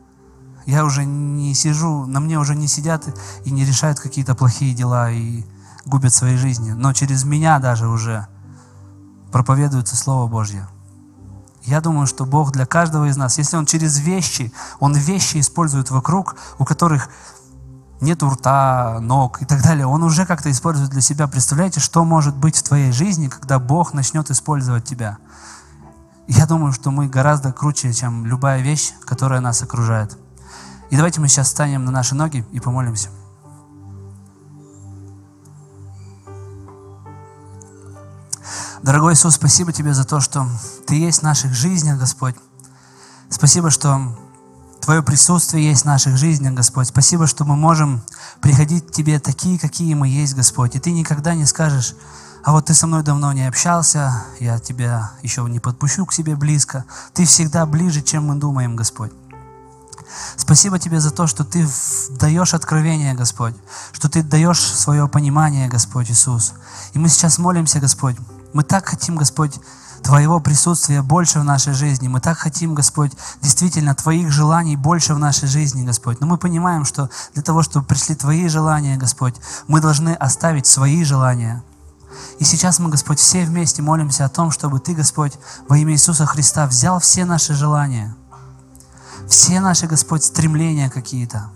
Я 0.67 0.85
уже 0.85 1.05
не 1.05 1.55
сижу, 1.55 2.07
на 2.07 2.21
мне 2.21 2.39
уже 2.39 2.55
не 2.55 2.69
сидят 2.69 3.05
и 3.45 3.51
не 3.51 3.65
решают 3.65 3.99
какие-то 3.99 4.37
плохие 4.37 4.75
дела 4.75 5.11
и 5.11 5.45
губят 5.85 6.15
свои 6.15 6.37
жизни. 6.37 6.71
Но 6.71 6.93
через 6.93 7.25
меня 7.25 7.59
даже 7.59 7.89
уже 7.89 8.29
проповедуется 9.33 9.97
Слово 9.97 10.29
Божье. 10.29 10.67
Я 11.63 11.81
думаю, 11.81 12.07
что 12.07 12.25
Бог 12.25 12.53
для 12.53 12.67
каждого 12.67 13.07
из 13.07 13.17
нас, 13.17 13.39
если 13.39 13.57
Он 13.57 13.67
через 13.67 13.99
вещи, 13.99 14.53
Он 14.79 14.95
вещи 14.95 15.39
использует 15.39 15.91
вокруг, 15.91 16.37
у 16.59 16.65
которых 16.65 17.11
нет 18.01 18.23
рта, 18.23 18.99
ног 19.01 19.43
и 19.43 19.45
так 19.45 19.63
далее, 19.63 19.87
Он 19.87 20.03
уже 20.03 20.25
как-то 20.25 20.51
использует 20.51 20.91
для 20.91 21.03
себя. 21.03 21.27
Представляете, 21.27 21.81
что 21.81 22.05
может 22.05 22.35
быть 22.35 22.57
в 22.57 22.63
твоей 22.63 22.93
жизни, 22.93 23.29
когда 23.29 23.59
Бог 23.59 23.93
начнет 23.93 24.31
использовать 24.31 24.85
тебя? 24.85 25.19
Я 26.27 26.47
думаю, 26.47 26.73
что 26.73 26.91
мы 26.91 27.09
гораздо 27.09 27.53
круче, 27.53 27.93
чем 27.93 28.25
любая 28.25 28.63
вещь, 28.63 28.93
которая 29.05 29.41
нас 29.41 29.63
окружает. 29.63 30.17
И 30.89 30.97
давайте 30.97 31.21
мы 31.21 31.29
сейчас 31.29 31.49
встанем 31.49 31.85
на 31.85 31.91
наши 31.91 32.15
ноги 32.15 32.45
и 32.53 32.61
помолимся. 32.61 33.11
Дорогой 38.91 39.15
Иисус, 39.15 39.37
спасибо 39.37 39.73
Тебе 39.73 39.95
за 39.95 40.03
то, 40.03 40.19
что 40.19 40.49
Ты 40.85 40.97
есть 40.97 41.21
в 41.21 41.23
наших 41.23 41.55
жизнях, 41.55 41.97
Господь. 41.97 42.35
Спасибо, 43.29 43.71
что 43.71 44.19
Твое 44.81 45.01
присутствие 45.01 45.65
есть 45.65 45.83
в 45.83 45.85
наших 45.85 46.17
жизнях, 46.17 46.55
Господь. 46.55 46.89
Спасибо, 46.89 47.29
что 47.29 47.45
мы 47.45 47.55
можем 47.55 48.03
приходить 48.41 48.89
к 48.89 48.91
Тебе 48.91 49.21
такие, 49.21 49.61
какие 49.61 49.95
мы 49.95 50.09
есть, 50.09 50.35
Господь. 50.35 50.75
И 50.75 50.81
Ты 50.81 50.91
никогда 50.91 51.37
не 51.37 51.47
скажешь, 51.47 51.95
а 52.43 52.51
вот 52.51 52.65
Ты 52.65 52.75
со 52.75 52.89
мной 52.89 53.05
давно 53.05 53.33
не 53.33 53.47
общался, 53.47 54.25
я 54.41 54.59
Тебя 54.59 55.13
еще 55.23 55.43
не 55.43 55.61
подпущу 55.61 56.05
к 56.05 56.13
себе 56.13 56.35
близко. 56.35 56.85
Ты 57.15 57.27
всегда 57.27 57.67
ближе, 57.67 58.03
чем 58.03 58.27
мы 58.27 58.35
думаем, 58.35 58.75
Господь. 58.75 59.13
Спасибо 60.37 60.81
Тебе 60.81 60.99
за 60.99 61.13
то, 61.13 61.29
что 61.29 61.45
Ты 61.45 61.65
даешь 62.19 62.55
откровение, 62.55 63.15
Господь, 63.15 63.55
что 63.93 64.09
Ты 64.09 64.25
даешь 64.25 64.61
свое 64.61 65.07
понимание, 65.07 65.69
Господь 65.69 66.11
Иисус. 66.11 66.55
И 66.93 66.99
мы 66.99 67.09
сейчас 67.09 67.39
молимся, 67.39 67.79
Господь, 67.79 68.17
мы 68.53 68.63
так 68.63 68.87
хотим, 68.87 69.17
Господь, 69.17 69.59
Твоего 70.03 70.41
присутствия 70.41 71.03
больше 71.03 71.41
в 71.41 71.45
нашей 71.45 71.75
жизни. 71.75 72.09
Мы 72.09 72.21
так 72.21 72.39
хотим, 72.39 72.75
Господь, 72.75 73.13
действительно 73.43 73.95
Твоих 73.95 74.31
желаний 74.31 74.77
больше 74.77 75.15
в 75.15 75.19
нашей 75.19 75.47
жизни, 75.47 75.85
Господь. 75.85 76.21
Но 76.21 76.27
мы 76.27 76.39
понимаем, 76.39 76.85
что 76.85 77.11
для 77.35 77.43
того, 77.43 77.63
чтобы 77.63 77.87
пришли 77.87 78.15
Твои 78.15 78.49
желания, 78.49 78.97
Господь, 78.97 79.35
мы 79.69 79.81
должны 79.81 80.15
оставить 80.15 80.67
свои 80.67 81.05
желания. 81.05 81.63
И 82.39 82.45
сейчас 82.45 82.79
мы, 82.79 82.89
Господь, 82.89 83.19
все 83.19 83.45
вместе 83.45 83.83
молимся 83.83 84.25
о 84.25 84.31
том, 84.31 84.51
чтобы 84.51 84.81
Ты, 84.81 84.95
Господь, 84.95 85.35
во 85.69 85.77
имя 85.77 85.93
Иисуса 85.93 86.27
Христа 86.27 86.67
взял 86.67 86.99
все 86.99 87.25
наши 87.25 87.55
желания, 87.55 88.17
все 89.29 89.61
наши, 89.61 89.87
Господь, 89.87 90.25
стремления 90.25 90.89
какие-то, 90.91 91.51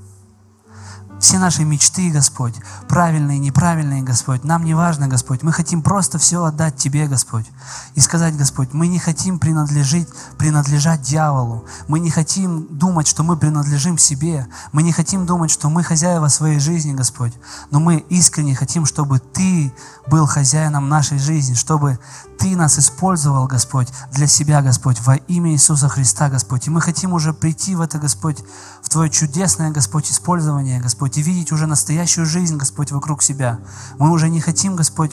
все 1.25 1.39
наши 1.39 1.64
мечты, 1.64 2.11
Господь, 2.11 2.55
правильные, 2.87 3.39
неправильные, 3.39 4.03
Господь, 4.03 4.45
нам 4.45 4.62
не 4.62 4.75
важно, 4.75 5.09
Господь. 5.09 5.43
Мы 5.43 5.53
хотим 5.53 5.81
просто 5.81 6.18
все 6.18 6.45
отдать 6.45 6.77
Тебе, 6.77 7.07
Господь. 7.07 7.47
И 7.95 8.01
сказать, 8.01 8.37
Господь, 8.37 8.75
мы 8.75 8.89
не 8.89 8.99
хотим 8.99 9.39
принадлежать, 9.39 10.07
принадлежать 10.37 11.01
дьяволу. 11.01 11.64
Мы 11.89 12.01
не 12.01 12.11
хотим 12.11 12.66
думать, 12.68 13.09
что 13.09 13.22
мы 13.22 13.39
принадлежим 13.39 13.97
себе. 13.97 14.47
Мы 14.72 14.83
не 14.83 14.93
хотим 14.93 15.25
думать, 15.25 15.51
что 15.51 15.70
мы 15.70 15.83
хозяева 15.83 16.29
своей 16.29 16.61
жизни, 16.61 16.93
Господь. 16.93 17.33
Но 17.70 17.81
мы 17.81 18.05
искренне 18.11 18.55
хотим, 18.55 18.85
чтобы 18.85 19.18
Ты 19.18 19.72
был 20.07 20.27
хозяином 20.27 20.91
нашей 20.91 21.18
жизни, 21.18 21.55
чтобы 21.55 21.99
Ты 22.39 22.55
нас 22.55 22.79
использовал, 22.79 23.47
Господь, 23.47 23.89
для 24.12 24.27
себя, 24.27 24.61
Господь, 24.61 25.01
во 25.01 25.14
имя 25.14 25.53
Иисуса 25.53 25.89
Христа, 25.89 26.29
Господь. 26.29 26.66
И 26.66 26.70
мы 26.70 26.83
хотим 26.83 27.14
уже 27.14 27.33
прийти 27.33 27.75
в 27.75 27.81
это, 27.81 27.99
Господь, 27.99 28.45
в 28.83 28.91
Твое 28.91 29.09
чудесное, 29.09 29.70
Господь, 29.70 30.11
использование, 30.11 30.83
Господь, 30.83 31.14
и 31.17 31.23
видеть 31.23 31.53
уже 31.53 31.67
настоящую 31.67 32.27
жизнь, 32.27 32.57
Господь, 32.57 32.93
вокруг 32.93 33.23
себя. 33.23 33.61
Мы 33.99 34.11
уже 34.11 34.29
не 34.29 34.41
хотим, 34.41 34.77
Господь, 34.77 35.12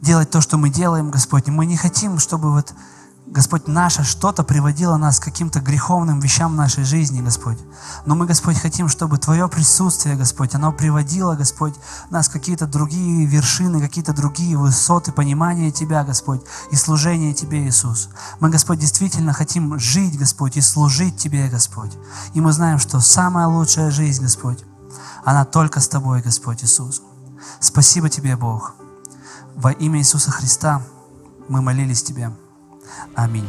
делать 0.00 0.30
то, 0.30 0.40
что 0.40 0.58
мы 0.58 0.70
делаем, 0.70 1.10
Господь. 1.10 1.48
Мы 1.48 1.66
не 1.66 1.76
хотим, 1.76 2.18
чтобы 2.18 2.52
вот 2.52 2.74
Господь, 3.32 3.66
наше 3.66 4.04
что-то 4.04 4.44
приводило 4.44 4.98
нас 4.98 5.18
к 5.18 5.24
каким-то 5.24 5.60
греховным 5.60 6.20
вещам 6.20 6.52
в 6.52 6.56
нашей 6.56 6.84
жизни, 6.84 7.22
Господь. 7.22 7.56
Но 8.04 8.14
мы, 8.14 8.26
Господь, 8.26 8.58
хотим, 8.58 8.88
чтобы 8.88 9.16
Твое 9.16 9.48
присутствие, 9.48 10.16
Господь, 10.16 10.54
оно 10.54 10.70
приводило, 10.70 11.34
Господь, 11.34 11.74
нас 12.10 12.28
какие-то 12.28 12.66
другие 12.66 13.24
вершины, 13.24 13.80
какие-то 13.80 14.12
другие 14.12 14.58
высоты 14.58 15.12
понимания 15.12 15.70
Тебя, 15.70 16.04
Господь, 16.04 16.42
и 16.70 16.76
служения 16.76 17.32
Тебе, 17.32 17.66
Иисус. 17.66 18.10
Мы, 18.38 18.50
Господь, 18.50 18.80
действительно 18.80 19.32
хотим 19.32 19.78
жить, 19.78 20.18
Господь, 20.18 20.58
и 20.58 20.60
служить 20.60 21.16
Тебе, 21.16 21.48
Господь. 21.48 21.96
И 22.34 22.40
мы 22.42 22.52
знаем, 22.52 22.78
что 22.78 23.00
самая 23.00 23.46
лучшая 23.46 23.90
жизнь, 23.90 24.22
Господь, 24.22 24.62
она 25.24 25.46
только 25.46 25.80
с 25.80 25.88
Тобой, 25.88 26.20
Господь 26.20 26.64
Иисус. 26.64 27.00
Спасибо 27.60 28.10
Тебе, 28.10 28.36
Бог. 28.36 28.74
Во 29.56 29.72
имя 29.72 30.00
Иисуса 30.00 30.30
Христа 30.30 30.82
мы 31.48 31.62
молились 31.62 32.02
Тебе. 32.02 32.30
Аминь. 33.14 33.48